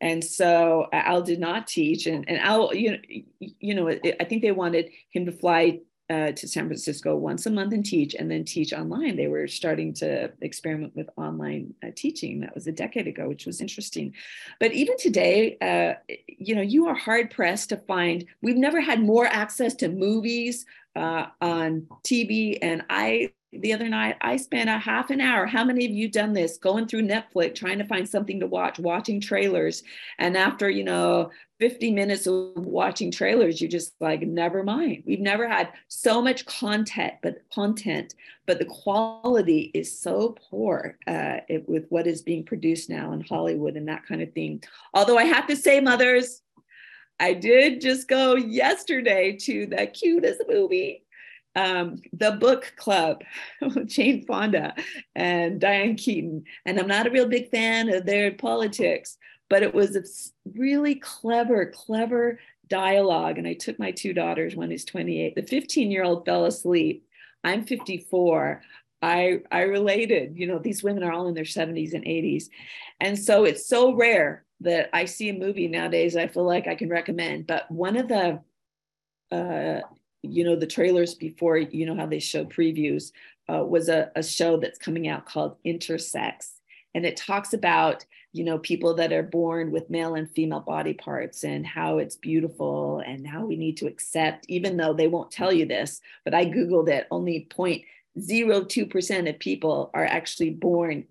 And 0.00 0.22
so 0.22 0.86
Al 0.92 1.22
did 1.22 1.40
not 1.40 1.66
teach, 1.66 2.06
and, 2.06 2.28
and 2.28 2.38
Al, 2.38 2.74
you 2.74 2.92
know, 2.92 2.98
you 3.38 3.74
know, 3.74 3.88
I 3.88 4.24
think 4.24 4.42
they 4.42 4.52
wanted 4.52 4.90
him 5.10 5.24
to 5.26 5.32
fly 5.32 5.80
uh, 6.10 6.32
to 6.32 6.46
San 6.46 6.66
Francisco 6.66 7.16
once 7.16 7.46
a 7.46 7.50
month 7.50 7.72
and 7.72 7.84
teach, 7.84 8.14
and 8.14 8.30
then 8.30 8.44
teach 8.44 8.72
online. 8.74 9.16
They 9.16 9.28
were 9.28 9.48
starting 9.48 9.94
to 9.94 10.30
experiment 10.42 10.94
with 10.94 11.08
online 11.16 11.72
uh, 11.82 11.88
teaching. 11.96 12.40
That 12.40 12.54
was 12.54 12.66
a 12.66 12.72
decade 12.72 13.06
ago, 13.06 13.28
which 13.28 13.46
was 13.46 13.62
interesting. 13.62 14.14
But 14.60 14.72
even 14.72 14.98
today, 14.98 15.56
uh, 15.62 16.14
you 16.28 16.54
know, 16.54 16.62
you 16.62 16.88
are 16.88 16.94
hard 16.94 17.30
pressed 17.30 17.70
to 17.70 17.78
find. 17.78 18.26
We've 18.42 18.56
never 18.56 18.80
had 18.80 19.00
more 19.00 19.26
access 19.26 19.74
to 19.76 19.88
movies 19.88 20.66
uh, 20.96 21.26
on 21.40 21.86
TV, 22.04 22.58
and 22.62 22.84
I 22.90 23.30
the 23.60 23.72
other 23.72 23.88
night 23.88 24.16
i 24.20 24.36
spent 24.36 24.68
a 24.68 24.78
half 24.78 25.10
an 25.10 25.20
hour 25.20 25.46
how 25.46 25.64
many 25.64 25.84
of 25.84 25.90
you 25.90 26.08
done 26.08 26.32
this? 26.32 26.58
Going 26.58 26.86
through 26.86 27.02
netflix 27.02 27.54
trying 27.54 27.78
to 27.78 27.84
find 27.84 28.08
something 28.08 28.40
to 28.40 28.46
watch 28.46 28.78
watching 28.78 29.20
trailers. 29.20 29.82
And 30.18 30.36
after 30.36 30.68
you 30.70 30.84
know 30.84 31.30
50 31.60 31.92
minutes 31.92 32.26
of 32.26 32.52
watching 32.56 33.10
trailers 33.10 33.60
you 33.60 33.68
just 33.68 33.94
like 34.00 34.22
never 34.22 34.62
mind. 34.62 35.04
We've 35.06 35.20
never 35.20 35.48
had 35.48 35.72
so 35.88 36.20
much 36.20 36.46
content 36.46 37.14
but 37.22 37.38
content 37.52 38.14
but 38.46 38.58
the 38.58 38.64
quality 38.66 39.70
is 39.72 39.98
so 39.98 40.36
poor 40.50 40.98
uh, 41.06 41.38
it, 41.48 41.68
with 41.68 41.86
what 41.88 42.06
is 42.06 42.22
being 42.22 42.44
produced 42.44 42.90
now 42.90 43.12
in 43.12 43.20
hollywood 43.20 43.76
and 43.76 43.88
that 43.88 44.06
kind 44.06 44.22
of 44.22 44.32
thing. 44.32 44.62
Although 44.94 45.18
i 45.18 45.24
have 45.24 45.46
to 45.46 45.56
say 45.56 45.80
mothers 45.80 46.42
i 47.20 47.32
did 47.32 47.80
just 47.80 48.08
go 48.08 48.34
yesterday 48.36 49.36
to 49.36 49.66
the 49.66 49.86
cutest 49.86 50.42
movie 50.48 51.04
um, 51.56 52.02
the 52.12 52.32
book 52.32 52.72
club 52.76 53.22
with 53.60 53.88
Jane 53.88 54.26
Fonda 54.26 54.74
and 55.14 55.60
Diane 55.60 55.96
Keaton. 55.96 56.44
And 56.66 56.78
I'm 56.78 56.88
not 56.88 57.06
a 57.06 57.10
real 57.10 57.28
big 57.28 57.50
fan 57.50 57.88
of 57.88 58.04
their 58.04 58.32
politics, 58.32 59.16
but 59.48 59.62
it 59.62 59.74
was 59.74 59.96
a 59.96 60.02
really 60.58 60.96
clever, 60.96 61.66
clever 61.66 62.40
dialogue. 62.68 63.38
And 63.38 63.46
I 63.46 63.54
took 63.54 63.78
my 63.78 63.90
two 63.90 64.12
daughters, 64.12 64.56
one 64.56 64.72
is 64.72 64.84
28. 64.84 65.34
The 65.34 65.42
15 65.42 65.90
year 65.90 66.04
old 66.04 66.24
fell 66.24 66.46
asleep. 66.46 67.06
I'm 67.42 67.64
54. 67.64 68.62
I, 69.02 69.40
I 69.52 69.62
related, 69.62 70.36
you 70.36 70.46
know, 70.46 70.58
these 70.58 70.82
women 70.82 71.02
are 71.04 71.12
all 71.12 71.28
in 71.28 71.34
their 71.34 71.44
70s 71.44 71.92
and 71.92 72.04
80s. 72.04 72.44
And 73.00 73.18
so 73.18 73.44
it's 73.44 73.68
so 73.68 73.94
rare 73.94 74.44
that 74.64 74.90
I 74.92 75.04
see 75.04 75.28
a 75.28 75.34
movie 75.34 75.68
nowadays 75.68 76.16
I 76.16 76.26
feel 76.26 76.44
like 76.44 76.66
I 76.66 76.74
can 76.74 76.88
recommend. 76.88 77.46
But 77.46 77.70
one 77.70 77.96
of 77.96 78.08
the 78.08 78.40
uh, 79.30 79.80
you 80.22 80.44
know 80.44 80.56
the 80.56 80.66
trailers 80.66 81.14
before 81.14 81.58
you 81.58 81.86
know 81.86 81.94
how 81.94 82.06
they 82.06 82.18
show 82.18 82.44
previews 82.44 83.12
uh, 83.48 83.64
was 83.64 83.88
a, 83.88 84.10
a 84.16 84.22
show 84.22 84.56
that's 84.56 84.78
coming 84.78 85.06
out 85.08 85.26
called 85.26 85.56
intersex 85.64 86.52
and 86.94 87.04
it 87.04 87.16
talks 87.16 87.52
about 87.52 88.06
you 88.32 88.44
know 88.44 88.58
people 88.58 88.94
that 88.94 89.12
are 89.12 89.22
born 89.22 89.70
with 89.70 89.90
male 89.90 90.14
and 90.14 90.30
female 90.30 90.60
body 90.60 90.94
parts 90.94 91.44
and 91.44 91.66
how 91.66 91.98
it's 91.98 92.16
beautiful 92.16 93.02
and 93.06 93.26
how 93.26 93.44
we 93.44 93.56
need 93.56 93.76
to 93.76 93.86
accept 93.86 94.46
even 94.48 94.76
though 94.76 94.94
they 94.94 95.08
won't 95.08 95.30
tell 95.30 95.52
you 95.52 95.66
this 95.66 96.00
but 96.24 96.34
i 96.34 96.44
googled 96.44 96.88
it 96.88 97.06
only 97.10 97.46
0.02% 97.50 99.28
of 99.28 99.38
people 99.38 99.90
are 99.92 100.06
actually 100.06 100.50
born 100.50 101.04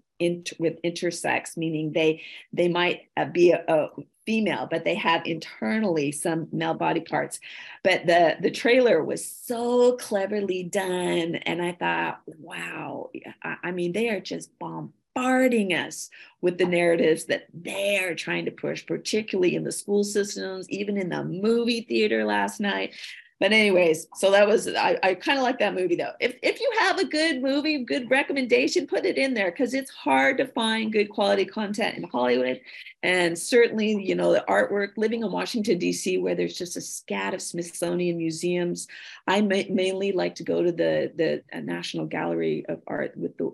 with 0.59 0.82
intersex 0.82 1.57
meaning 1.57 1.91
they 1.91 2.21
they 2.51 2.67
might 2.67 3.07
uh, 3.17 3.26
be 3.26 3.51
a, 3.51 3.63
a 3.67 3.89
female 4.26 4.67
but 4.69 4.84
they 4.84 4.95
have 4.95 5.26
internally 5.26 6.11
some 6.11 6.47
male 6.51 6.74
body 6.74 7.01
parts. 7.01 7.39
But 7.84 8.05
the 8.05 8.38
the 8.39 8.51
trailer 8.51 9.03
was 9.03 9.26
so 9.26 9.93
cleverly 9.97 10.63
done 10.63 11.36
and 11.36 11.61
i 11.61 11.74
thought 11.74 12.21
wow 12.39 13.09
i, 13.43 13.57
I 13.63 13.71
mean 13.71 13.91
they 13.91 14.09
are 14.09 14.19
just 14.19 14.57
bombarding 14.59 15.74
us 15.74 16.09
with 16.41 16.57
the 16.57 16.65
narratives 16.65 17.26
that 17.26 17.47
they 17.53 17.99
are 17.99 18.15
trying 18.15 18.45
to 18.45 18.51
push 18.51 18.86
particularly 18.86 19.55
in 19.55 19.63
the 19.63 19.71
school 19.71 20.03
systems 20.03 20.69
even 20.69 20.97
in 20.97 21.09
the 21.09 21.24
movie 21.24 21.82
theater 21.82 22.24
last 22.26 22.59
night 22.59 22.93
but 23.40 23.52
anyways 23.52 24.08
so 24.16 24.32
that 24.32 24.48
was 24.48 24.68
i, 24.68 24.98
I 25.04 25.14
kind 25.16 25.38
of 25.38 25.44
like 25.44 25.60
that 25.60 25.76
movie 25.76 25.96
though. 25.96 26.14
If, 26.20 26.36
if 26.42 26.60
you 26.60 26.72
have 26.80 27.00
a 27.00 27.06
good 27.06 27.42
movie 27.42 27.84
good 27.84 28.10
recommendation 28.10 28.88
put 28.88 29.06
it 29.06 29.18
in 29.18 29.34
there 29.34 29.52
because 29.52 29.74
it's 29.74 29.92
hard 29.92 30.38
to 30.38 30.48
find 30.48 30.92
good 30.92 31.10
quality 31.10 31.46
content 31.46 31.98
in 31.98 32.04
hollywood. 32.04 32.62
And 33.02 33.38
certainly 33.38 34.04
you 34.04 34.16
know 34.16 34.32
the 34.32 34.46
artwork 34.48 34.98
living 34.98 35.24
in 35.24 35.32
washington 35.32 35.78
d.c 35.78 36.18
where 36.18 36.36
there's 36.36 36.58
just 36.58 36.78
a 36.78 36.82
scat 36.82 37.34
of 37.34 37.42
smithsonian 37.42 38.18
museums. 38.18 38.88
I 39.28 39.42
ma- 39.42 39.70
mainly 39.70 40.12
like 40.12 40.36
to 40.36 40.44
go 40.44 40.64
to 40.64 40.72
the 40.72 41.12
the 41.16 41.44
uh, 41.56 41.60
national 41.62 42.06
gallery 42.06 42.66
of 42.68 42.82
art 42.88 43.16
with 43.18 43.38
the 43.38 43.52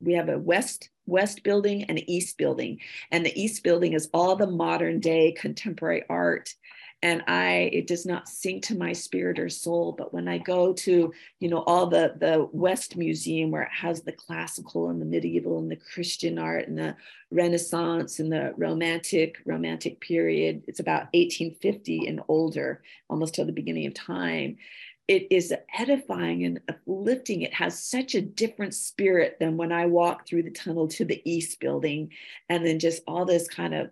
we 0.00 0.14
have 0.14 0.28
a 0.28 0.38
west 0.38 0.90
west 1.06 1.42
building 1.42 1.84
and 1.84 1.98
an 1.98 2.08
east 2.08 2.36
building. 2.38 2.78
And 3.10 3.24
the 3.24 3.40
east 3.40 3.64
building 3.64 3.94
is 3.94 4.08
all 4.12 4.36
the 4.36 4.46
modern 4.46 5.00
day 5.00 5.32
contemporary 5.32 6.04
art 6.08 6.54
and 7.02 7.22
i 7.28 7.70
it 7.72 7.86
does 7.86 8.04
not 8.04 8.28
sink 8.28 8.62
to 8.64 8.76
my 8.76 8.92
spirit 8.92 9.38
or 9.38 9.48
soul 9.48 9.92
but 9.92 10.12
when 10.12 10.26
i 10.26 10.38
go 10.38 10.72
to 10.72 11.12
you 11.38 11.48
know 11.48 11.62
all 11.66 11.86
the 11.86 12.14
the 12.18 12.48
west 12.52 12.96
museum 12.96 13.50
where 13.50 13.62
it 13.62 13.72
has 13.72 14.02
the 14.02 14.12
classical 14.12 14.90
and 14.90 15.00
the 15.00 15.06
medieval 15.06 15.58
and 15.58 15.70
the 15.70 15.76
christian 15.76 16.38
art 16.38 16.66
and 16.68 16.78
the 16.78 16.94
renaissance 17.30 18.18
and 18.18 18.32
the 18.32 18.52
romantic 18.56 19.36
romantic 19.44 20.00
period 20.00 20.62
it's 20.66 20.80
about 20.80 21.08
1850 21.14 22.06
and 22.06 22.20
older 22.28 22.82
almost 23.08 23.34
till 23.34 23.46
the 23.46 23.52
beginning 23.52 23.86
of 23.86 23.94
time 23.94 24.56
it 25.06 25.26
is 25.30 25.54
edifying 25.78 26.44
and 26.44 26.60
uplifting. 26.68 27.40
It 27.40 27.54
has 27.54 27.82
such 27.82 28.14
a 28.14 28.20
different 28.20 28.74
spirit 28.74 29.38
than 29.40 29.56
when 29.56 29.72
I 29.72 29.86
walk 29.86 30.26
through 30.26 30.42
the 30.42 30.50
tunnel 30.50 30.86
to 30.88 31.04
the 31.06 31.22
East 31.24 31.60
building, 31.60 32.12
and 32.50 32.64
then 32.64 32.78
just 32.78 33.02
all 33.06 33.24
this 33.24 33.48
kind 33.48 33.74
of, 33.74 33.90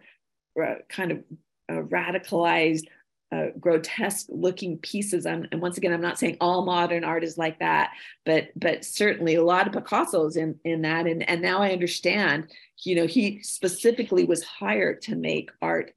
uh, 0.63 0.75
kind 0.91 1.13
of 1.13 1.25
uh, 1.71 1.83
radicalized 1.83 2.85
uh, 3.33 3.47
grotesque 3.59 4.27
looking 4.29 4.79
pieces. 4.79 5.27
I'm, 5.27 5.47
and 5.51 5.61
once 5.61 5.77
again, 5.79 5.93
I'm 5.93 6.01
not 6.01 6.19
saying 6.19 6.37
all 6.41 6.65
modern 6.65 7.05
art 7.05 7.25
is 7.25 7.37
like 7.37 7.59
that, 7.59 7.93
but 8.25 8.49
but 8.57 8.85
certainly 8.85 9.35
a 9.35 9.45
lot 9.45 9.67
of 9.67 9.73
Picasso's 9.73 10.37
in 10.37 10.59
in 10.65 10.83
that. 10.83 11.07
And 11.07 11.29
and 11.29 11.43
now 11.43 11.61
I 11.61 11.73
understand. 11.73 12.51
You 12.85 12.97
know, 12.97 13.07
he 13.07 13.43
specifically 13.43 14.25
was 14.25 14.45
hired 14.45 15.03
to 15.03 15.17
make 15.17 15.51
art 15.63 15.95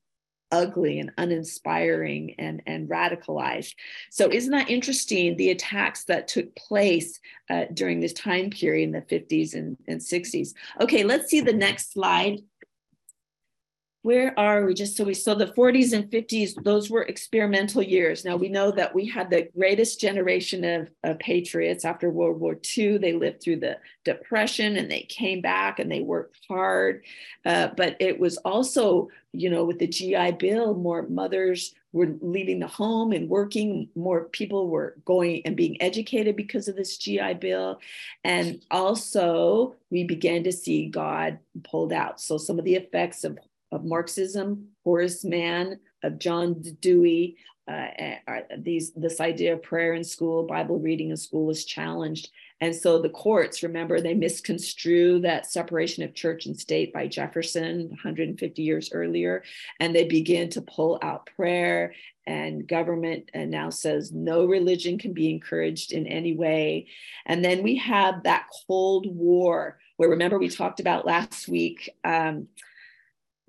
ugly 0.52 1.00
and 1.00 1.12
uninspiring 1.18 2.36
and, 2.40 2.62
and 2.66 2.90
radicalized. 2.90 3.76
So, 4.10 4.32
isn't 4.32 4.52
that 4.52 4.70
interesting? 4.70 5.38
The 5.38 5.52
attacks 5.52 6.06
that 6.06 6.28
took 6.28 6.56
place 6.56 7.20
uh, 7.50 7.66
during 7.74 8.00
this 8.00 8.14
time 8.14 8.50
period 8.50 8.86
in 8.86 8.92
the 8.92 9.02
50s 9.02 9.54
and, 9.54 9.78
and 9.88 10.00
60s. 10.00 10.54
Okay, 10.82 11.04
let's 11.04 11.30
see 11.30 11.42
the 11.42 11.54
next 11.54 11.94
slide 11.94 12.40
where 14.10 14.34
are 14.39 14.66
we? 14.66 14.74
Just 14.74 14.97
so 14.97 15.03
we 15.03 15.14
saw 15.14 15.36
the 15.36 15.53
40s 15.53 15.93
and 15.93 16.10
50s 16.10 16.64
those 16.64 16.89
were 16.89 17.03
experimental 17.03 17.84
years. 17.84 18.26
Now 18.26 18.38
we 18.38 18.49
know 18.49 18.72
that 18.72 18.95
we 18.95 19.05
had 19.05 19.30
the 19.30 19.47
greatest 19.55 20.01
generation 20.01 20.64
of, 20.64 20.89
of, 21.03 21.20
patriots 21.20 21.86
after 21.86 22.10
world 22.10 22.39
war 22.39 22.57
ii 22.76 22.97
they 22.97 23.14
lived 23.14 23.43
through 23.43 23.60
the 23.60 23.78
depression 24.05 24.78
and 24.78 24.89
they 24.89 25.01
came 25.01 25.41
back 25.41 25.78
and 25.78 25.91
they 25.91 25.99
worked 26.01 26.39
hard. 26.47 27.03
Uh, 27.45 27.68
but 27.78 27.97
it 27.99 28.20
was 28.20 28.38
also 28.38 29.10
you 29.32 29.47
know 29.47 29.64
with 29.64 29.78
the 29.78 29.86
gi 29.86 30.32
bill 30.39 30.74
more 30.74 31.03
mothers 31.03 31.76
were 31.91 32.16
leaving 32.22 32.60
the 32.60 32.68
home 32.68 33.12
and 33.12 33.30
working. 33.30 33.89
More 33.95 34.26
people 34.26 34.70
were 34.70 34.95
going 35.05 35.41
and 35.45 35.55
being 35.55 35.82
educated 35.82 36.36
because 36.36 36.68
of 36.68 36.76
this 36.76 36.97
gi 36.97 37.34
bill. 37.36 37.80
And 38.24 38.64
also 38.72 39.76
we 39.89 40.03
began 40.03 40.43
to 40.45 40.51
see 40.51 40.88
god 40.88 41.39
pulled 41.64 41.93
out. 41.93 42.20
So 42.22 42.38
some 42.38 42.57
of 42.60 42.66
the 42.66 42.76
effects 42.76 43.24
of 43.24 43.38
of 43.72 43.86
Marxism, 43.86 44.70
Horace 44.84 45.24
Mann, 45.24 45.80
of 46.03 46.20
John 46.20 46.61
Dewey. 46.82 47.38
Uh, 47.67 47.88
these 48.57 48.91
this 48.93 49.22
idea 49.22 49.53
of 49.53 49.61
prayer 49.61 49.93
in 49.93 50.03
school, 50.03 50.47
Bible 50.47 50.80
reading 50.80 51.11
in 51.11 51.17
school 51.17 51.51
is 51.51 51.65
challenged, 51.65 52.30
and 52.61 52.76
so 52.76 52.99
the 52.99 53.09
courts 53.09 53.63
remember 53.63 54.01
they 54.01 54.13
misconstrue 54.13 55.20
that 55.22 55.49
separation 55.49 56.03
of 56.03 56.13
church 56.13 56.45
and 56.45 56.59
state 56.59 56.91
by 56.91 57.07
Jefferson 57.07 57.89
150 57.89 58.61
years 58.61 58.89
earlier, 58.91 59.43
and 59.80 59.95
they 59.95 60.05
begin 60.05 60.49
to 60.51 60.61
pull 60.61 60.99
out 61.01 61.30
prayer. 61.36 61.93
And 62.28 62.67
government 62.67 63.32
and 63.34 63.49
now 63.49 63.72
says 63.72 64.11
no 64.11 64.45
religion 64.45 64.99
can 64.99 65.13
be 65.13 65.32
encouraged 65.32 65.93
in 65.93 66.05
any 66.05 66.36
way. 66.36 66.88
And 67.26 67.43
then 67.43 67.63
we 67.63 67.78
have 67.78 68.22
that 68.24 68.45
Cold 68.67 69.07
War, 69.09 69.80
where 69.97 70.09
remember 70.09 70.38
we 70.38 70.49
talked 70.49 70.80
about 70.80 71.07
last 71.07 71.47
week. 71.47 71.89
Um, 72.03 72.47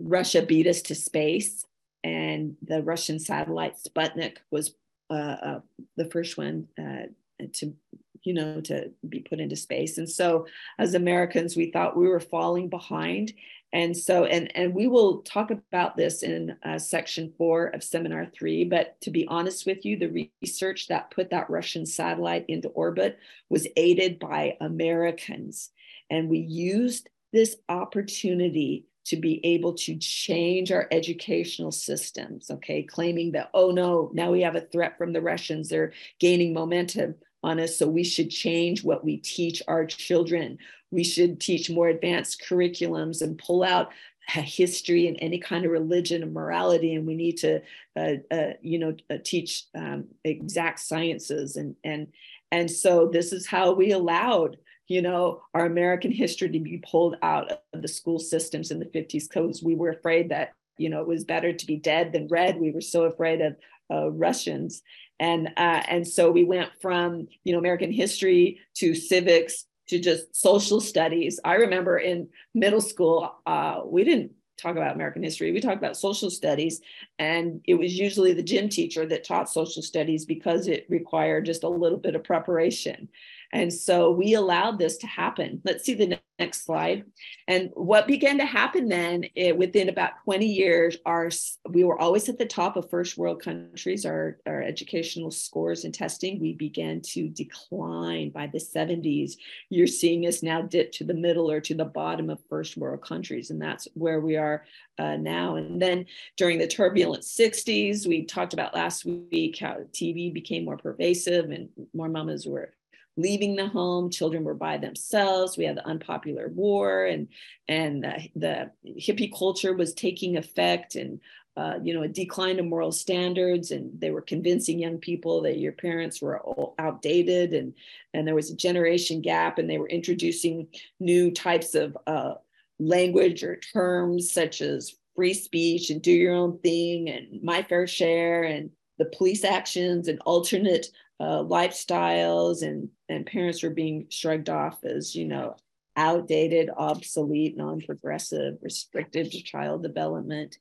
Russia 0.01 0.43
beat 0.43 0.67
us 0.67 0.83
to 0.83 0.95
space, 0.95 1.67
and 2.03 2.57
the 2.63 2.83
Russian 2.83 3.19
satellite 3.19 3.77
Sputnik 3.77 4.39
was 4.51 4.75
uh, 5.11 5.37
uh, 5.43 5.61
the 5.97 6.07
first 6.07 6.39
one 6.39 6.69
uh, 6.79 7.07
to, 7.53 7.75
you 8.23 8.33
know, 8.33 8.61
to 8.61 8.91
be 9.09 9.21
put 9.21 9.41
into 9.41 9.57
space. 9.57 9.99
And 9.99 10.09
so, 10.09 10.47
as 10.79 10.95
Americans, 10.95 11.57
we 11.57 11.71
thought 11.71 11.97
we 11.97 12.09
were 12.09 12.21
falling 12.21 12.69
behind. 12.69 13.33
And 13.73 13.97
so, 13.97 14.25
and 14.25 14.51
and 14.57 14.75
we 14.75 14.89
will 14.89 15.19
talk 15.23 15.51
about 15.51 15.97
this 15.97 16.23
in 16.23 16.57
uh, 16.65 16.79
section 16.79 17.33
four 17.39 17.67
of 17.69 17.85
seminar 17.85 18.27
three. 18.27 18.65
But 18.65 19.01
to 19.03 19.11
be 19.11 19.29
honest 19.29 19.67
with 19.67 19.85
you, 19.85 19.97
the 19.97 20.29
research 20.43 20.89
that 20.89 21.11
put 21.11 21.31
that 21.31 21.51
Russian 21.51 21.87
satellite 21.87 22.47
into 22.49 22.69
orbit 22.71 23.19
was 23.49 23.69
aided 23.77 24.19
by 24.19 24.57
Americans, 24.61 25.71
and 26.09 26.29
we 26.29 26.39
used 26.39 27.09
this 27.33 27.57
opportunity 27.69 28.87
to 29.07 29.17
be 29.17 29.41
able 29.45 29.75
to 29.75 29.97
change 29.97 30.71
our 30.71 30.87
educational 30.91 31.73
systems, 31.73 32.51
okay, 32.51 32.83
claiming 32.83 33.33
that, 33.33 33.51
oh 33.55 33.71
no, 33.71 34.11
now 34.13 34.31
we 34.31 34.43
have 34.43 34.57
a 34.57 34.61
threat 34.61 34.99
from 34.99 35.13
the 35.13 35.23
Russians, 35.23 35.69
they're 35.69 35.93
gaining 36.19 36.53
momentum 36.53 37.15
on 37.43 37.59
us, 37.59 37.77
so 37.77 37.89
we 37.89 38.05
should 38.05 38.31
change 38.31 38.85
what 38.85 39.05
we 39.05 39.17
teach 39.17 39.63
our 39.67 39.87
children. 39.87 40.59
We 40.91 41.05
should 41.05 41.41
teach 41.41 41.71
more 41.71 41.89
advanced 41.89 42.43
curriculums 42.47 43.23
and 43.23 43.39
pull 43.39 43.65
out 43.65 43.91
history 44.39 45.09
and 45.09 45.17
any 45.21 45.39
kind 45.39 45.65
of 45.65 45.73
religion 45.73 46.23
and 46.23 46.33
morality 46.33 46.95
and 46.95 47.07
we 47.07 47.17
need 47.17 47.37
to 47.39 47.61
uh, 47.97 48.13
uh, 48.31 48.53
you 48.63 48.79
know 48.79 48.95
uh, 49.11 49.17
teach 49.25 49.65
um, 49.75 50.05
exact 50.25 50.81
sciences. 50.81 51.57
And 51.57 51.75
and 51.85 52.09
and 52.53 52.71
so 52.71 53.09
this 53.13 53.33
is 53.33 53.47
how 53.47 53.73
we 53.73 53.93
allowed 53.93 54.57
you 54.91 55.01
know, 55.01 55.41
our 55.55 55.67
American 55.67 56.11
history 56.11 56.51
to 56.51 56.59
be 56.59 56.83
pulled 56.85 57.15
out 57.23 57.63
of 57.73 57.81
the 57.81 57.87
school 57.87 58.19
systems 58.19 58.73
in 58.73 58.81
the 58.81 58.87
50s 58.87 59.29
because 59.29 59.63
we 59.63 59.77
were 59.77 59.91
afraid 59.91 60.29
that, 60.31 60.53
you 60.79 60.91
know, 60.91 61.01
it 61.01 61.07
was 61.07 61.23
better 61.23 61.53
to 61.53 61.67
be 61.67 61.77
dead 61.77 62.13
than 62.13 62.27
red. 62.27 62.59
We 62.59 62.73
were 62.73 62.81
so 62.81 63.05
afraid 63.05 63.41
of 63.41 63.57
uh, 63.89 64.11
Russians. 64.11 64.83
And, 65.21 65.51
uh, 65.57 65.83
and 65.89 66.07
so 66.07 66.33
we 66.33 66.43
went 66.43 66.71
from, 66.83 67.29
you 67.45 67.53
know, 67.53 67.61
American 67.61 67.93
history 67.93 68.59
to 68.79 68.97
civics 68.97 69.67
to 69.91 70.01
just 70.01 70.35
social 70.35 70.81
studies. 70.81 71.39
I 71.45 71.55
remember 71.55 71.99
in 71.99 72.29
middle 72.53 72.81
school, 72.81 73.33
uh, 73.47 73.83
we 73.85 74.03
didn't 74.03 74.33
talk 74.61 74.77
about 74.77 74.95
American 74.95 75.23
history. 75.23 75.53
We 75.53 75.61
talked 75.61 75.79
about 75.79 75.97
social 75.97 76.31
studies, 76.31 76.81
and 77.19 77.61
it 77.67 77.75
was 77.75 77.99
usually 77.99 78.33
the 78.33 78.43
gym 78.43 78.69
teacher 78.69 79.07
that 79.07 79.25
taught 79.25 79.49
social 79.49 79.83
studies 79.83 80.25
because 80.25 80.67
it 80.67 80.87
required 80.89 81.47
just 81.47 81.65
a 81.65 81.69
little 81.69 81.99
bit 81.99 82.15
of 82.15 82.25
preparation. 82.25 83.09
And 83.53 83.73
so 83.73 84.13
we 84.13 84.35
allowed 84.35 84.79
this 84.79 84.97
to 84.99 85.07
happen. 85.07 85.61
Let's 85.65 85.85
see 85.85 85.95
the 85.95 86.21
next 86.39 86.65
slide. 86.65 87.05
And 87.49 87.71
what 87.75 88.07
began 88.07 88.39
to 88.39 88.45
happen 88.45 88.89
then, 88.89 89.25
it, 89.35 89.57
within 89.57 89.89
about 89.89 90.13
20 90.25 90.47
years, 90.47 90.97
our 91.05 91.31
we 91.69 91.83
were 91.83 91.99
always 91.99 92.29
at 92.29 92.39
the 92.39 92.47
top 92.47 92.77
of 92.77 92.89
first 92.89 93.19
world 93.19 93.43
countries. 93.43 94.07
Our, 94.07 94.39
our 94.47 94.63
educational 94.63 95.33
scores 95.33 95.85
and 95.85 95.93
testing, 95.93 96.41
we 96.41 96.55
began 96.55 97.01
to 97.13 97.29
decline 97.29 98.31
by 98.31 98.47
the 98.47 98.59
70s. 98.59 99.33
You're 99.69 99.87
seeing 99.89 100.27
us 100.27 100.43
now 100.43 100.63
dip 100.63 100.93
to 100.93 101.05
the 101.05 101.15
middle 101.15 101.51
or 101.51 101.61
to 101.61 101.75
the 101.75 101.85
bottom 101.85 102.31
of 102.31 102.39
first 102.49 102.77
world 102.77 103.03
countries, 103.03 103.51
and 103.51 103.61
that's 103.61 103.89
where 103.95 104.21
we 104.21 104.37
are 104.37 104.65
uh, 104.99 105.17
now. 105.17 105.57
And 105.57 105.83
then 105.83 106.07
during 106.37 106.59
the 106.59 106.69
turbulent 106.69 107.25
60s, 107.25 108.07
we 108.07 108.25
talked 108.25 108.55
about 108.55 108.75
last 108.75 109.05
week 109.05 109.59
how 109.59 109.79
TV 109.93 110.33
became 110.33 110.65
more 110.65 110.77
pervasive 110.77 111.51
and 111.51 111.69
more 111.93 112.09
mamas 112.09 112.47
were 112.47 112.73
leaving 113.21 113.57
the 113.57 113.69
home. 113.69 114.11
Children 114.11 114.45
were 114.45 114.55
by 114.55 114.79
themselves. 114.79 115.57
We 115.57 115.65
had 115.65 115.77
the 115.77 115.87
unpopular 115.87 116.49
war, 116.49 117.05
and 117.05 117.29
and 117.69 118.05
uh, 118.05 118.19
the 118.35 118.71
hippie 118.87 119.33
culture 119.37 119.75
was 119.75 119.95
taking 119.95 120.37
effect, 120.37 120.95
and 120.95 121.21
uh, 121.57 121.79
you 121.83 121.95
know 121.95 122.03
a 122.03 122.09
decline 122.09 122.59
in 122.59 122.69
moral 122.69 122.93
standards. 122.93 123.71
And 123.71 124.01
they 124.01 124.11
were 124.11 124.23
convincing 124.23 124.79
young 124.79 124.99
people 124.99 125.43
that 125.43 125.59
your 125.59 125.73
parents 125.73 126.21
were 126.21 126.43
outdated, 126.79 127.53
and 127.53 127.75
and 128.15 128.27
there 128.27 128.35
was 128.35 128.51
a 128.51 128.57
generation 128.57 129.21
gap, 129.21 129.59
and 129.59 129.69
they 129.69 129.79
were 129.79 129.89
introducing 129.89 130.69
new 130.99 131.31
types 131.31 131.75
of 131.75 131.97
uh, 132.07 132.35
language 132.79 133.45
or 133.45 133.57
terms 133.57 134.33
such 134.33 134.63
as 134.63 134.95
free 135.15 135.35
speech 135.35 135.91
and 135.91 136.01
do 136.01 136.13
your 136.13 136.35
own 136.35 136.59
thing 136.61 137.11
and 137.11 137.43
my 137.43 137.63
fair 137.63 137.87
share 137.87 138.45
and 138.45 138.71
the 138.99 139.05
police 139.07 139.45
actions 139.45 140.09
and 140.09 140.21
alternate 140.21 140.87
uh, 141.21 141.45
lifestyles 141.45 142.63
and 142.63 142.89
and 143.09 143.27
parents 143.27 143.63
were 143.63 143.71
being 143.71 144.07
shrugged 144.09 144.49
off 144.49 144.83
as 144.85 145.15
you 145.15 145.27
know 145.27 145.55
outdated 145.97 146.71
obsolete 146.77 147.57
non-progressive 147.57 148.57
restricted 148.63 149.31
to 149.31 149.43
child 149.43 149.83
development. 149.83 150.59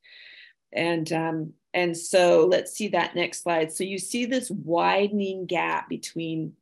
And 0.74 1.12
um, 1.14 1.54
and 1.74 1.96
so 1.96 2.48
let's 2.50 2.74
see 2.74 2.90
that 2.90 3.16
next 3.16 3.44
slide. 3.44 3.72
So 3.72 3.84
you 3.84 3.98
see 3.98 4.26
this 4.26 4.52
widening 4.52 5.46
gap 5.46 5.88
between 5.88 6.54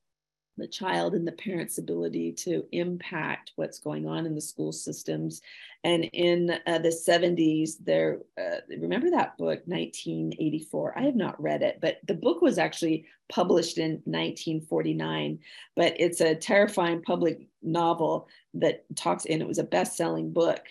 the 0.57 0.67
child 0.67 1.13
and 1.13 1.27
the 1.27 1.31
parent's 1.31 1.77
ability 1.77 2.31
to 2.31 2.65
impact 2.71 3.51
what's 3.55 3.79
going 3.79 4.07
on 4.07 4.25
in 4.25 4.35
the 4.35 4.41
school 4.41 4.71
systems. 4.71 5.41
And 5.83 6.05
in 6.13 6.57
uh, 6.65 6.79
the 6.79 6.89
70s, 6.89 7.73
there, 7.83 8.19
uh, 8.39 8.57
remember 8.69 9.09
that 9.11 9.37
book, 9.37 9.61
1984? 9.65 10.97
I 10.97 11.03
have 11.03 11.15
not 11.15 11.41
read 11.41 11.61
it, 11.61 11.79
but 11.81 11.99
the 12.07 12.15
book 12.15 12.41
was 12.41 12.57
actually 12.57 13.05
published 13.29 13.77
in 13.77 14.01
1949. 14.05 15.39
But 15.75 15.93
it's 15.99 16.21
a 16.21 16.35
terrifying 16.35 17.01
public 17.01 17.47
novel 17.61 18.27
that 18.55 18.83
talks, 18.95 19.25
and 19.25 19.41
it 19.41 19.47
was 19.47 19.59
a 19.59 19.63
best 19.63 19.95
selling 19.95 20.31
book. 20.31 20.61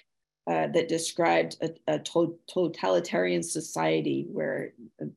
Uh, 0.49 0.68
that 0.68 0.87
described 0.87 1.57
a, 1.61 1.70
a 1.93 1.99
to- 1.99 2.39
totalitarian 2.47 3.43
society 3.43 4.28
where 4.30 4.72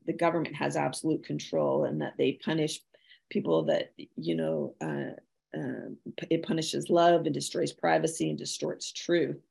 the 0.07 0.11
government 0.13 0.55
has 0.55 0.75
absolute 0.75 1.23
control 1.23 1.85
and 1.85 2.01
that 2.01 2.15
they 2.17 2.31
punish 2.43 2.81
people 3.29 3.63
that 3.63 3.93
you 4.15 4.35
know 4.35 4.75
uh, 4.81 5.57
uh, 5.57 5.89
it 6.29 6.43
punishes 6.43 6.89
love 6.89 7.25
and 7.25 7.33
destroys 7.33 7.71
privacy 7.71 8.29
and 8.29 8.37
distorts 8.37 8.91
truth. 8.91 9.41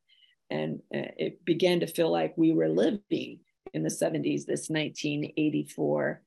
And 0.50 0.80
uh, 0.94 1.12
it 1.16 1.44
began 1.44 1.80
to 1.80 1.86
feel 1.86 2.10
like 2.10 2.32
we 2.36 2.52
were 2.52 2.68
living 2.68 3.40
in 3.74 3.82
the 3.82 3.90
70s 3.90 4.46
this 4.46 4.70
1984 4.70 6.22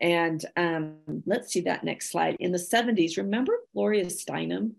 and 0.00 0.44
um, 0.56 0.98
let's 1.24 1.52
see 1.52 1.62
that 1.62 1.84
next 1.84 2.10
slide. 2.10 2.36
In 2.38 2.52
the 2.52 2.58
70s 2.58 3.16
remember 3.16 3.54
gloria 3.72 4.06
steinem 4.06 4.72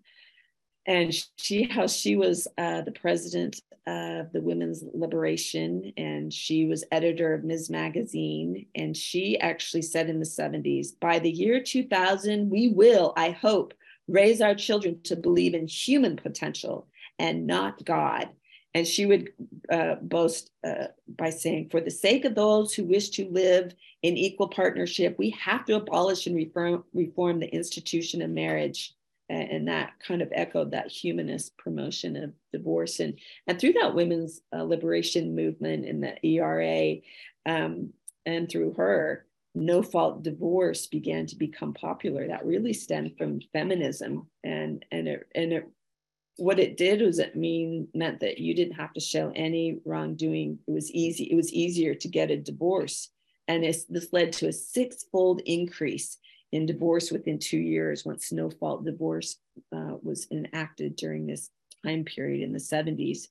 and 0.88 1.14
she 1.36 1.64
how 1.64 1.86
she 1.88 2.16
was 2.16 2.48
uh, 2.58 2.82
the 2.82 2.92
president 2.92 3.62
of 3.86 4.32
the 4.34 4.42
women's 4.42 4.84
liberation 4.94 5.94
and 5.96 6.34
she 6.34 6.66
was 6.66 6.84
editor 6.92 7.34
of 7.34 7.44
ms. 7.44 7.70
Magazine 7.70 8.66
and 8.76 8.98
she 8.98 9.40
actually 9.40 9.82
said 9.82 10.10
in 10.10 10.20
the 10.20 10.26
70s 10.26 10.90
by 11.00 11.20
the 11.20 11.32
year 11.32 11.62
2000 11.62 12.50
we 12.50 12.70
will 12.70 13.14
i 13.16 13.32
hope 13.32 13.74
raise 14.08 14.42
our 14.42 14.56
children 14.56 15.00
to 15.04 15.16
believe 15.16 15.54
in 15.54 15.68
human 15.68 16.16
potential 16.16 16.88
and 17.20 17.48
not 17.48 17.84
god. 17.86 18.30
And 18.74 18.86
she 18.86 19.06
would 19.08 19.30
uh, 19.72 19.96
boast 20.02 20.52
uh, 20.66 20.88
by 21.08 21.32
saying 21.32 21.70
for 21.70 21.82
the 21.82 21.90
sake 21.90 22.26
of 22.26 22.36
those 22.36 22.74
who 22.74 22.84
wish 22.84 23.10
to 23.12 23.28
live 23.30 23.74
in 24.04 24.18
equal 24.18 24.50
partnership 24.50 25.16
we 25.18 25.32
have 25.32 25.66
to 25.66 25.76
abolish 25.76 26.28
and 26.28 26.36
reform, 26.36 26.84
reform 26.94 27.40
the 27.40 27.54
institution 27.54 28.22
of 28.22 28.30
marriage 28.30 28.94
and 29.30 29.68
that 29.68 29.94
kind 30.00 30.22
of 30.22 30.32
echoed 30.32 30.72
that 30.72 30.88
humanist 30.88 31.58
promotion 31.58 32.16
of 32.16 32.34
divorce 32.54 33.00
and 33.00 33.20
and 33.48 33.60
through 33.60 33.74
that 33.74 33.94
women's 33.94 34.42
uh, 34.56 34.64
liberation 34.64 35.36
movement 35.36 35.86
in 35.86 36.00
the 36.00 36.26
ERA 36.26 36.96
um, 37.46 37.92
and 38.26 38.50
through 38.50 38.74
her 38.74 39.28
no 39.58 39.82
fault 39.82 40.24
divorce 40.24 40.88
began 40.88 41.26
to 41.26 41.36
become 41.36 41.74
popular. 41.74 42.28
That 42.28 42.46
really 42.46 42.74
stemmed 42.74 43.18
from 43.18 43.42
feminism. 43.54 44.28
And 44.44 44.86
and 44.92 45.08
it 45.08 45.28
and 45.36 45.54
it 45.54 45.70
what 46.38 46.60
it 46.60 46.78
did 46.78 47.02
was 47.02 47.18
it 47.18 47.36
mean 47.36 47.88
meant 47.96 48.20
that 48.20 48.38
you 48.38 48.54
didn't 48.54 48.76
have 48.76 48.94
to 48.94 49.00
show 49.00 49.32
any 49.36 49.80
wrongdoing. 49.86 50.60
It 50.68 50.72
was 50.72 50.92
easy 50.92 51.26
it 51.26 51.36
was 51.36 51.52
easier 51.52 51.96
to 51.96 52.08
get 52.08 52.32
a 52.32 52.38
divorce. 52.38 53.10
And 53.50 53.64
this 53.64 54.12
led 54.12 54.34
to 54.34 54.50
a 54.50 54.54
six-fold 54.54 55.42
increase 55.46 56.18
in 56.52 56.66
divorce 56.66 57.12
within 57.12 57.40
two 57.40 57.58
years 57.58 58.06
once 58.06 58.32
no 58.32 58.50
fault 58.50 58.86
divorce 58.86 59.38
uh, 59.76 59.96
was 60.02 60.28
enacted 60.32 60.96
during 60.96 61.26
this 61.26 61.50
time 61.86 62.04
period 62.04 62.44
in 62.44 62.54
the 62.54 62.60
70s. 62.60 63.28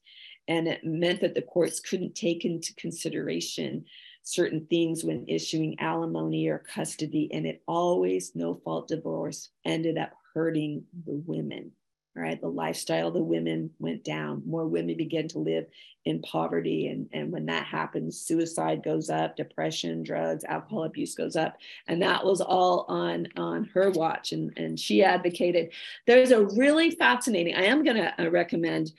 And 0.48 0.68
it 0.68 0.84
meant 0.84 1.20
that 1.22 1.34
the 1.34 1.42
courts 1.42 1.80
couldn't 1.80 2.14
take 2.14 2.44
into 2.44 2.74
consideration 2.74 3.84
certain 4.22 4.66
things 4.66 5.02
when 5.02 5.24
issuing 5.28 5.78
alimony 5.80 6.48
or 6.48 6.58
custody. 6.58 7.28
And 7.32 7.46
it 7.46 7.62
always, 7.66 8.32
no 8.34 8.54
fault 8.54 8.88
divorce 8.88 9.50
ended 9.64 9.98
up 9.98 10.12
hurting 10.34 10.84
the 11.06 11.22
women 11.26 11.72
right? 12.16 12.40
The 12.40 12.48
lifestyle 12.48 13.08
of 13.08 13.14
the 13.14 13.20
women 13.20 13.70
went 13.78 14.04
down. 14.04 14.42
More 14.46 14.66
women 14.66 14.96
began 14.96 15.28
to 15.28 15.38
live 15.38 15.66
in 16.04 16.22
poverty. 16.22 16.88
And, 16.88 17.08
and 17.12 17.32
when 17.32 17.46
that 17.46 17.66
happens, 17.66 18.18
suicide 18.18 18.82
goes 18.82 19.10
up, 19.10 19.36
depression, 19.36 20.02
drugs, 20.02 20.44
alcohol 20.44 20.84
abuse 20.84 21.14
goes 21.14 21.36
up. 21.36 21.56
And 21.88 22.00
that 22.02 22.24
was 22.24 22.40
all 22.40 22.86
on, 22.88 23.26
on 23.36 23.64
her 23.74 23.90
watch. 23.90 24.32
And, 24.32 24.52
and 24.56 24.78
she 24.78 25.02
advocated. 25.02 25.70
There's 26.06 26.30
a 26.30 26.46
really 26.46 26.92
fascinating, 26.92 27.54
I 27.54 27.64
am 27.64 27.84
going 27.84 27.96
to 27.96 28.22
uh, 28.22 28.30
recommend 28.30 28.92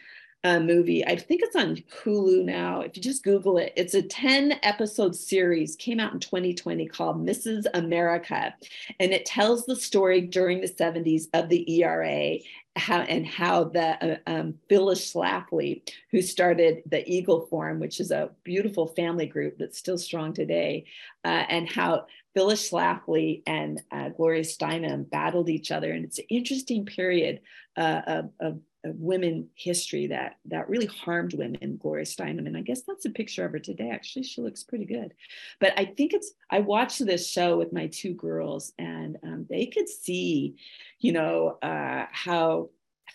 a 0.44 0.60
movie. 0.60 1.06
I 1.06 1.16
think 1.16 1.42
it's 1.44 1.56
on 1.56 1.78
Hulu 2.04 2.46
now. 2.46 2.82
If 2.82 2.96
you 2.96 3.02
just 3.02 3.24
Google 3.24 3.58
it, 3.58 3.74
it's 3.76 3.96
a 3.96 4.02
10 4.02 4.60
episode 4.64 5.16
series, 5.16 5.76
came 5.76 6.00
out 6.00 6.14
in 6.14 6.20
2020 6.20 6.86
called 6.88 7.26
Mrs. 7.26 7.66
America. 7.74 8.54
And 9.00 9.12
it 9.12 9.26
tells 9.26 9.66
the 9.66 9.76
story 9.76 10.22
during 10.22 10.62
the 10.62 10.70
70s 10.70 11.28
of 11.34 11.50
the 11.50 11.80
ERA 11.82 12.38
how 12.78 13.00
and 13.00 13.26
how 13.26 13.66
the 13.66 14.14
uh, 14.14 14.18
um, 14.28 14.54
Phyllis 14.70 15.12
Schlafly, 15.12 15.82
who 16.12 16.22
started 16.22 16.84
the 16.86 17.08
Eagle 17.12 17.48
Forum, 17.48 17.80
which 17.80 18.00
is 18.00 18.12
a 18.12 18.30
beautiful 18.44 18.88
family 18.88 19.26
group 19.26 19.58
that's 19.58 19.80
still 19.80 19.98
strong 19.98 20.34
today, 20.34 20.86
uh, 21.26 21.46
and 21.50 21.68
how 21.68 22.06
Phyllis 22.36 22.70
Schlafly 22.70 23.42
and 23.48 23.82
uh, 23.92 24.10
Gloria 24.10 24.44
Steinem 24.44 25.10
battled 25.10 25.50
each 25.50 25.72
other. 25.72 25.92
And 25.92 26.06
it's 26.06 26.20
an 26.20 26.26
interesting 26.30 26.86
period 26.86 27.42
uh, 27.76 28.02
of, 28.06 28.30
of, 28.40 28.60
women 28.96 29.50
history 29.56 30.08
that 30.08 30.38
that 30.46 30.70
really 30.70 30.86
harmed 30.86 31.34
women. 31.34 31.78
Gloria 31.82 32.06
Steinem, 32.06 32.48
and 32.48 32.58
I 32.58 32.62
guess 32.62 32.82
that's 32.82 33.06
a 33.06 33.10
picture 33.10 33.46
of 33.46 33.52
her 33.52 33.60
today. 33.60 33.90
Actually, 33.90 34.24
she 34.24 34.42
looks 34.42 34.64
pretty 34.64 34.86
good. 34.86 35.14
But 35.60 35.74
I 35.78 35.86
think 35.86 36.14
it's. 36.14 36.34
I 36.50 36.60
watched 36.60 37.06
this 37.06 37.30
show 37.30 37.58
with 37.58 37.74
my 37.74 37.88
two 37.88 38.14
girls, 38.14 38.74
and 38.78 39.18
um, 39.24 39.46
they 39.50 39.66
could 39.68 39.90
see 39.90 40.58
you 41.00 41.12
know, 41.12 41.58
uh, 41.62 42.06
how 42.12 42.70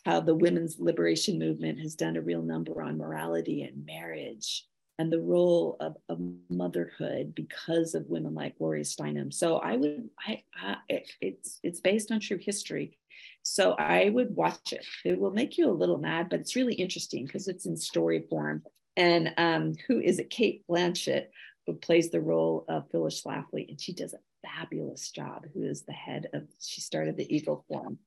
how 0.05 0.20
the 0.20 0.35
women's 0.35 0.81
liberation 0.81 1.39
movement 1.39 1.79
has 1.79 1.95
done 1.95 2.16
a 2.16 2.23
real 2.23 2.43
number 2.43 2.83
on 2.83 2.99
morality 2.99 3.62
and 3.62 3.87
marriage 3.87 4.66
and 4.99 5.12
the 5.12 5.20
role 5.20 5.77
of, 5.81 5.97
of 6.09 6.18
motherhood 6.49 7.35
because 7.35 7.95
of 7.95 8.09
women 8.09 8.35
like 8.35 8.59
Gloria 8.59 8.85
Steinem. 8.85 9.33
So 9.33 9.59
I 9.59 9.77
would, 9.77 10.09
I, 10.27 10.43
I 10.61 10.77
it, 10.89 11.11
it's 11.20 11.61
it's 11.62 11.81
based 11.81 12.11
on 12.11 12.20
true 12.20 12.39
history. 12.39 12.99
So 13.43 13.72
I 13.72 14.09
would 14.09 14.34
watch 14.34 14.72
it. 14.72 14.84
It 15.05 15.18
will 15.18 15.32
make 15.32 15.59
you 15.59 15.68
a 15.68 15.72
little 15.72 15.99
mad, 15.99 16.28
but 16.30 16.40
it's 16.40 16.57
really 16.57 16.74
interesting 16.74 17.26
because 17.26 17.49
it's 17.49 17.66
in 17.66 17.76
story 17.76 18.24
form. 18.30 18.62
And 18.97 19.32
um, 19.36 19.74
who 19.86 20.01
is 20.01 20.18
it? 20.18 20.30
Cate 20.30 20.64
Blanchett, 20.68 21.26
who 21.66 21.74
plays 21.74 22.11
the 22.11 22.20
role 22.20 22.64
of 22.68 22.90
Phyllis 22.90 23.22
Schlafly, 23.22 23.68
and 23.68 23.80
she 23.80 23.93
does 23.93 24.14
a 24.14 24.18
fabulous 24.47 25.11
job, 25.11 25.47
who 25.55 25.64
is 25.64 25.82
the 25.82 25.93
head 25.93 26.28
of, 26.32 26.45
she 26.61 26.80
started 26.80 27.16
the 27.16 27.34
Eagle 27.34 27.64
Forum. 27.68 27.99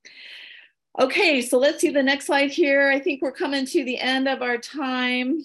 Okay, 0.98 1.42
so 1.42 1.58
let's 1.58 1.80
see 1.80 1.90
the 1.90 2.02
next 2.02 2.26
slide 2.26 2.50
here. 2.50 2.88
I 2.88 2.98
think 2.98 3.20
we're 3.20 3.32
coming 3.32 3.66
to 3.66 3.84
the 3.84 3.98
end 3.98 4.28
of 4.28 4.40
our 4.40 4.56
time. 4.56 5.44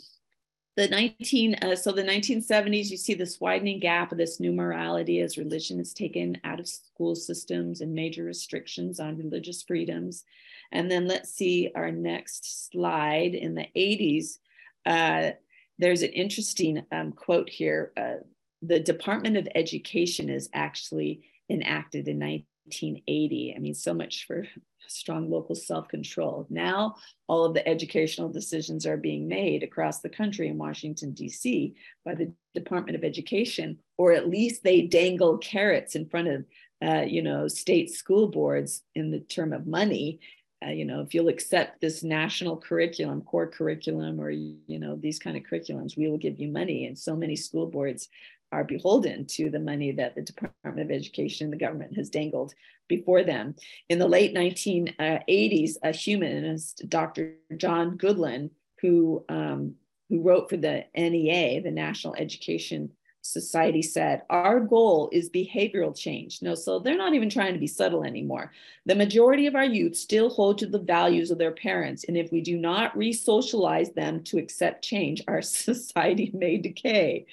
The 0.78 0.88
19, 0.88 1.56
uh, 1.56 1.76
so 1.76 1.92
the 1.92 2.02
1970s, 2.02 2.90
you 2.90 2.96
see 2.96 3.14
this 3.14 3.42
widening 3.42 3.82
gap 3.82 4.14
of 4.14 4.18
this 4.18 4.40
new 4.40 4.54
morality 4.54 5.20
as 5.20 5.38
religion 5.38 5.82
is 5.82 5.94
taken 5.94 6.40
out 6.46 6.62
of 6.62 6.68
school 6.68 7.14
systems 7.14 7.82
and 7.82 7.94
major 7.94 8.24
restrictions 8.24 9.00
on 9.00 9.18
religious 9.18 9.64
freedoms. 9.64 10.24
And 10.72 10.90
then 10.90 11.08
let's 11.08 11.30
see 11.30 11.72
our 11.76 11.92
next 11.92 12.72
slide 12.72 13.36
in 13.36 13.54
the 13.54 13.68
80s. 13.76 14.38
Uh, 14.86 15.32
there's 15.78 16.04
an 16.04 16.12
interesting 16.12 16.86
um, 16.94 17.12
quote 17.12 17.50
here. 17.50 17.92
Uh, 17.98 18.24
the 18.62 18.80
Department 18.80 19.36
of 19.36 19.50
Education 19.54 20.30
is 20.30 20.50
actually 20.54 21.24
enacted 21.50 22.08
in 22.08 22.42
1980. 22.66 23.54
I 23.56 23.60
mean, 23.60 23.74
so 23.74 23.94
much 23.94 24.26
for 24.28 24.46
strong 24.88 25.30
local 25.30 25.56
self 25.56 25.88
control. 25.88 26.46
Now, 26.50 26.96
all 27.28 27.46
of 27.46 27.54
the 27.54 27.68
educational 27.68 28.30
decisions 28.30 28.86
are 28.86 28.98
being 28.98 29.28
made 29.28 29.64
across 29.64 30.02
the 30.02 30.10
country 30.10 30.48
in 30.48 30.58
Washington, 30.58 31.14
D.C. 31.14 31.74
by 32.06 32.16
the 32.16 32.34
Department 32.54 32.96
of 32.96 33.04
Education, 33.04 33.80
or 33.98 34.12
at 34.14 34.30
least 34.30 34.64
they 34.64 34.82
dangle 34.82 35.38
carrots 35.38 35.96
in 35.96 36.10
front 36.10 36.28
of, 36.28 36.46
uh, 36.84 37.02
you 37.02 37.22
know, 37.22 37.48
state 37.48 37.92
school 37.92 38.28
boards 38.28 38.82
in 38.96 39.12
the 39.12 39.20
term 39.20 39.54
of 39.54 39.68
money. 39.68 40.20
Uh, 40.64 40.70
you 40.70 40.86
know, 40.86 41.02
if 41.02 41.16
you'll 41.16 41.28
accept 41.28 41.82
this 41.82 42.04
national 42.04 42.56
curriculum, 42.56 43.22
core 43.22 43.48
curriculum, 43.48 44.22
or 44.22 44.30
you 44.30 44.78
know 44.80 44.96
these 44.96 45.18
kind 45.18 45.36
of 45.36 45.42
curriculums, 45.44 45.98
we 45.98 46.08
will 46.08 46.20
give 46.20 46.40
you 46.40 46.48
money. 46.48 46.86
And 46.86 46.98
so 46.98 47.16
many 47.16 47.36
school 47.36 47.66
boards 47.66 48.10
are 48.52 48.64
beholden 48.64 49.26
to 49.26 49.50
the 49.50 49.60
money 49.60 49.92
that 49.94 50.16
the 50.16 50.22
Department 50.22 50.80
of 50.80 50.92
Education, 50.92 51.46
and 51.46 51.54
the 51.54 51.58
government 51.58 51.96
has 51.96 52.10
dangled 52.10 52.54
before 52.88 53.24
them. 53.24 53.56
In 53.90 54.00
the 54.00 54.08
late 54.08 54.36
1980s, 54.36 55.76
a 55.84 55.92
humanist, 55.92 56.84
Dr. 56.90 57.36
John 57.58 57.98
Goodlad, 57.98 58.50
who, 58.82 59.24
um, 59.30 59.76
who 60.10 60.22
wrote 60.22 60.50
for 60.50 60.58
the 60.58 60.86
NEA, 60.96 61.62
the 61.62 61.72
National 61.72 62.16
Education 62.16 62.92
society 63.22 63.82
said 63.82 64.24
our 64.30 64.60
goal 64.60 65.10
is 65.12 65.30
behavioral 65.30 65.96
change. 65.96 66.42
No 66.42 66.56
so 66.56 66.80
they're 66.80 66.98
not 66.98 67.14
even 67.14 67.30
trying 67.30 67.54
to 67.54 67.60
be 67.60 67.68
subtle 67.68 68.04
anymore. 68.04 68.52
The 68.86 68.96
majority 68.96 69.48
of 69.48 69.56
our 69.56 69.66
youth 69.66 69.96
still 69.96 70.30
hold 70.30 70.58
to 70.60 70.66
the 70.66 70.80
values 70.80 71.32
of 71.32 71.38
their 71.38 71.52
parents 71.52 72.04
and 72.06 72.18
if 72.18 72.32
we 72.32 72.42
do 72.42 72.58
not 72.58 72.98
re-socialize 72.98 73.92
them 73.92 74.24
to 74.24 74.38
accept 74.38 74.84
change 74.84 75.24
our 75.28 75.42
society 75.42 76.32
may 76.34 76.58
decay. 76.58 77.26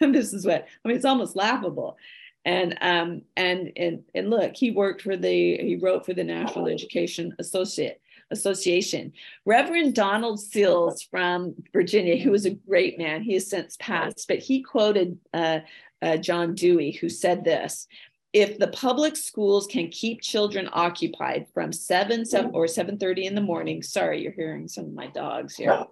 And 0.00 0.14
this 0.14 0.32
is 0.32 0.44
what 0.44 0.66
i 0.84 0.88
mean 0.88 0.96
it's 0.96 1.06
almost 1.06 1.36
laughable. 1.36 1.96
And 2.44 2.76
um 2.80 3.22
and 3.36 3.72
and 3.76 4.04
and 4.14 4.30
look 4.30 4.56
he 4.56 4.70
worked 4.70 5.02
for 5.02 5.16
the 5.16 5.56
he 5.58 5.76
wrote 5.76 6.04
for 6.04 6.14
the 6.14 6.24
national 6.24 6.68
education 6.68 7.34
associate 7.38 8.00
Association. 8.30 9.12
Reverend 9.44 9.94
Donald 9.94 10.40
Seals 10.40 11.02
from 11.02 11.54
Virginia, 11.72 12.16
who 12.16 12.30
was 12.30 12.46
a 12.46 12.50
great 12.50 12.98
man, 12.98 13.22
he 13.22 13.34
has 13.34 13.48
since 13.48 13.76
passed, 13.78 14.26
but 14.28 14.38
he 14.38 14.62
quoted 14.62 15.18
uh, 15.32 15.60
uh, 16.02 16.16
John 16.16 16.54
Dewey, 16.54 16.92
who 16.92 17.08
said 17.08 17.44
this 17.44 17.86
if 18.36 18.58
the 18.58 18.68
public 18.68 19.16
schools 19.16 19.66
can 19.66 19.88
keep 19.88 20.20
children 20.20 20.68
occupied 20.74 21.46
from 21.54 21.72
7, 21.72 22.26
7 22.26 22.50
or 22.52 22.66
7.30 22.66 23.24
in 23.24 23.34
the 23.34 23.40
morning 23.40 23.82
sorry 23.82 24.20
you're 24.20 24.32
hearing 24.32 24.68
some 24.68 24.84
of 24.84 24.92
my 24.92 25.06
dogs 25.06 25.56
here 25.56 25.84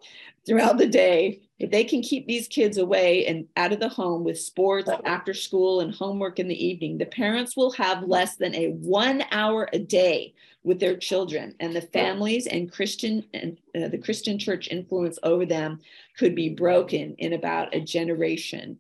throughout 0.47 0.77
the 0.77 0.87
day 0.87 1.41
if 1.59 1.71
they 1.71 1.85
can 1.85 2.03
keep 2.03 2.27
these 2.27 2.47
kids 2.47 2.77
away 2.77 3.25
and 3.25 3.47
out 3.57 3.73
of 3.73 3.81
the 3.81 3.89
home 3.89 4.25
with 4.25 4.39
sports 4.39 4.91
after 5.07 5.33
school 5.33 5.81
and 5.81 5.95
homework 5.95 6.39
in 6.39 6.47
the 6.47 6.67
evening 6.67 6.99
the 6.99 7.07
parents 7.07 7.57
will 7.57 7.71
have 7.71 8.03
less 8.03 8.37
than 8.37 8.55
a 8.55 8.73
one 8.73 9.25
hour 9.31 9.67
a 9.73 9.79
day 9.79 10.35
with 10.65 10.81
their 10.81 10.97
children 10.97 11.55
and 11.61 11.77
the 11.77 11.81
families 11.81 12.47
and 12.47 12.73
christian 12.73 13.25
and 13.35 13.59
uh, 13.77 13.89
the 13.89 13.99
christian 13.99 14.39
church 14.39 14.69
influence 14.71 15.19
over 15.23 15.47
them 15.47 15.79
could 16.19 16.35
be 16.35 16.49
broken 16.49 17.15
in 17.19 17.35
about 17.35 17.75
a 17.75 17.81
generation 17.81 18.79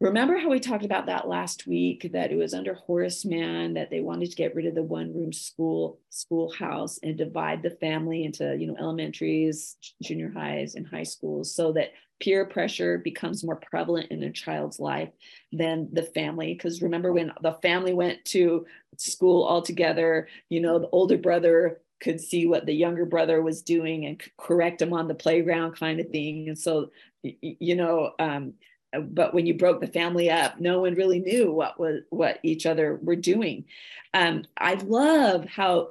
remember 0.00 0.38
how 0.38 0.48
we 0.48 0.60
talked 0.60 0.84
about 0.84 1.06
that 1.06 1.26
last 1.26 1.66
week 1.66 2.10
that 2.12 2.30
it 2.30 2.36
was 2.36 2.54
under 2.54 2.74
Horace 2.74 3.24
Mann 3.24 3.74
that 3.74 3.90
they 3.90 4.00
wanted 4.00 4.30
to 4.30 4.36
get 4.36 4.54
rid 4.54 4.66
of 4.66 4.74
the 4.74 4.82
one 4.82 5.12
room 5.12 5.32
school 5.32 5.98
schoolhouse 6.10 6.98
and 7.02 7.16
divide 7.16 7.62
the 7.62 7.70
family 7.70 8.24
into 8.24 8.56
you 8.56 8.68
know 8.68 8.76
elementaries, 8.78 9.76
junior 10.02 10.30
highs, 10.30 10.74
and 10.74 10.86
high 10.86 11.02
schools 11.02 11.54
so 11.54 11.72
that 11.72 11.92
peer 12.20 12.44
pressure 12.44 12.98
becomes 12.98 13.44
more 13.44 13.56
prevalent 13.56 14.10
in 14.10 14.22
a 14.24 14.32
child's 14.32 14.80
life 14.80 15.10
than 15.52 15.88
the 15.92 16.02
family. 16.02 16.54
Because 16.54 16.82
remember 16.82 17.12
when 17.12 17.32
the 17.42 17.52
family 17.62 17.92
went 17.92 18.24
to 18.26 18.66
school 18.96 19.44
all 19.44 19.62
together 19.62 20.28
you 20.48 20.60
know 20.60 20.78
the 20.78 20.88
older 20.90 21.18
brother 21.18 21.80
could 22.00 22.20
see 22.20 22.46
what 22.46 22.66
the 22.66 22.72
younger 22.72 23.04
brother 23.04 23.42
was 23.42 23.62
doing 23.62 24.06
and 24.06 24.22
correct 24.36 24.80
him 24.80 24.92
on 24.92 25.08
the 25.08 25.14
playground 25.14 25.72
kind 25.72 25.98
of 25.98 26.08
thing. 26.10 26.48
And 26.48 26.56
so 26.58 26.90
you 27.22 27.74
know 27.74 28.12
um, 28.20 28.54
but 28.92 29.34
when 29.34 29.46
you 29.46 29.54
broke 29.54 29.80
the 29.80 29.86
family 29.86 30.30
up 30.30 30.60
no 30.60 30.80
one 30.80 30.94
really 30.94 31.20
knew 31.20 31.52
what 31.52 31.78
was 31.78 32.00
what 32.10 32.38
each 32.42 32.66
other 32.66 32.98
were 33.02 33.16
doing. 33.16 33.64
Um, 34.14 34.44
i 34.56 34.74
love 34.74 35.44
how 35.44 35.88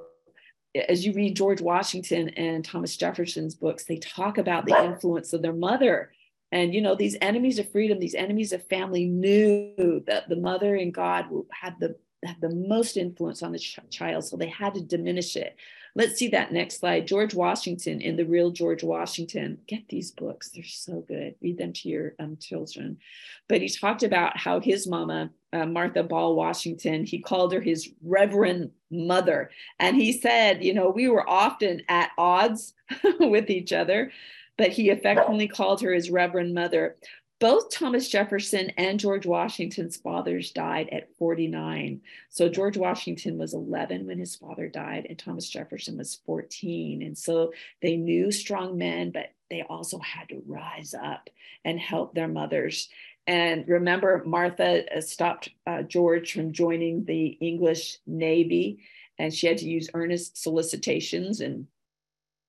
as 0.90 1.06
you 1.06 1.14
read 1.14 1.36
george 1.36 1.62
washington 1.62 2.30
and 2.30 2.64
thomas 2.66 2.98
jefferson's 2.98 3.56
books 3.56 3.86
they 3.86 3.98
talk 3.98 4.38
about 4.38 4.66
the 4.66 4.84
influence 4.84 5.34
of 5.34 5.42
their 5.42 5.54
mother. 5.54 6.12
And 6.52 6.74
you 6.74 6.82
know 6.82 6.96
these 6.96 7.18
enemies 7.22 7.60
of 7.60 7.72
freedom 7.72 8.00
these 8.00 8.16
enemies 8.16 8.54
of 8.54 8.66
family 8.68 9.06
knew 9.06 10.04
that 10.08 10.30
the 10.30 10.38
mother 10.38 10.76
and 10.76 10.94
god 10.94 11.26
had 11.52 11.76
the 11.80 11.96
had 12.24 12.42
the 12.42 12.50
most 12.50 12.98
influence 12.98 13.44
on 13.44 13.52
the 13.52 13.60
ch- 13.60 13.80
child 13.90 14.24
so 14.24 14.38
they 14.38 14.48
had 14.48 14.74
to 14.74 14.82
diminish 14.82 15.36
it 15.36 15.56
Let's 15.98 16.20
see 16.20 16.28
that 16.28 16.54
next 16.54 16.80
slide. 16.80 17.08
George 17.08 17.34
Washington 17.34 18.02
in 18.02 18.18
the 18.18 18.24
real 18.24 18.52
George 18.52 18.84
Washington. 18.84 19.58
Get 19.66 19.90
these 19.90 20.12
books, 20.12 20.52
they're 20.52 20.64
so 20.64 21.04
good. 21.08 21.34
Read 21.42 21.58
them 21.58 21.74
to 21.74 21.90
your 21.90 22.14
um, 22.20 22.38
children. 22.40 23.00
But 23.48 23.62
he 23.62 23.68
talked 23.68 24.04
about 24.04 24.38
how 24.38 24.60
his 24.60 24.86
mama, 24.86 25.32
uh, 25.54 25.66
Martha 25.66 26.04
Ball 26.04 26.36
Washington, 26.36 27.04
he 27.04 27.18
called 27.18 27.52
her 27.52 27.62
his 27.62 27.90
Reverend 28.04 28.70
Mother. 28.92 29.50
And 29.80 29.96
he 29.96 30.12
said, 30.14 30.64
you 30.64 30.76
know, 30.76 30.92
we 30.92 31.10
were 31.10 31.28
often 31.28 31.82
at 31.90 32.12
odds 32.16 32.76
with 33.20 33.50
each 33.50 33.74
other, 33.74 34.12
but 34.56 34.70
he 34.70 34.92
affectionately 34.92 35.48
called 35.48 35.82
her 35.82 35.92
his 35.92 36.12
Reverend 36.12 36.54
Mother 36.54 36.96
both 37.40 37.70
Thomas 37.70 38.10
Jefferson 38.10 38.72
and 38.78 39.00
George 39.00 39.26
Washington's 39.26 39.96
fathers 39.96 40.52
died 40.52 40.90
at 40.92 41.16
49. 41.18 42.02
So 42.30 42.50
George 42.50 42.78
Washington 42.78 43.38
was 43.38 43.54
11 43.54 44.08
when 44.08 44.18
his 44.18 44.36
father 44.36 44.68
died, 44.68 45.06
and 45.08 45.20
Thomas 45.20 45.48
Jefferson 45.48 45.98
was 45.98 46.20
14. 46.26 47.04
And 47.04 47.18
so 47.18 47.54
they 47.82 47.96
knew 47.96 48.32
strong 48.32 48.78
men, 48.78 49.12
but 49.12 49.34
they 49.52 49.62
also 49.62 50.00
had 50.00 50.30
to 50.30 50.42
rise 50.48 50.96
up 50.96 51.30
and 51.64 51.80
help 51.80 52.16
their 52.16 52.28
mothers. 52.28 52.90
And 53.28 53.68
remember, 53.68 54.24
Martha 54.26 54.98
uh, 54.98 55.02
stopped 55.02 55.50
uh, 55.68 55.84
George 55.84 56.34
from 56.34 56.54
joining 56.54 57.06
the 57.06 57.38
English 57.42 58.00
Navy, 58.08 58.80
and 59.20 59.34
she 59.34 59.48
had 59.48 59.58
to 59.60 59.70
use 59.70 59.90
earnest 59.94 60.42
solicitations 60.42 61.42
and 61.42 61.68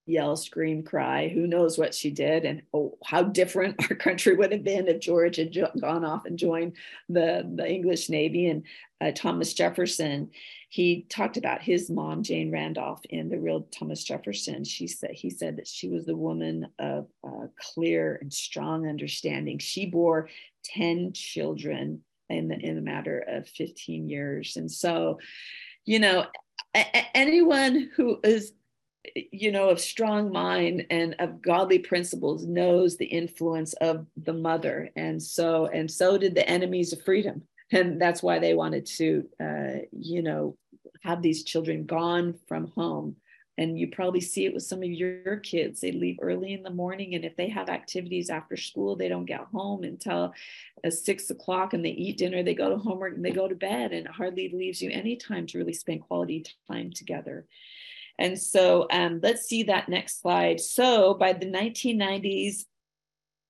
yell, 0.08 0.36
scream, 0.36 0.82
cry. 0.82 1.28
Who 1.28 1.46
knows 1.46 1.78
what 1.78 1.94
she 1.94 2.10
did 2.10 2.44
and 2.44 2.62
oh, 2.72 2.96
how 3.04 3.22
different 3.22 3.76
our 3.90 3.96
country 3.96 4.34
would 4.34 4.52
have 4.52 4.64
been 4.64 4.88
if 4.88 5.00
George 5.00 5.36
had 5.36 5.56
gone 5.80 6.04
off 6.04 6.24
and 6.24 6.38
joined 6.38 6.72
the, 7.08 7.48
the 7.54 7.68
English 7.68 8.08
Navy. 8.08 8.46
And 8.46 8.64
uh, 9.00 9.12
Thomas 9.14 9.52
Jefferson, 9.54 10.30
he 10.70 11.06
talked 11.08 11.36
about 11.36 11.62
his 11.62 11.90
mom, 11.90 12.22
Jane 12.22 12.50
Randolph, 12.50 13.00
in 13.10 13.28
the 13.28 13.38
real 13.38 13.68
Thomas 13.70 14.02
Jefferson. 14.02 14.64
She 14.64 14.86
said 14.86 15.10
he 15.12 15.30
said 15.30 15.56
that 15.56 15.68
she 15.68 15.88
was 15.88 16.04
the 16.04 16.16
woman 16.16 16.68
of 16.78 17.06
uh, 17.22 17.46
clear 17.58 18.18
and 18.20 18.32
strong 18.32 18.88
understanding. 18.88 19.58
She 19.58 19.86
bore 19.86 20.28
ten 20.64 21.12
children 21.12 22.02
in 22.28 22.48
the 22.48 22.58
in 22.58 22.76
a 22.76 22.82
matter 22.82 23.24
of 23.26 23.48
fifteen 23.48 24.08
years, 24.08 24.56
and 24.56 24.70
so, 24.70 25.20
you 25.86 26.00
know, 26.00 26.26
a- 26.74 27.16
anyone 27.16 27.90
who 27.94 28.20
is 28.22 28.52
you 29.14 29.52
know, 29.52 29.68
of 29.70 29.80
strong 29.80 30.32
mind 30.32 30.86
and 30.90 31.14
of 31.18 31.42
godly 31.42 31.78
principles 31.78 32.46
knows 32.46 32.96
the 32.96 33.06
influence 33.06 33.72
of 33.74 34.06
the 34.16 34.32
mother. 34.32 34.90
And 34.96 35.22
so, 35.22 35.66
and 35.66 35.90
so 35.90 36.18
did 36.18 36.34
the 36.34 36.48
enemies 36.48 36.92
of 36.92 37.02
freedom. 37.02 37.42
And 37.70 38.00
that's 38.00 38.22
why 38.22 38.38
they 38.38 38.54
wanted 38.54 38.86
to, 38.86 39.28
uh, 39.40 39.78
you 39.92 40.22
know, 40.22 40.56
have 41.02 41.22
these 41.22 41.44
children 41.44 41.84
gone 41.84 42.34
from 42.46 42.68
home. 42.68 43.16
And 43.58 43.76
you 43.76 43.88
probably 43.88 44.20
see 44.20 44.46
it 44.46 44.54
with 44.54 44.62
some 44.62 44.84
of 44.84 44.88
your 44.88 45.38
kids. 45.38 45.80
They 45.80 45.90
leave 45.90 46.18
early 46.22 46.52
in 46.52 46.62
the 46.62 46.70
morning, 46.70 47.16
and 47.16 47.24
if 47.24 47.34
they 47.36 47.48
have 47.48 47.68
activities 47.68 48.30
after 48.30 48.56
school, 48.56 48.94
they 48.94 49.08
don't 49.08 49.24
get 49.24 49.40
home 49.52 49.82
until 49.82 50.32
uh, 50.84 50.90
six 50.90 51.28
o'clock 51.30 51.72
and 51.72 51.84
they 51.84 51.90
eat 51.90 52.18
dinner. 52.18 52.44
They 52.44 52.54
go 52.54 52.70
to 52.70 52.76
homework 52.76 53.16
and 53.16 53.24
they 53.24 53.32
go 53.32 53.48
to 53.48 53.56
bed, 53.56 53.92
and 53.92 54.06
it 54.06 54.12
hardly 54.12 54.48
leaves 54.50 54.80
you 54.80 54.90
any 54.92 55.16
time 55.16 55.44
to 55.48 55.58
really 55.58 55.72
spend 55.72 56.02
quality 56.02 56.46
time 56.70 56.92
together. 56.92 57.46
And 58.18 58.38
so 58.38 58.86
um, 58.90 59.20
let's 59.22 59.46
see 59.46 59.64
that 59.64 59.88
next 59.88 60.20
slide. 60.20 60.60
So 60.60 61.14
by 61.14 61.32
the 61.32 61.46
1990s, 61.46 62.64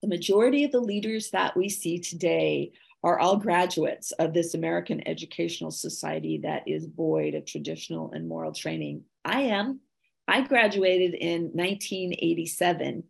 the 0.02 0.08
majority 0.08 0.64
of 0.64 0.72
the 0.72 0.80
leaders 0.80 1.30
that 1.30 1.56
we 1.56 1.68
see 1.68 1.98
today 1.98 2.72
are 3.02 3.18
all 3.18 3.36
graduates 3.36 4.10
of 4.12 4.34
this 4.34 4.54
American 4.54 5.06
educational 5.06 5.70
society 5.70 6.40
that 6.42 6.64
is 6.66 6.86
void 6.86 7.34
of 7.34 7.46
traditional 7.46 8.12
and 8.12 8.28
moral 8.28 8.52
training. 8.52 9.04
I 9.24 9.42
am. 9.42 9.80
I 10.26 10.42
graduated 10.42 11.14
in 11.14 11.50
1987 11.54 13.04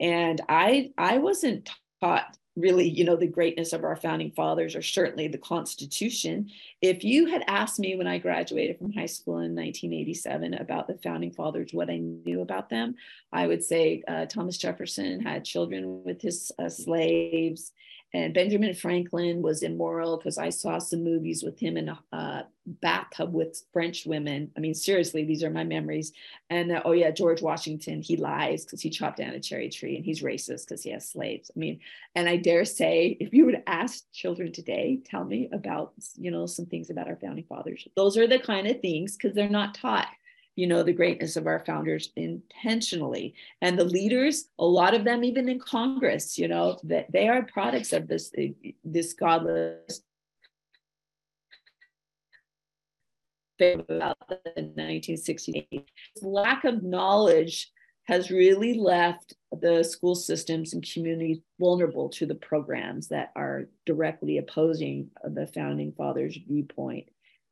and 0.00 0.40
I 0.48 0.90
I 0.98 1.18
wasn't 1.18 1.70
taught 2.00 2.36
really, 2.58 2.88
you 2.88 3.04
know, 3.04 3.16
the 3.16 3.26
greatness 3.26 3.72
of 3.72 3.84
our 3.84 3.96
founding 3.96 4.30
fathers 4.32 4.74
or 4.74 4.82
certainly 4.82 5.28
the 5.28 5.38
Constitution. 5.38 6.50
If 6.82 7.04
you 7.04 7.26
had 7.26 7.44
asked 7.46 7.78
me 7.78 7.96
when 7.96 8.06
I 8.06 8.18
graduated 8.18 8.78
from 8.78 8.92
high 8.92 9.06
school 9.06 9.38
in 9.38 9.54
1987 9.54 10.54
about 10.54 10.88
the 10.88 10.98
founding 10.98 11.32
fathers, 11.32 11.72
what 11.72 11.90
I 11.90 11.98
knew 11.98 12.40
about 12.40 12.70
them, 12.70 12.96
I 13.32 13.46
would 13.46 13.62
say 13.62 14.02
uh, 14.08 14.26
Thomas 14.26 14.58
Jefferson 14.58 15.20
had 15.20 15.44
children 15.44 16.02
with 16.04 16.20
his 16.20 16.50
uh, 16.58 16.68
slaves 16.68 17.72
and 18.14 18.32
Benjamin 18.32 18.74
Franklin 18.74 19.42
was 19.42 19.62
immoral 19.62 20.16
because 20.16 20.38
I 20.38 20.48
saw 20.48 20.78
some 20.78 21.04
movies 21.04 21.42
with 21.42 21.60
him 21.60 21.76
in 21.76 21.90
a 22.12 22.46
bathtub 22.66 23.34
with 23.34 23.62
French 23.72 24.06
women. 24.06 24.50
I 24.56 24.60
mean, 24.60 24.74
seriously, 24.74 25.24
these 25.24 25.42
are 25.42 25.50
my 25.50 25.64
memories. 25.64 26.12
And 26.48 26.72
uh, 26.72 26.82
oh, 26.84 26.92
yeah, 26.92 27.10
George 27.10 27.42
Washington, 27.42 28.00
he 28.00 28.16
lies 28.16 28.64
because 28.64 28.80
he 28.80 28.88
chopped 28.88 29.18
down 29.18 29.30
a 29.30 29.40
cherry 29.40 29.68
tree 29.68 29.96
and 29.96 30.04
he's 30.04 30.22
racist 30.22 30.68
because 30.68 30.82
he 30.82 30.90
has 30.90 31.08
slaves. 31.08 31.50
I 31.54 31.58
mean, 31.58 31.80
and 32.14 32.28
I 32.28 32.36
dare 32.36 32.64
say, 32.64 33.16
if 33.20 33.34
you 33.34 33.44
would 33.44 33.62
ask 33.66 34.10
children 34.12 34.52
today, 34.52 35.00
tell 35.04 35.24
me 35.24 35.50
about, 35.52 35.92
you 36.16 36.30
know, 36.30 36.46
some 36.46 36.66
things 36.66 36.88
about 36.88 37.08
our 37.08 37.16
founding 37.16 37.44
fathers. 37.44 37.86
Those 37.94 38.16
are 38.16 38.26
the 38.26 38.38
kind 38.38 38.66
of 38.66 38.80
things 38.80 39.16
because 39.16 39.34
they're 39.34 39.50
not 39.50 39.74
taught 39.74 40.08
you 40.58 40.66
know 40.66 40.82
the 40.82 40.92
greatness 40.92 41.36
of 41.36 41.46
our 41.46 41.64
founders 41.64 42.10
intentionally. 42.16 43.32
And 43.62 43.78
the 43.78 43.84
leaders 43.84 44.48
a 44.58 44.64
lot 44.64 44.92
of 44.92 45.04
them 45.04 45.22
even 45.22 45.48
in 45.48 45.60
congress 45.60 46.36
you 46.36 46.48
know 46.48 46.78
that 46.82 47.06
they 47.12 47.28
are 47.28 47.42
products 47.44 47.92
of 47.92 48.08
this 48.08 48.32
this 48.84 49.12
godless. 49.12 50.02
About 53.60 54.16
the 54.28 54.38
1968 54.54 55.88
lack 56.22 56.64
of 56.64 56.82
knowledge 56.82 57.72
has 58.04 58.30
really 58.30 58.74
left 58.74 59.34
the 59.60 59.82
school 59.82 60.14
systems 60.14 60.74
and 60.74 60.88
communities 60.92 61.38
vulnerable 61.58 62.08
to 62.08 62.24
the 62.24 62.36
programs 62.36 63.08
that 63.08 63.32
are 63.34 63.68
directly 63.84 64.38
opposing 64.38 65.10
the 65.24 65.48
founding 65.48 65.92
fathers 65.92 66.38
viewpoint 66.48 67.08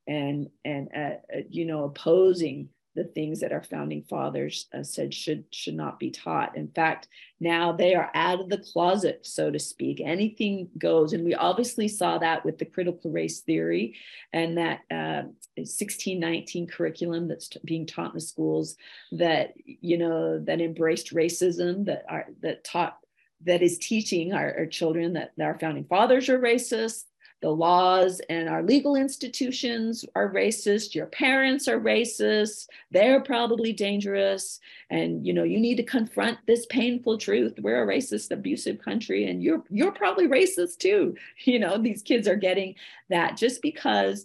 and 0.07 0.49
and 0.65 0.89
uh, 0.97 1.17
uh 1.35 1.43
you 1.51 1.67
know 1.67 1.85
opposing 1.85 2.69
the 2.97 3.05
things 3.05 3.41
that 3.41 3.53
our 3.53 3.63
founding 3.63 4.03
fathers 4.03 4.67
uh, 4.75 4.83
said 4.83 5.15
should 5.15 5.45
should 5.53 5.75
not 5.75 6.01
be 6.01 6.11
taught. 6.11 6.57
In 6.57 6.69
fact, 6.69 7.09
now 7.39 7.71
they 7.71 7.95
are 7.95 8.11
out 8.15 8.41
of 8.41 8.49
the 8.49 8.59
closet, 8.59 9.21
so 9.25 9.51
to 9.51 9.59
speak. 9.59 10.01
Anything 10.01 10.69
goes, 10.79 11.13
and 11.13 11.25
we 11.25 11.35
obviously 11.35 11.87
saw 11.87 12.19
that 12.19 12.45
with 12.45 12.59
the 12.59 12.65
critical 12.65 13.11
race 13.11 13.41
theory 13.41 13.95
and 14.33 14.59
that 14.59 14.81
uh, 14.91 15.29
1619 15.57 16.67
curriculum 16.67 17.29
that's 17.29 17.49
t- 17.49 17.61
being 17.65 17.87
taught 17.87 18.11
in 18.11 18.15
the 18.15 18.21
schools 18.21 18.77
that 19.13 19.53
you 19.65 19.99
know 19.99 20.41
that 20.41 20.61
embraced 20.61 21.15
racism, 21.15 21.85
that 21.85 22.05
are 22.09 22.27
that 22.41 22.65
taught 22.65 22.99
that 23.45 23.63
is 23.63 23.79
teaching 23.79 24.33
our, 24.33 24.55
our 24.59 24.67
children 24.67 25.13
that 25.13 25.33
our 25.41 25.59
founding 25.59 25.85
fathers 25.85 26.29
are 26.31 26.39
racist 26.39 27.05
the 27.43 27.51
laws 27.51 28.21
and 28.31 28.49
our 28.49 28.63
legal 28.63 28.97
institutions 28.97 30.05
are 30.15 30.33
racist 30.33 30.95
your 30.95 31.07
parents 31.07 31.69
are 31.69 31.79
racist 31.79 32.67
they're 32.91 33.21
probably 33.21 33.73
dangerous 33.73 34.59
and 34.91 35.27
you 35.27 35.33
know 35.33 35.43
you 35.43 35.59
need 35.59 35.77
to 35.77 35.83
confront 35.83 36.39
this 36.47 36.67
painful 36.67 37.19
truth. 37.19 37.55
We're 37.61 37.83
a 37.83 37.87
racist 37.87 38.31
abusive 38.31 38.79
country 38.79 39.29
and 39.29 39.43
you're 39.43 39.63
you're 39.71 39.93
probably 39.93 40.29
racist 40.29 40.79
too. 40.79 41.15
You 41.45 41.61
know 41.61 41.79
these 41.79 42.03
kids 42.03 42.27
are 42.27 42.37
getting 42.37 42.75
that 43.09 43.37
just 43.37 43.63
because 43.63 44.25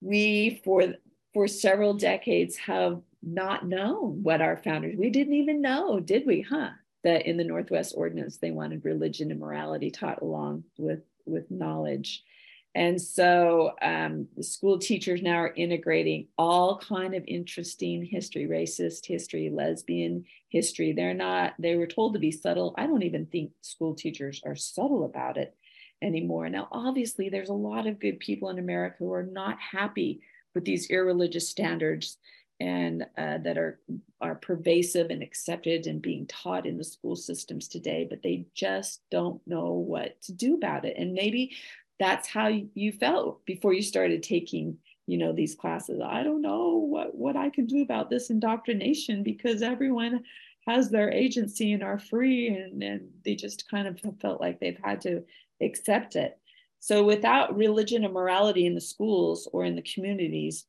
we 0.00 0.60
for 0.64 0.94
for 1.32 1.48
several 1.48 1.94
decades 1.94 2.56
have 2.56 3.00
not 3.22 3.66
known 3.66 4.22
what 4.22 4.42
our 4.42 4.58
founders 4.58 4.96
we 4.98 5.10
didn't 5.10 5.34
even 5.34 5.62
know 5.62 6.00
did 6.00 6.26
we 6.26 6.42
huh? 6.42 6.70
That 7.02 7.26
in 7.26 7.36
the 7.36 7.44
northwest 7.44 7.94
ordinance 7.96 8.36
they 8.38 8.50
wanted 8.50 8.84
religion 8.84 9.30
and 9.30 9.40
morality 9.40 9.90
taught 9.90 10.22
along 10.22 10.64
with 10.78 11.00
with 11.26 11.50
knowledge. 11.50 12.22
And 12.76 13.00
so 13.00 13.72
um, 13.82 14.26
the 14.36 14.42
school 14.42 14.78
teachers 14.78 15.22
now 15.22 15.36
are 15.36 15.54
integrating 15.54 16.26
all 16.36 16.78
kind 16.78 17.14
of 17.14 17.22
interesting 17.28 18.04
history 18.04 18.46
racist 18.46 19.06
history 19.06 19.48
lesbian 19.52 20.24
history. 20.48 20.92
They're 20.92 21.14
not 21.14 21.54
they 21.58 21.76
were 21.76 21.86
told 21.86 22.14
to 22.14 22.18
be 22.18 22.32
subtle. 22.32 22.74
I 22.76 22.86
don't 22.86 23.04
even 23.04 23.26
think 23.26 23.52
school 23.60 23.94
teachers 23.94 24.40
are 24.44 24.56
subtle 24.56 25.04
about 25.04 25.36
it 25.36 25.56
anymore. 26.02 26.48
Now 26.48 26.66
obviously 26.72 27.28
there's 27.28 27.48
a 27.48 27.54
lot 27.54 27.86
of 27.86 28.00
good 28.00 28.18
people 28.18 28.48
in 28.48 28.58
america 28.58 28.96
who 28.98 29.12
are 29.12 29.22
not 29.22 29.56
happy 29.60 30.20
with 30.54 30.64
these 30.64 30.90
irreligious 30.90 31.48
standards 31.48 32.18
and 32.60 33.04
uh, 33.18 33.38
that 33.38 33.58
are 33.58 33.80
are 34.20 34.36
pervasive 34.36 35.10
and 35.10 35.22
accepted 35.22 35.86
and 35.86 36.00
being 36.00 36.26
taught 36.26 36.66
in 36.66 36.78
the 36.78 36.84
school 36.84 37.16
systems 37.16 37.68
today 37.68 38.06
but 38.08 38.22
they 38.22 38.46
just 38.54 39.02
don't 39.10 39.40
know 39.46 39.72
what 39.72 40.20
to 40.22 40.32
do 40.32 40.54
about 40.54 40.84
it. 40.84 40.96
And 40.96 41.14
maybe 41.14 41.56
that's 41.98 42.28
how 42.28 42.48
you 42.74 42.92
felt 42.92 43.44
before 43.44 43.72
you 43.72 43.82
started 43.82 44.22
taking 44.22 44.78
you 45.06 45.18
know 45.18 45.32
these 45.32 45.54
classes. 45.54 46.00
I 46.04 46.22
don't 46.22 46.42
know 46.42 46.76
what 46.76 47.14
what 47.14 47.36
i 47.36 47.50
can 47.50 47.66
do 47.66 47.82
about 47.82 48.08
this 48.08 48.30
indoctrination 48.30 49.22
because 49.22 49.62
everyone 49.62 50.24
has 50.66 50.90
their 50.90 51.10
agency 51.10 51.72
and 51.72 51.82
are 51.82 51.98
free 51.98 52.48
and, 52.48 52.82
and 52.82 53.10
they 53.24 53.34
just 53.34 53.68
kind 53.70 53.86
of 53.86 54.00
felt 54.20 54.40
like 54.40 54.60
they've 54.60 54.80
had 54.82 55.00
to 55.02 55.22
accept 55.60 56.16
it. 56.16 56.38
So 56.80 57.04
without 57.04 57.56
religion 57.56 58.04
and 58.04 58.14
morality 58.14 58.66
in 58.66 58.74
the 58.74 58.80
schools 58.80 59.48
or 59.52 59.64
in 59.64 59.76
the 59.76 59.82
communities 59.82 60.66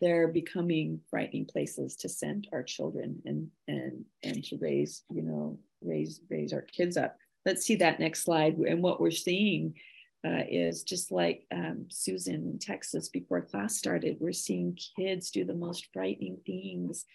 they're 0.00 0.28
becoming 0.28 1.00
frightening 1.10 1.44
places 1.44 1.96
to 1.96 2.08
send 2.08 2.48
our 2.52 2.62
children 2.62 3.20
and 3.24 3.48
and 3.68 4.04
and 4.22 4.44
to 4.44 4.56
raise 4.58 5.02
you 5.10 5.22
know 5.22 5.58
raise 5.82 6.20
raise 6.28 6.52
our 6.52 6.62
kids 6.62 6.96
up 6.96 7.16
let's 7.48 7.64
see 7.64 7.76
that 7.76 7.98
next 7.98 8.24
slide. 8.24 8.58
And 8.58 8.82
what 8.82 9.00
we're 9.00 9.10
seeing 9.10 9.74
uh, 10.22 10.42
is 10.50 10.82
just 10.82 11.10
like 11.10 11.46
um, 11.50 11.86
Susan 11.88 12.34
in 12.34 12.58
Texas 12.58 13.08
before 13.08 13.40
class 13.40 13.76
started, 13.76 14.18
we're 14.20 14.32
seeing 14.32 14.78
kids 14.96 15.30
do 15.30 15.44
the 15.44 15.54
most 15.54 15.88
frightening 15.92 16.36
things. 16.44 17.06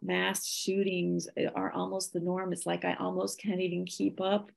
Mass 0.00 0.46
shootings 0.46 1.28
are 1.56 1.72
almost 1.72 2.12
the 2.12 2.20
norm. 2.20 2.52
It's 2.52 2.66
like 2.66 2.84
I 2.84 2.94
almost 2.94 3.40
can't 3.40 3.60
even 3.60 3.84
keep 3.84 4.20
up 4.20 4.50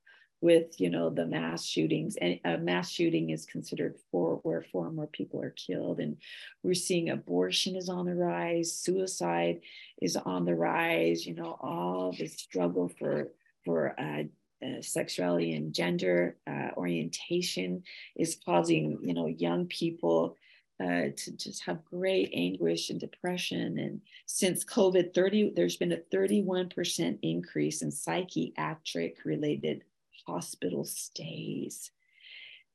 with 0.43 0.79
you 0.81 0.89
know 0.89 1.09
the 1.09 1.25
mass 1.25 1.65
shootings 1.65 2.17
and 2.17 2.37
a 2.43 2.57
mass 2.57 2.91
shooting 2.91 3.29
is 3.29 3.45
considered 3.45 3.95
for 4.11 4.41
where 4.43 4.61
four 4.61 4.87
or 4.87 4.91
more 4.91 5.07
people 5.07 5.41
are 5.41 5.51
killed 5.51 6.01
and 6.01 6.17
we're 6.63 6.73
seeing 6.73 7.09
abortion 7.09 7.77
is 7.77 7.87
on 7.87 8.05
the 8.05 8.13
rise 8.13 8.75
suicide 8.77 9.61
is 10.01 10.17
on 10.17 10.43
the 10.43 10.53
rise 10.53 11.25
you 11.25 11.33
know 11.33 11.57
all 11.61 12.11
the 12.11 12.27
struggle 12.27 12.91
for 12.99 13.29
for 13.63 13.95
uh, 13.97 14.23
uh, 14.65 14.81
sexuality 14.81 15.53
and 15.53 15.73
gender 15.73 16.35
uh, 16.45 16.69
orientation 16.75 17.81
is 18.17 18.37
causing 18.45 18.99
you 19.01 19.13
know 19.13 19.27
young 19.27 19.65
people 19.67 20.35
uh, 20.83 21.07
to 21.15 21.31
just 21.37 21.63
have 21.63 21.85
great 21.85 22.29
anguish 22.33 22.89
and 22.89 22.99
depression 22.99 23.79
and 23.79 24.01
since 24.25 24.65
covid 24.65 25.13
30 25.13 25.53
there's 25.55 25.77
been 25.77 25.93
a 25.93 26.01
31% 26.13 27.17
increase 27.21 27.81
in 27.81 27.89
psychiatric 27.89 29.19
related 29.23 29.83
hospital 30.25 30.85
stays. 30.85 31.91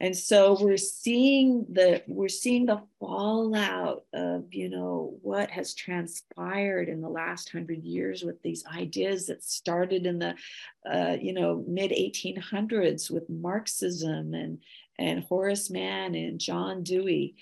And 0.01 0.17
so 0.17 0.57
we're 0.61 0.77
seeing 0.77 1.67
the 1.73 2.03
we're 2.07 2.29
seeing 2.29 2.67
the 2.67 2.83
fallout 3.01 4.05
of 4.13 4.45
you 4.53 4.69
know 4.69 5.19
what 5.23 5.51
has 5.51 5.75
transpired 5.75 6.89
in 6.89 7.01
the 7.01 7.09
last 7.09 7.51
hundred 7.51 7.83
years 7.83 8.23
with 8.23 8.41
these 8.43 8.65
ideas 8.67 9.27
that 9.27 9.43
started 9.43 10.07
in 10.07 10.21
the 10.21 10.37
uh, 10.89 11.17
you 11.21 11.33
know 11.33 11.65
mid 11.67 11.91
1800s 11.91 13.11
with 13.11 13.29
marxism 13.29 14.35
and 14.35 14.59
and 15.01 15.25
horace 15.25 15.69
mann 15.69 16.15
and 16.15 16.39
john 16.39 16.85
dewey. 16.85 17.35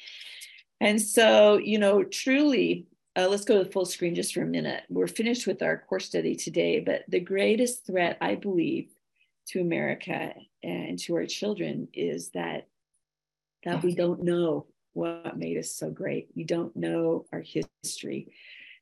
And 0.81 1.01
so 1.01 1.59
you 1.59 1.79
know 1.79 2.05
truly 2.05 2.87
uh, 3.17 3.29
let's 3.29 3.45
go 3.45 3.59
to 3.59 3.65
the 3.65 3.71
full 3.71 3.87
screen 3.87 4.15
just 4.15 4.35
for 4.35 4.43
a 4.43 4.47
minute. 4.47 4.83
We're 4.91 5.07
finished 5.07 5.47
with 5.47 5.63
our 5.63 5.85
course 5.87 6.07
study 6.07 6.37
today 6.37 6.81
but 6.81 7.03
the 7.09 7.21
greatest 7.21 7.85
threat 7.87 8.17
i 8.23 8.35
believe 8.35 8.89
to 9.49 9.61
America 9.61 10.35
and 10.63 10.99
to 11.01 11.15
our 11.15 11.27
children 11.27 11.89
is 11.93 12.31
that 12.31 12.69
that 13.65 13.83
we 13.83 13.95
don't 13.95 14.23
know 14.23 14.67
what 14.93 15.37
made 15.37 15.59
us 15.59 15.73
so 15.73 15.91
great. 15.91 16.29
We 16.35 16.45
don't 16.45 16.75
know 16.77 17.27
our 17.33 17.43
history. 17.43 18.33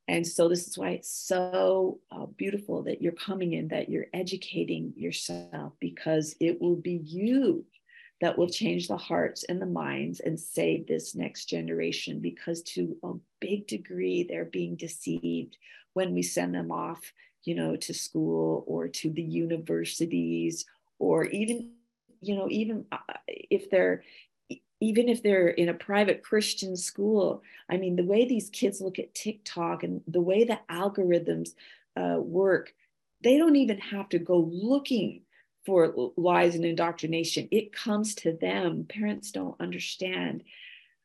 And 0.07 0.27
so 0.27 0.49
this 0.49 0.69
is 0.69 0.77
why 0.77 0.91
it's 0.91 1.11
so 1.11 1.99
uh, 2.13 2.27
beautiful 2.27 2.83
that 2.83 3.01
you're 3.01 3.13
coming 3.13 3.55
in, 3.55 3.69
that 3.69 3.89
you're 3.89 4.07
educating 4.13 4.93
yourself, 4.97 5.73
because 5.81 6.37
it 6.41 6.61
will 6.61 6.77
be 6.77 7.01
you 7.05 7.65
that 8.21 8.37
will 8.37 8.49
change 8.49 8.87
the 8.87 8.97
hearts 8.97 9.45
and 9.45 9.61
the 9.61 9.67
minds 9.67 10.21
and 10.21 10.39
save 10.39 10.87
this 10.87 11.15
next 11.15 11.47
generation. 11.47 12.21
Because 12.21 12.63
to 12.63 12.97
a 13.03 13.13
big 13.41 13.67
degree, 13.67 14.23
they're 14.23 14.45
being 14.45 14.77
deceived 14.77 15.57
when 15.95 16.15
we 16.15 16.23
send 16.23 16.55
them 16.55 16.71
off 16.71 17.01
you 17.45 17.55
know, 17.55 17.77
to 17.77 17.95
school 17.95 18.65
or 18.67 18.89
to 18.89 19.11
the 19.11 19.23
universities, 19.23 20.67
or 20.99 21.27
even, 21.27 21.73
you 22.21 22.37
know, 22.37 22.49
even 22.51 22.87
uh, 22.93 22.99
if 23.27 23.71
they're 23.71 24.03
even 24.81 25.09
if 25.09 25.23
they're 25.23 25.49
in 25.49 25.71
a 25.71 25.75
private 25.75 26.23
Christian 26.23 26.77
school, 26.77 27.43
I 27.71 27.79
mean, 27.79 27.97
the 27.97 28.05
way 28.05 28.27
these 28.27 28.51
kids 28.51 28.81
look 28.81 28.99
at 28.99 29.15
TikTok 29.15 29.83
and 29.83 30.03
the 30.07 30.21
way 30.21 30.45
the 30.45 30.61
algorithms 30.71 31.55
uh, 31.97 32.19
work, 32.19 32.75
they 33.23 33.39
don't 33.39 33.57
even 33.57 33.79
have 33.79 34.09
to 34.11 34.19
go 34.19 34.37
looking 34.53 35.23
for 35.65 36.13
lies 36.17 36.55
and 36.55 36.65
indoctrination. 36.65 37.49
It 37.51 37.73
comes 37.73 38.15
to 38.17 38.33
them. 38.33 38.85
Parents 38.87 39.31
don't 39.31 39.59
understand 39.59 40.45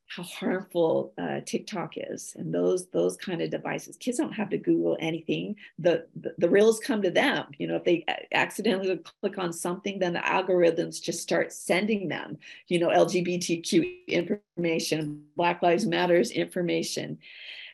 how 0.10 0.24
harmful 0.24 1.14
uh, 1.20 1.40
TikTok 1.46 1.94
is 1.96 2.36
and 2.38 2.52
those 2.54 2.88
those 2.88 3.16
kind 3.16 3.42
of 3.44 3.52
devices. 3.52 3.96
Kids 3.98 4.18
don't 4.18 4.34
have 4.34 4.50
to 4.50 4.58
Google 4.58 4.98
anything. 5.00 5.56
The, 5.78 6.08
the, 6.20 6.34
the 6.40 6.50
reels 6.50 6.80
come 6.80 7.04
to 7.04 7.12
them. 7.12 7.46
You 7.60 7.68
know, 7.68 7.76
if 7.76 7.84
they 7.84 8.06
accidentally 8.34 9.00
click 9.22 9.38
on 9.38 9.54
something, 9.54 10.00
then 10.00 10.14
the 10.14 10.20
algorithms 10.20 11.00
just 11.02 11.22
start 11.22 11.54
sending 11.54 12.08
them. 12.08 12.40
You 12.68 12.80
know, 12.80 12.88
LGBTQ 12.90 14.08
information, 14.08 15.26
Black 15.38 15.62
Lives 15.62 15.86
Matters 15.86 16.32
information. 16.32 17.20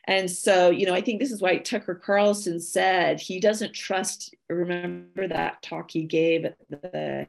And 0.04 0.30
so, 0.30 0.70
you 0.70 0.86
know, 0.86 0.94
I 0.94 1.00
think 1.00 1.20
this 1.20 1.32
is 1.32 1.40
why 1.40 1.56
Tucker 1.56 1.94
Carlson 1.94 2.60
said 2.60 3.18
he 3.18 3.40
doesn't 3.40 3.72
trust. 3.72 4.34
Remember 4.50 5.26
that 5.26 5.62
talk 5.62 5.90
he 5.90 6.04
gave 6.04 6.44
at 6.44 6.56
the 6.68 7.26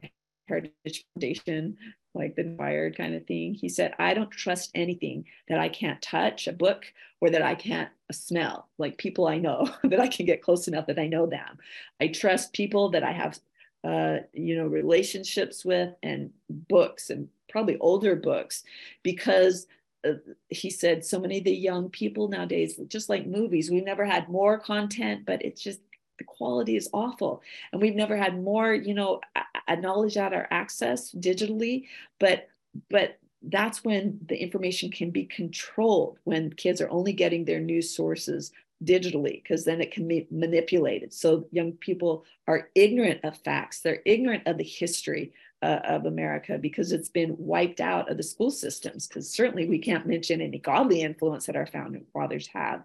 Heritage 0.48 1.04
Foundation 1.14 1.76
like 2.14 2.36
the 2.36 2.54
wired 2.58 2.96
kind 2.96 3.14
of 3.14 3.26
thing. 3.26 3.54
He 3.54 3.68
said, 3.68 3.94
I 3.98 4.14
don't 4.14 4.30
trust 4.30 4.70
anything 4.74 5.26
that 5.48 5.58
I 5.58 5.68
can't 5.68 6.00
touch, 6.02 6.46
a 6.46 6.52
book, 6.52 6.84
or 7.20 7.30
that 7.30 7.42
I 7.42 7.54
can't 7.54 7.90
smell, 8.10 8.68
like 8.78 8.98
people 8.98 9.26
I 9.26 9.38
know 9.38 9.68
that 9.84 10.00
I 10.00 10.08
can 10.08 10.26
get 10.26 10.42
close 10.42 10.68
enough 10.68 10.86
that 10.86 10.98
I 10.98 11.06
know 11.06 11.26
them. 11.26 11.58
I 12.00 12.08
trust 12.08 12.52
people 12.52 12.90
that 12.90 13.02
I 13.02 13.12
have, 13.12 13.38
uh, 13.84 14.18
you 14.32 14.56
know, 14.56 14.66
relationships 14.66 15.64
with 15.64 15.94
and 16.02 16.30
books 16.48 17.10
and 17.10 17.28
probably 17.48 17.78
older 17.78 18.14
books 18.16 18.64
because 19.02 19.66
uh, 20.06 20.12
he 20.48 20.70
said 20.70 21.04
so 21.04 21.18
many 21.18 21.38
of 21.38 21.44
the 21.44 21.52
young 21.52 21.90
people 21.90 22.28
nowadays, 22.28 22.78
just 22.88 23.08
like 23.08 23.26
movies, 23.26 23.70
we've 23.70 23.84
never 23.84 24.04
had 24.04 24.28
more 24.28 24.58
content, 24.58 25.24
but 25.26 25.42
it's 25.44 25.62
just 25.62 25.80
the 26.18 26.24
quality 26.24 26.76
is 26.76 26.88
awful. 26.92 27.42
And 27.72 27.80
we've 27.80 27.94
never 27.94 28.16
had 28.16 28.42
more 28.42 28.74
you 28.74 28.94
know 28.94 29.20
a 29.66 29.76
knowledge 29.76 30.16
at 30.16 30.32
our 30.32 30.48
access 30.50 31.12
digitally 31.12 31.86
but 32.18 32.48
but 32.90 33.18
that's 33.42 33.84
when 33.84 34.18
the 34.26 34.36
information 34.36 34.90
can 34.90 35.10
be 35.10 35.24
controlled 35.24 36.18
when 36.24 36.52
kids 36.52 36.80
are 36.80 36.90
only 36.90 37.12
getting 37.12 37.44
their 37.44 37.60
news 37.60 37.94
sources 37.94 38.50
digitally 38.84 39.42
because 39.42 39.64
then 39.64 39.80
it 39.80 39.92
can 39.92 40.06
be 40.06 40.26
manipulated. 40.30 41.12
So 41.12 41.46
young 41.50 41.72
people 41.72 42.24
are 42.46 42.68
ignorant 42.74 43.20
of 43.24 43.36
facts. 43.38 43.80
They're 43.80 44.02
ignorant 44.04 44.44
of 44.46 44.58
the 44.58 44.64
history 44.64 45.32
uh, 45.60 45.80
of 45.84 46.06
america 46.06 46.56
because 46.56 46.92
it's 46.92 47.08
been 47.08 47.34
wiped 47.36 47.80
out 47.80 48.08
of 48.08 48.16
the 48.16 48.22
school 48.22 48.50
systems 48.50 49.08
because 49.08 49.28
certainly 49.28 49.68
we 49.68 49.78
can't 49.78 50.06
mention 50.06 50.40
any 50.40 50.58
godly 50.58 51.02
influence 51.02 51.46
that 51.46 51.56
our 51.56 51.66
founding 51.66 52.04
fathers 52.12 52.46
have 52.46 52.82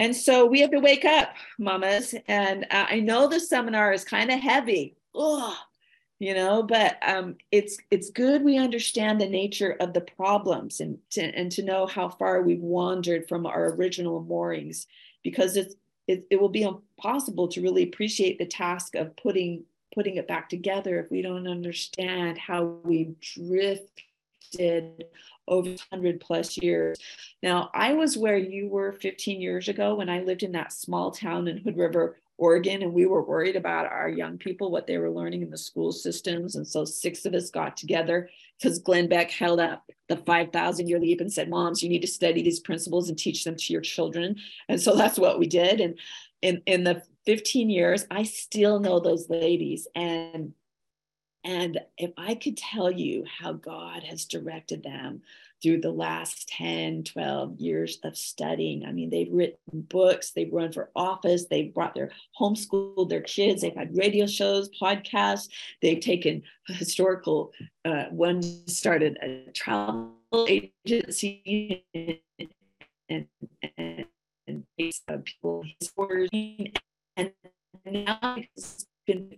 and 0.00 0.16
so 0.16 0.46
we 0.46 0.60
have 0.60 0.70
to 0.70 0.80
wake 0.80 1.04
up, 1.04 1.34
mamas. 1.58 2.14
And 2.26 2.64
uh, 2.70 2.86
I 2.88 3.00
know 3.00 3.28
the 3.28 3.38
seminar 3.38 3.92
is 3.92 4.02
kind 4.02 4.30
of 4.30 4.40
heavy, 4.40 4.96
you 6.18 6.32
know, 6.34 6.62
but 6.62 6.96
um, 7.06 7.36
it's 7.52 7.76
it's 7.90 8.08
good 8.08 8.42
we 8.42 8.56
understand 8.56 9.20
the 9.20 9.28
nature 9.28 9.76
of 9.78 9.92
the 9.92 10.00
problems 10.00 10.80
and 10.80 10.98
to, 11.10 11.20
and 11.20 11.52
to 11.52 11.62
know 11.62 11.86
how 11.86 12.08
far 12.08 12.40
we've 12.40 12.62
wandered 12.62 13.28
from 13.28 13.44
our 13.44 13.74
original 13.74 14.22
moorings, 14.22 14.86
because 15.22 15.56
it's 15.56 15.74
it, 16.08 16.26
it 16.30 16.40
will 16.40 16.48
be 16.48 16.62
impossible 16.62 17.48
to 17.48 17.60
really 17.60 17.82
appreciate 17.82 18.38
the 18.38 18.46
task 18.46 18.94
of 18.94 19.14
putting 19.16 19.64
putting 19.94 20.16
it 20.16 20.26
back 20.26 20.48
together 20.48 20.98
if 20.98 21.10
we 21.10 21.20
don't 21.20 21.46
understand 21.46 22.38
how 22.38 22.64
we 22.84 23.14
drifted 23.20 25.04
over 25.50 25.68
100 25.68 26.20
plus 26.20 26.56
years. 26.56 26.98
Now, 27.42 27.70
I 27.74 27.92
was 27.92 28.16
where 28.16 28.38
you 28.38 28.68
were 28.68 28.92
15 28.92 29.40
years 29.40 29.68
ago 29.68 29.96
when 29.96 30.08
I 30.08 30.20
lived 30.20 30.42
in 30.42 30.52
that 30.52 30.72
small 30.72 31.10
town 31.10 31.48
in 31.48 31.58
Hood 31.58 31.76
River, 31.76 32.16
Oregon, 32.38 32.82
and 32.82 32.94
we 32.94 33.04
were 33.04 33.22
worried 33.22 33.56
about 33.56 33.86
our 33.86 34.08
young 34.08 34.38
people, 34.38 34.70
what 34.70 34.86
they 34.86 34.96
were 34.96 35.10
learning 35.10 35.42
in 35.42 35.50
the 35.50 35.58
school 35.58 35.92
systems. 35.92 36.54
And 36.54 36.66
so 36.66 36.86
six 36.86 37.26
of 37.26 37.34
us 37.34 37.50
got 37.50 37.76
together 37.76 38.30
because 38.58 38.78
Glenn 38.78 39.08
Beck 39.08 39.30
held 39.30 39.60
up 39.60 39.84
the 40.08 40.16
5,000 40.16 40.88
year 40.88 40.98
leap 40.98 41.20
and 41.20 41.32
said, 41.32 41.50
Moms, 41.50 41.82
you 41.82 41.90
need 41.90 42.00
to 42.00 42.08
study 42.08 42.42
these 42.42 42.60
principles 42.60 43.08
and 43.08 43.18
teach 43.18 43.44
them 43.44 43.56
to 43.56 43.72
your 43.72 43.82
children. 43.82 44.36
And 44.68 44.80
so 44.80 44.96
that's 44.96 45.18
what 45.18 45.38
we 45.38 45.46
did. 45.46 45.80
And 45.80 45.98
in, 46.40 46.62
in 46.64 46.84
the 46.84 47.02
15 47.26 47.68
years, 47.68 48.06
I 48.10 48.22
still 48.22 48.80
know 48.80 49.00
those 49.00 49.28
ladies. 49.28 49.86
And 49.94 50.54
and 51.44 51.80
if 51.96 52.10
I 52.16 52.34
could 52.34 52.56
tell 52.56 52.90
you 52.90 53.24
how 53.40 53.52
God 53.52 54.02
has 54.04 54.24
directed 54.24 54.82
them 54.82 55.22
through 55.62 55.80
the 55.80 55.90
last 55.90 56.48
10, 56.48 57.04
12 57.04 57.60
years 57.60 57.98
of 58.02 58.16
studying. 58.16 58.84
I 58.84 58.92
mean, 58.92 59.10
they've 59.10 59.30
written 59.30 59.58
books, 59.72 60.30
they've 60.30 60.52
run 60.52 60.72
for 60.72 60.90
office, 60.96 61.46
they've 61.46 61.72
brought 61.72 61.94
their 61.94 62.10
homeschooled 62.38 63.08
their 63.08 63.20
kids, 63.20 63.62
they've 63.62 63.74
had 63.74 63.96
radio 63.96 64.26
shows, 64.26 64.70
podcasts, 64.80 65.48
they've 65.82 66.00
taken 66.00 66.42
historical, 66.66 67.52
uh, 67.84 68.04
one 68.10 68.42
started 68.66 69.18
a 69.22 69.50
travel 69.52 70.14
agency 70.48 71.84
and, 71.94 73.26
and, 73.76 74.06
and 74.46 74.64
people 75.24 75.64
and 77.16 77.32
now 77.86 78.36
it's 78.54 78.86
been 79.06 79.36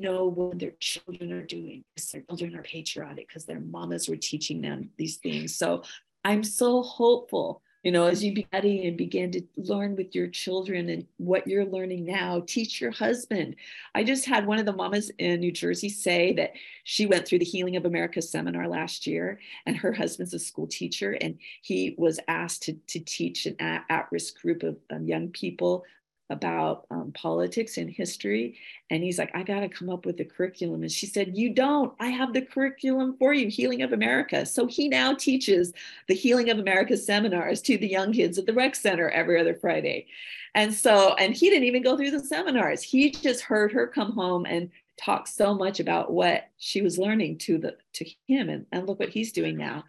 know 0.00 0.26
what 0.26 0.58
their 0.58 0.72
children 0.80 1.32
are 1.32 1.44
doing 1.44 1.84
because 1.94 2.10
their 2.10 2.22
children 2.22 2.56
are 2.56 2.62
patriotic 2.62 3.28
because 3.28 3.44
their 3.44 3.60
mamas 3.60 4.08
were 4.08 4.16
teaching 4.16 4.60
them 4.60 4.90
these 4.96 5.16
things. 5.16 5.56
So 5.56 5.82
I'm 6.24 6.42
so 6.42 6.82
hopeful, 6.82 7.62
you 7.82 7.92
know, 7.92 8.06
as 8.06 8.22
you 8.24 8.34
study 8.48 8.86
and 8.86 8.96
begin 8.96 9.30
to 9.32 9.42
learn 9.56 9.96
with 9.96 10.14
your 10.14 10.26
children 10.26 10.88
and 10.88 11.06
what 11.16 11.46
you're 11.46 11.64
learning 11.64 12.04
now, 12.04 12.42
teach 12.46 12.80
your 12.80 12.90
husband. 12.90 13.56
I 13.94 14.04
just 14.04 14.26
had 14.26 14.46
one 14.46 14.58
of 14.58 14.66
the 14.66 14.72
mamas 14.72 15.10
in 15.18 15.40
New 15.40 15.52
Jersey 15.52 15.88
say 15.88 16.32
that 16.34 16.52
she 16.84 17.06
went 17.06 17.26
through 17.26 17.38
the 17.38 17.44
Healing 17.44 17.76
of 17.76 17.84
America 17.84 18.20
seminar 18.20 18.68
last 18.68 19.06
year, 19.06 19.38
and 19.64 19.76
her 19.76 19.92
husband's 19.92 20.34
a 20.34 20.38
school 20.38 20.66
teacher, 20.66 21.12
and 21.20 21.38
he 21.62 21.94
was 21.96 22.18
asked 22.26 22.64
to, 22.64 22.72
to 22.88 23.00
teach 23.00 23.46
an 23.46 23.56
at 23.60 24.08
risk 24.10 24.40
group 24.40 24.64
of 24.64 24.76
um, 24.90 25.06
young 25.06 25.28
people 25.28 25.84
about 26.30 26.86
um, 26.90 27.12
politics 27.12 27.78
and 27.78 27.90
history. 27.90 28.56
And 28.90 29.02
he's 29.02 29.18
like, 29.18 29.34
I 29.34 29.42
got 29.42 29.60
to 29.60 29.68
come 29.68 29.90
up 29.90 30.06
with 30.06 30.20
a 30.20 30.24
curriculum. 30.24 30.82
And 30.82 30.92
she 30.92 31.06
said, 31.06 31.36
You 31.36 31.50
don't. 31.54 31.92
I 32.00 32.08
have 32.08 32.32
the 32.32 32.42
curriculum 32.42 33.16
for 33.18 33.32
you, 33.32 33.48
Healing 33.48 33.82
of 33.82 33.92
America. 33.92 34.44
So 34.46 34.66
he 34.66 34.88
now 34.88 35.14
teaches 35.14 35.72
the 36.06 36.14
Healing 36.14 36.50
of 36.50 36.58
America 36.58 36.96
seminars 36.96 37.62
to 37.62 37.78
the 37.78 37.88
young 37.88 38.12
kids 38.12 38.38
at 38.38 38.46
the 38.46 38.52
rec 38.52 38.74
center 38.74 39.10
every 39.10 39.40
other 39.40 39.54
Friday. 39.54 40.06
And 40.54 40.72
so, 40.72 41.14
and 41.14 41.34
he 41.34 41.50
didn't 41.50 41.64
even 41.64 41.82
go 41.82 41.96
through 41.96 42.10
the 42.10 42.20
seminars. 42.20 42.82
He 42.82 43.10
just 43.10 43.42
heard 43.42 43.72
her 43.72 43.86
come 43.86 44.12
home 44.12 44.46
and 44.46 44.70
talk 44.98 45.26
so 45.26 45.54
much 45.54 45.80
about 45.80 46.12
what 46.12 46.48
she 46.58 46.82
was 46.82 46.98
learning 46.98 47.38
to 47.38 47.58
the 47.58 47.76
to 47.92 48.04
him 48.26 48.48
and, 48.48 48.66
and 48.72 48.86
look 48.86 48.98
what 48.98 49.08
he's 49.08 49.32
doing 49.32 49.56
now 49.56 49.84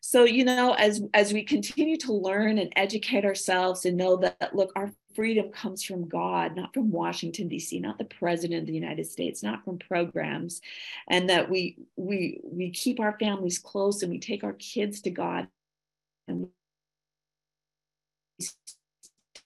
so 0.00 0.24
you 0.24 0.44
know 0.44 0.74
as 0.74 1.02
as 1.14 1.32
we 1.32 1.44
continue 1.44 1.96
to 1.96 2.12
learn 2.12 2.58
and 2.58 2.72
educate 2.76 3.24
ourselves 3.24 3.84
and 3.84 3.96
know 3.96 4.16
that 4.16 4.54
look 4.54 4.72
our 4.76 4.92
freedom 5.18 5.50
comes 5.50 5.82
from 5.82 6.08
God, 6.08 6.54
not 6.54 6.72
from 6.72 6.92
Washington 6.92 7.48
D.C., 7.48 7.80
not 7.80 7.98
the 7.98 8.04
president 8.04 8.60
of 8.60 8.66
the 8.68 8.72
United 8.72 9.04
States, 9.04 9.42
not 9.42 9.64
from 9.64 9.76
programs, 9.76 10.60
and 11.08 11.28
that 11.28 11.50
we 11.50 11.76
we 11.96 12.40
we 12.44 12.70
keep 12.70 13.00
our 13.00 13.18
families 13.18 13.58
close 13.58 14.04
and 14.04 14.12
we 14.12 14.20
take 14.20 14.44
our 14.44 14.52
kids 14.52 15.00
to 15.00 15.10
God, 15.10 15.48
and 16.28 16.48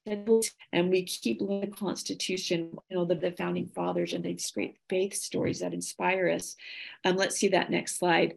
and 0.07 0.91
we 0.91 1.05
keep 1.05 1.39
the 1.39 1.73
Constitution, 1.79 2.77
you 2.89 2.97
know, 2.97 3.05
the, 3.05 3.15
the 3.15 3.33
founding 3.33 3.67
fathers 3.69 4.13
and 4.13 4.25
these 4.25 4.51
great 4.51 4.77
faith 4.89 5.15
stories 5.15 5.61
that 5.61 5.75
inspire 5.75 6.29
us. 6.29 6.57
Um, 7.05 7.17
let's 7.17 7.37
see 7.37 7.49
that 7.49 7.71
next 7.71 7.99
slide. 7.99 8.35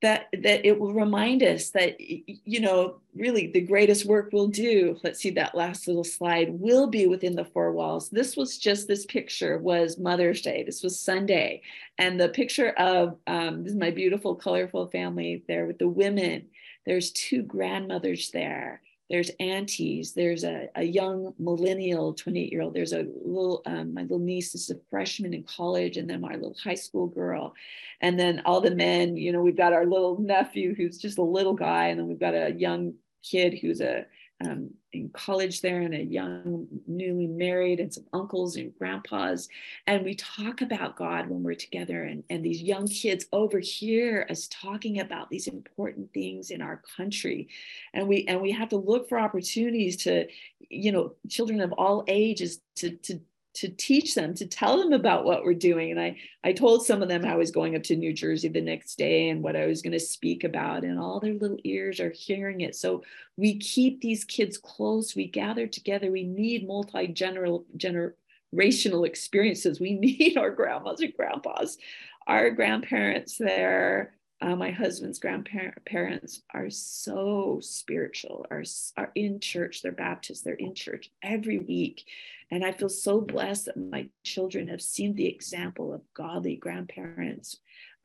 That 0.00 0.28
that 0.32 0.64
it 0.64 0.78
will 0.78 0.94
remind 0.94 1.42
us 1.42 1.70
that 1.70 1.96
you 1.98 2.60
know 2.60 3.00
really 3.16 3.48
the 3.48 3.62
greatest 3.62 4.04
work 4.04 4.28
we'll 4.32 4.46
do 4.46 4.96
let's 5.02 5.18
see 5.18 5.30
that 5.30 5.56
last 5.56 5.88
little 5.88 6.04
slide 6.04 6.50
will 6.52 6.86
be 6.86 7.08
within 7.08 7.34
the 7.34 7.44
four 7.44 7.72
walls. 7.72 8.08
This 8.08 8.36
was 8.36 8.58
just 8.58 8.86
this 8.86 9.06
picture 9.06 9.58
was 9.58 9.98
mother's 9.98 10.40
day. 10.40 10.62
This 10.62 10.84
was 10.84 11.00
sunday. 11.00 11.62
And 11.98 12.20
the 12.20 12.28
picture 12.28 12.70
of 12.70 13.16
um, 13.26 13.64
this 13.64 13.72
is 13.72 13.78
my 13.78 13.90
beautiful 13.90 14.36
colorful 14.36 14.86
family 14.86 15.42
there 15.48 15.66
with 15.66 15.78
the 15.78 15.88
women. 15.88 16.46
There's 16.86 17.10
two 17.10 17.42
grandmothers 17.42 18.30
there 18.30 18.82
there's 19.10 19.30
aunties, 19.40 20.12
there's 20.12 20.44
a, 20.44 20.68
a 20.74 20.84
young 20.84 21.34
millennial 21.38 22.12
28 22.12 22.52
year 22.52 22.62
old, 22.62 22.74
there's 22.74 22.92
a 22.92 23.06
little, 23.24 23.62
um, 23.66 23.94
my 23.94 24.02
little 24.02 24.18
niece 24.18 24.54
is 24.54 24.70
a 24.70 24.76
freshman 24.90 25.32
in 25.32 25.42
college, 25.44 25.96
and 25.96 26.08
then 26.08 26.20
my 26.20 26.34
little 26.34 26.56
high 26.62 26.74
school 26.74 27.06
girl. 27.06 27.54
And 28.00 28.18
then 28.18 28.42
all 28.44 28.60
the 28.60 28.74
men, 28.74 29.16
you 29.16 29.32
know, 29.32 29.40
we've 29.40 29.56
got 29.56 29.72
our 29.72 29.86
little 29.86 30.18
nephew 30.20 30.74
who's 30.74 30.98
just 30.98 31.18
a 31.18 31.22
little 31.22 31.54
guy, 31.54 31.86
and 31.86 31.98
then 31.98 32.06
we've 32.06 32.20
got 32.20 32.34
a 32.34 32.52
young 32.52 32.94
kid 33.22 33.58
who's 33.58 33.80
a 33.80 34.04
um, 34.44 34.70
in 34.92 35.10
college 35.10 35.60
there 35.60 35.80
and 35.80 35.94
a 35.94 36.02
young 36.02 36.66
newly 36.86 37.26
married 37.26 37.80
and 37.80 37.92
some 37.92 38.04
uncles 38.12 38.56
and 38.56 38.76
grandpas. 38.78 39.48
And 39.86 40.04
we 40.04 40.14
talk 40.14 40.62
about 40.62 40.96
god 40.96 41.28
when 41.28 41.42
we're 41.42 41.54
together. 41.54 42.04
And, 42.04 42.24
and 42.30 42.44
these 42.44 42.62
young 42.62 42.86
kids 42.86 43.26
over 43.32 43.58
here 43.58 44.26
us 44.30 44.48
talking 44.48 45.00
about 45.00 45.28
these 45.30 45.46
important 45.46 46.12
things 46.14 46.50
in 46.50 46.62
our 46.62 46.82
country. 46.96 47.48
And 47.92 48.08
we 48.08 48.24
and 48.26 48.40
we 48.40 48.50
have 48.52 48.70
to 48.70 48.76
look 48.76 49.08
for 49.08 49.18
opportunities 49.18 49.96
to 50.04 50.26
you 50.70 50.92
know 50.92 51.14
children 51.28 51.60
of 51.60 51.72
all 51.72 52.04
ages 52.08 52.60
to 52.76 52.90
to 52.90 53.20
to 53.58 53.68
teach 53.68 54.14
them 54.14 54.34
to 54.34 54.46
tell 54.46 54.78
them 54.78 54.92
about 54.92 55.24
what 55.24 55.44
we're 55.44 55.54
doing. 55.54 55.90
And 55.90 56.00
i 56.00 56.16
i 56.44 56.52
told 56.52 56.86
some 56.86 57.02
of 57.02 57.08
them 57.08 57.24
i 57.24 57.36
was 57.36 57.50
going 57.50 57.74
up 57.74 57.82
to 57.84 57.96
new 57.96 58.12
jersey 58.12 58.48
the 58.48 58.60
next 58.60 58.96
day 58.96 59.28
and 59.30 59.42
what 59.42 59.56
i 59.56 59.66
was 59.66 59.82
going 59.82 59.92
to 59.92 60.00
speak 60.00 60.44
about 60.44 60.84
and 60.84 60.98
all 60.98 61.18
their 61.18 61.34
little 61.34 61.58
ears 61.64 62.00
are 62.00 62.10
hearing 62.10 62.60
it. 62.60 62.76
So 62.76 63.02
we 63.36 63.58
keep 63.58 64.00
these 64.00 64.24
kids 64.24 64.58
close 64.58 65.16
we 65.16 65.26
gather 65.26 65.66
together 65.66 66.10
we 66.10 66.24
need 66.24 66.66
multi 66.66 67.08
generational 67.08 69.06
experiences. 69.06 69.80
We 69.80 69.94
need 70.06 70.36
our 70.36 70.50
grandmas 70.50 71.00
and 71.00 71.14
grandpas. 71.14 71.78
Our 72.26 72.50
grandparents 72.50 73.38
there 73.38 74.12
uh, 74.40 74.54
my 74.54 74.70
husband's 74.70 75.18
grandparents 75.18 76.42
are 76.54 76.70
so 76.70 77.58
spiritual 77.60 78.46
are, 78.52 78.62
are 78.96 79.10
in 79.16 79.40
church. 79.40 79.82
They're 79.82 79.90
baptist 79.90 80.44
they're 80.44 80.54
in 80.54 80.74
church 80.74 81.10
every 81.22 81.58
week 81.58 82.04
and 82.50 82.64
I 82.64 82.72
feel 82.72 82.88
so 82.88 83.20
blessed 83.20 83.66
that 83.66 83.76
my 83.76 84.08
children 84.24 84.68
have 84.68 84.80
seen 84.80 85.14
the 85.14 85.26
example 85.26 85.92
of 85.92 86.02
godly 86.14 86.56
grandparents 86.56 87.56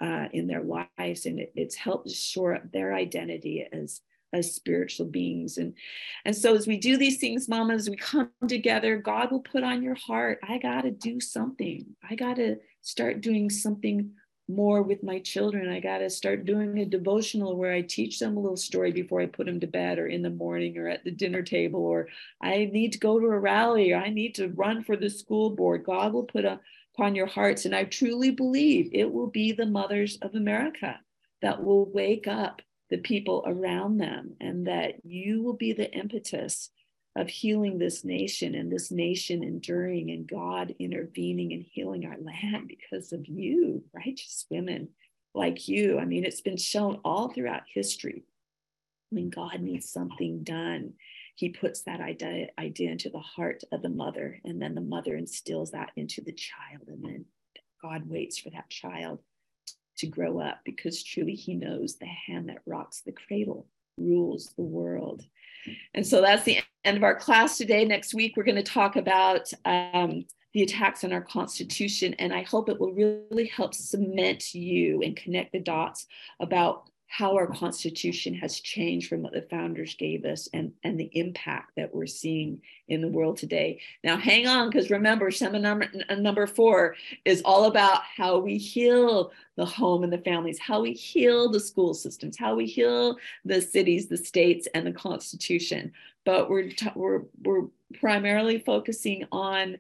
uh, 0.02 0.28
in 0.34 0.48
their 0.48 0.64
lives, 0.64 1.26
and 1.26 1.39
it, 1.39 1.54
it's 1.56 1.76
helped 1.76 2.10
shore 2.10 2.56
up 2.56 2.72
their 2.72 2.94
identity 2.94 3.66
as 3.72 4.02
as 4.34 4.56
spiritual 4.56 5.06
beings. 5.06 5.58
And 5.58 5.74
and 6.26 6.36
so 6.36 6.56
as 6.56 6.68
we 6.68 6.78
do 6.78 6.98
these 6.98 7.20
things, 7.20 7.48
mamas, 7.48 7.89
we 7.89 7.96
come 7.96 8.32
together, 8.48 8.98
God 8.98 9.32
will 9.32 9.41
put 9.41 9.64
on 9.64 9.84
your 9.84 9.96
heart, 9.96 10.39
I 10.44 10.58
gotta 10.58 10.91
do 10.91 11.20
something. 11.20 11.86
I 12.10 12.16
gotta 12.16 12.58
start 12.82 13.22
doing 13.22 13.50
something 13.50 14.12
more 14.48 14.82
with 14.82 15.04
my 15.04 15.20
children. 15.20 15.70
I 15.70 15.80
got 15.80 16.00
to 16.00 16.10
start 16.10 16.46
doing 16.46 16.78
a 16.80 16.86
devotional 16.86 17.56
where 17.56 17.74
I 17.74 17.82
teach 17.82 18.20
them 18.20 18.36
a 18.36 18.39
little 18.39 18.58
story 18.58 18.91
before 18.91 19.22
I 19.22 19.26
put 19.26 19.46
them 19.46 19.60
to 19.62 19.68
bed 19.68 20.00
or 20.00 20.08
in 20.08 20.22
the 20.22 20.30
morning 20.30 20.78
or 20.78 20.88
at 20.88 21.04
the 21.04 21.12
dinner 21.12 21.41
table, 21.41 21.82
or 21.82 22.08
I 22.41 22.70
need 22.72 22.94
to 22.94 23.00
go 23.00 23.20
to 23.20 23.26
a 23.28 23.39
rally 23.39 23.91
or 23.94 23.98
I 23.98 24.10
need 24.10 24.36
to 24.36 24.50
run 24.50 24.84
for 24.84 24.98
the 24.98 25.10
school 25.10 25.52
board. 25.52 25.86
God 25.86 26.14
will 26.14 26.24
put 26.24 26.46
upon 26.46 27.16
your 27.16 27.28
hearts. 27.28 27.66
And 27.66 27.76
I 27.76 27.86
truly 27.86 28.32
believe 28.32 28.89
it 28.91 29.12
will 29.12 29.28
be 29.28 29.52
the 29.52 29.66
mothers 29.66 30.18
of 30.22 30.36
America 30.36 31.00
that 31.41 31.64
will 31.64 31.91
wake 31.91 32.28
up 32.28 32.62
the 32.89 32.98
people 32.98 33.44
around 33.48 33.98
them 33.98 34.36
and 34.39 34.68
that 34.68 34.96
you 35.04 35.41
will 35.41 35.56
be 35.56 35.74
the 35.74 35.91
impetus 35.91 36.70
of 37.16 37.30
healing 37.30 37.78
this 37.78 38.03
nation 38.03 38.55
and 38.55 38.72
this 38.72 38.91
nation 38.91 39.43
enduring 39.43 40.09
and 40.09 40.28
God 40.28 40.74
intervening 40.80 41.53
and 41.53 41.64
healing 41.64 42.05
our 42.05 42.18
land 42.18 42.68
because 42.68 43.14
of 43.14 43.28
you, 43.28 43.84
righteous 43.93 44.45
women 44.49 44.89
like 45.36 45.68
you. 45.68 45.99
I 45.99 46.05
mean, 46.05 46.26
it's 46.26 46.41
been 46.41 46.57
shown 46.57 46.99
all 47.05 47.30
throughout 47.30 47.64
history 47.72 48.24
when 49.09 49.30
God 49.30 49.61
needs 49.61 49.89
something 49.89 50.43
done. 50.43 50.93
He 51.36 51.49
puts 51.49 51.84
that 51.84 52.01
idea, 52.01 52.47
idea 52.59 52.91
into 52.91 53.09
the 53.09 53.20
heart 53.20 53.64
of 53.72 53.82
the 53.82 53.89
mother, 53.89 54.39
and 54.43 54.61
then 54.61 54.76
the 54.76 54.82
mother 54.82 55.16
instills 55.16 55.72
that 55.72 55.91
into 55.95 56.22
the 56.22 56.34
child. 56.34 56.88
And 56.88 57.03
then 57.03 57.26
God 57.82 58.09
waits 58.09 58.39
for 58.39 58.49
that 58.51 58.70
child 58.70 59.20
to 59.97 60.07
grow 60.07 60.39
up 60.39 60.61
because 60.66 61.03
truly 61.03 61.36
he 61.36 61.53
knows 61.53 61.95
the 61.95 62.07
hand 62.07 62.49
that 62.49 62.61
rocks 62.66 63.01
the 63.01 63.11
cradle 63.11 63.68
rules 63.98 64.54
the 64.56 64.64
world. 64.64 65.24
And 65.94 66.06
so 66.06 66.22
that's 66.22 66.44
the 66.44 66.60
end 66.84 66.98
of 66.98 67.04
our 67.04 67.16
class 67.16 67.58
today. 67.58 67.86
Next 67.86 68.14
week, 68.14 68.36
we're 68.36 68.44
going 68.44 68.56
to 68.56 68.64
talk 68.64 68.96
about 68.96 69.52
um, 69.66 70.26
the 70.54 70.64
attacks 70.64 71.04
on 71.04 71.14
our 71.14 71.22
Constitution. 71.22 72.14
And 72.20 72.34
I 72.34 72.44
hope 72.44 72.70
it 72.70 72.80
will 72.80 72.94
really 72.94 73.48
help 73.48 73.74
cement 73.74 74.54
you 74.54 75.02
and 75.02 75.16
connect 75.16 75.52
the 75.52 75.60
dots 75.60 76.06
about 76.39 76.89
how 77.08 77.36
our 77.36 77.45
constitution 77.45 78.34
has 78.34 78.60
changed 78.60 79.08
from 79.08 79.22
what 79.22 79.34
the 79.34 79.43
founders 79.43 79.93
gave 79.95 80.26
us 80.26 80.49
and, 80.51 80.72
and 80.84 80.99
the 80.99 81.12
impact 81.14 81.72
that 81.78 81.93
we're 81.93 82.08
seeing 82.08 82.60
in 82.88 83.01
the 83.01 83.08
world 83.08 83.38
today. 83.38 83.80
Now, 84.04 84.18
hang 84.18 84.47
on, 84.47 84.70
because 84.70 84.89
remember, 84.89 85.30
seminar 85.30 85.76
number, 85.80 85.91
number 86.18 86.47
four 86.47 86.95
is 87.24 87.43
all 87.45 87.66
about 87.66 88.01
how 88.04 88.39
we 88.39 88.58
heal 88.58 89.32
the 89.58 89.66
home 89.66 90.04
and 90.04 90.12
the 90.12 90.18
families, 90.18 90.58
how 90.58 90.82
we 90.82 90.93
heal 90.93 91.51
the 91.51 91.60
school 91.60 91.93
systems, 91.93 92.36
how 92.36 92.56
we 92.56 92.66
heal 92.66 93.18
the 93.45 93.62
cities, 93.62 94.08
the 94.08 94.18
states, 94.18 94.68
and 94.74 94.88
the 94.88 94.91
constitution. 94.91 95.91
But 96.26 96.49
we're, 96.49 96.72
we're, 96.95 97.22
we're 97.43 97.68
primarily 97.99 98.58
focusing 98.58 99.26
on 99.32 99.78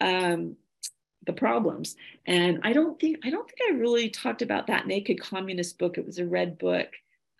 um, 0.00 0.56
the 1.26 1.32
problems. 1.32 1.96
And 2.26 2.60
I 2.62 2.72
don't 2.72 2.98
think 2.98 3.18
I 3.24 3.30
don't 3.30 3.48
think 3.48 3.60
I 3.68 3.78
really 3.78 4.08
talked 4.08 4.42
about 4.42 4.66
that 4.68 4.86
naked 4.86 5.20
communist 5.20 5.78
book. 5.78 5.98
It 5.98 6.06
was 6.06 6.18
a 6.18 6.26
red 6.26 6.58
book 6.58 6.88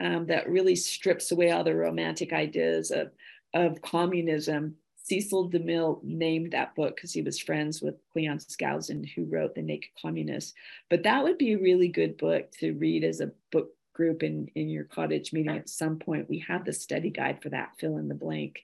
um, 0.00 0.26
that 0.26 0.48
really 0.48 0.76
strips 0.76 1.32
away 1.32 1.50
all 1.50 1.64
the 1.64 1.74
romantic 1.74 2.32
ideas 2.32 2.90
of 2.90 3.12
of 3.54 3.80
communism. 3.82 4.76
Cecil 4.96 5.50
DeMille 5.50 6.02
named 6.02 6.50
that 6.50 6.74
book 6.74 6.96
because 6.96 7.12
he 7.12 7.22
was 7.22 7.38
friends 7.38 7.80
with 7.80 7.94
Cleon 8.12 8.38
Skousen, 8.38 9.08
who 9.08 9.24
wrote 9.24 9.54
The 9.54 9.62
Naked 9.62 9.92
Communist. 10.02 10.54
But 10.90 11.04
that 11.04 11.22
would 11.22 11.38
be 11.38 11.52
a 11.52 11.58
really 11.58 11.86
good 11.86 12.16
book 12.16 12.50
to 12.58 12.72
read 12.72 13.04
as 13.04 13.20
a 13.20 13.30
book 13.52 13.70
group 13.94 14.24
in, 14.24 14.48
in 14.56 14.68
your 14.68 14.82
cottage 14.82 15.32
meeting 15.32 15.56
at 15.56 15.68
some 15.68 16.00
point. 16.00 16.28
We 16.28 16.40
have 16.48 16.64
the 16.64 16.72
study 16.72 17.10
guide 17.10 17.40
for 17.40 17.50
that, 17.50 17.74
fill 17.78 17.98
in 17.98 18.08
the 18.08 18.16
blank. 18.16 18.62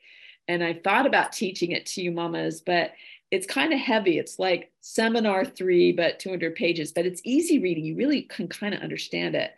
And 0.49 0.65
I 0.65 0.75
thought 0.75 1.07
about 1.07 1.33
teaching 1.33 1.71
it 1.71 1.87
to 1.87 2.03
you, 2.03 2.11
mamas, 2.11 2.61
but 2.61 2.93
it's 3.33 3.47
kind 3.47 3.73
of 3.73 3.79
heavy. 3.79 4.19
It's 4.19 4.39
like 4.39 4.71
seminar 4.83 5.47
three, 5.47 5.91
but 5.91 6.21
200 6.21 6.55
pages, 6.55 6.93
but 6.93 7.07
it's 7.07 7.23
easy 7.25 7.59
reading. 7.59 7.83
You 7.83 7.97
really 7.97 8.23
can 8.23 8.47
kind 8.47 8.75
of 8.75 8.83
understand 8.83 9.35
it. 9.35 9.53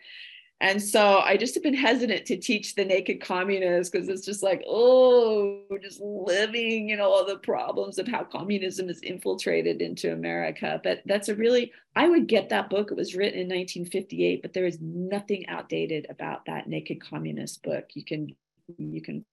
And 0.60 0.80
so 0.80 1.18
I 1.18 1.36
just 1.36 1.54
have 1.54 1.64
been 1.64 1.74
hesitant 1.74 2.24
to 2.26 2.36
teach 2.36 2.76
the 2.76 2.84
naked 2.84 3.20
communists 3.20 3.90
because 3.90 4.08
it's 4.08 4.24
just 4.24 4.44
like, 4.44 4.62
oh, 4.68 5.62
we're 5.68 5.80
just 5.80 6.00
living, 6.00 6.88
you 6.88 6.96
know, 6.96 7.10
all 7.12 7.26
the 7.26 7.38
problems 7.38 7.98
of 7.98 8.06
how 8.06 8.22
communism 8.22 8.88
is 8.88 9.00
infiltrated 9.00 9.82
into 9.82 10.12
America. 10.12 10.80
But 10.84 11.02
that's 11.04 11.28
a 11.28 11.34
really, 11.34 11.72
I 11.96 12.08
would 12.08 12.28
get 12.28 12.50
that 12.50 12.70
book. 12.70 12.92
It 12.92 12.96
was 12.96 13.16
written 13.16 13.40
in 13.40 13.48
1958, 13.48 14.40
but 14.40 14.52
there 14.52 14.66
is 14.66 14.78
nothing 14.80 15.48
outdated 15.48 16.06
about 16.08 16.46
that 16.46 16.68
naked 16.68 17.02
communist 17.02 17.64
book. 17.64 17.88
You 17.94 18.04
can, 18.04 18.36
you 18.78 19.02
can 19.02 19.24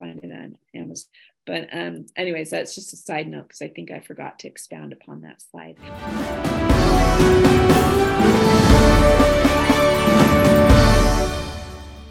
find 0.00 0.18
it 0.24 0.32
on 0.32 0.56
Amazon. 0.74 1.10
But 1.46 1.68
um, 1.72 2.06
anyways, 2.16 2.50
that's 2.50 2.74
just 2.74 2.92
a 2.92 2.96
side 2.96 3.28
note 3.28 3.48
because 3.48 3.62
I 3.62 3.68
think 3.68 3.90
I 3.90 4.00
forgot 4.00 4.40
to 4.40 4.48
expound 4.48 4.92
upon 4.92 5.20
that 5.22 5.40
slide. 5.42 5.76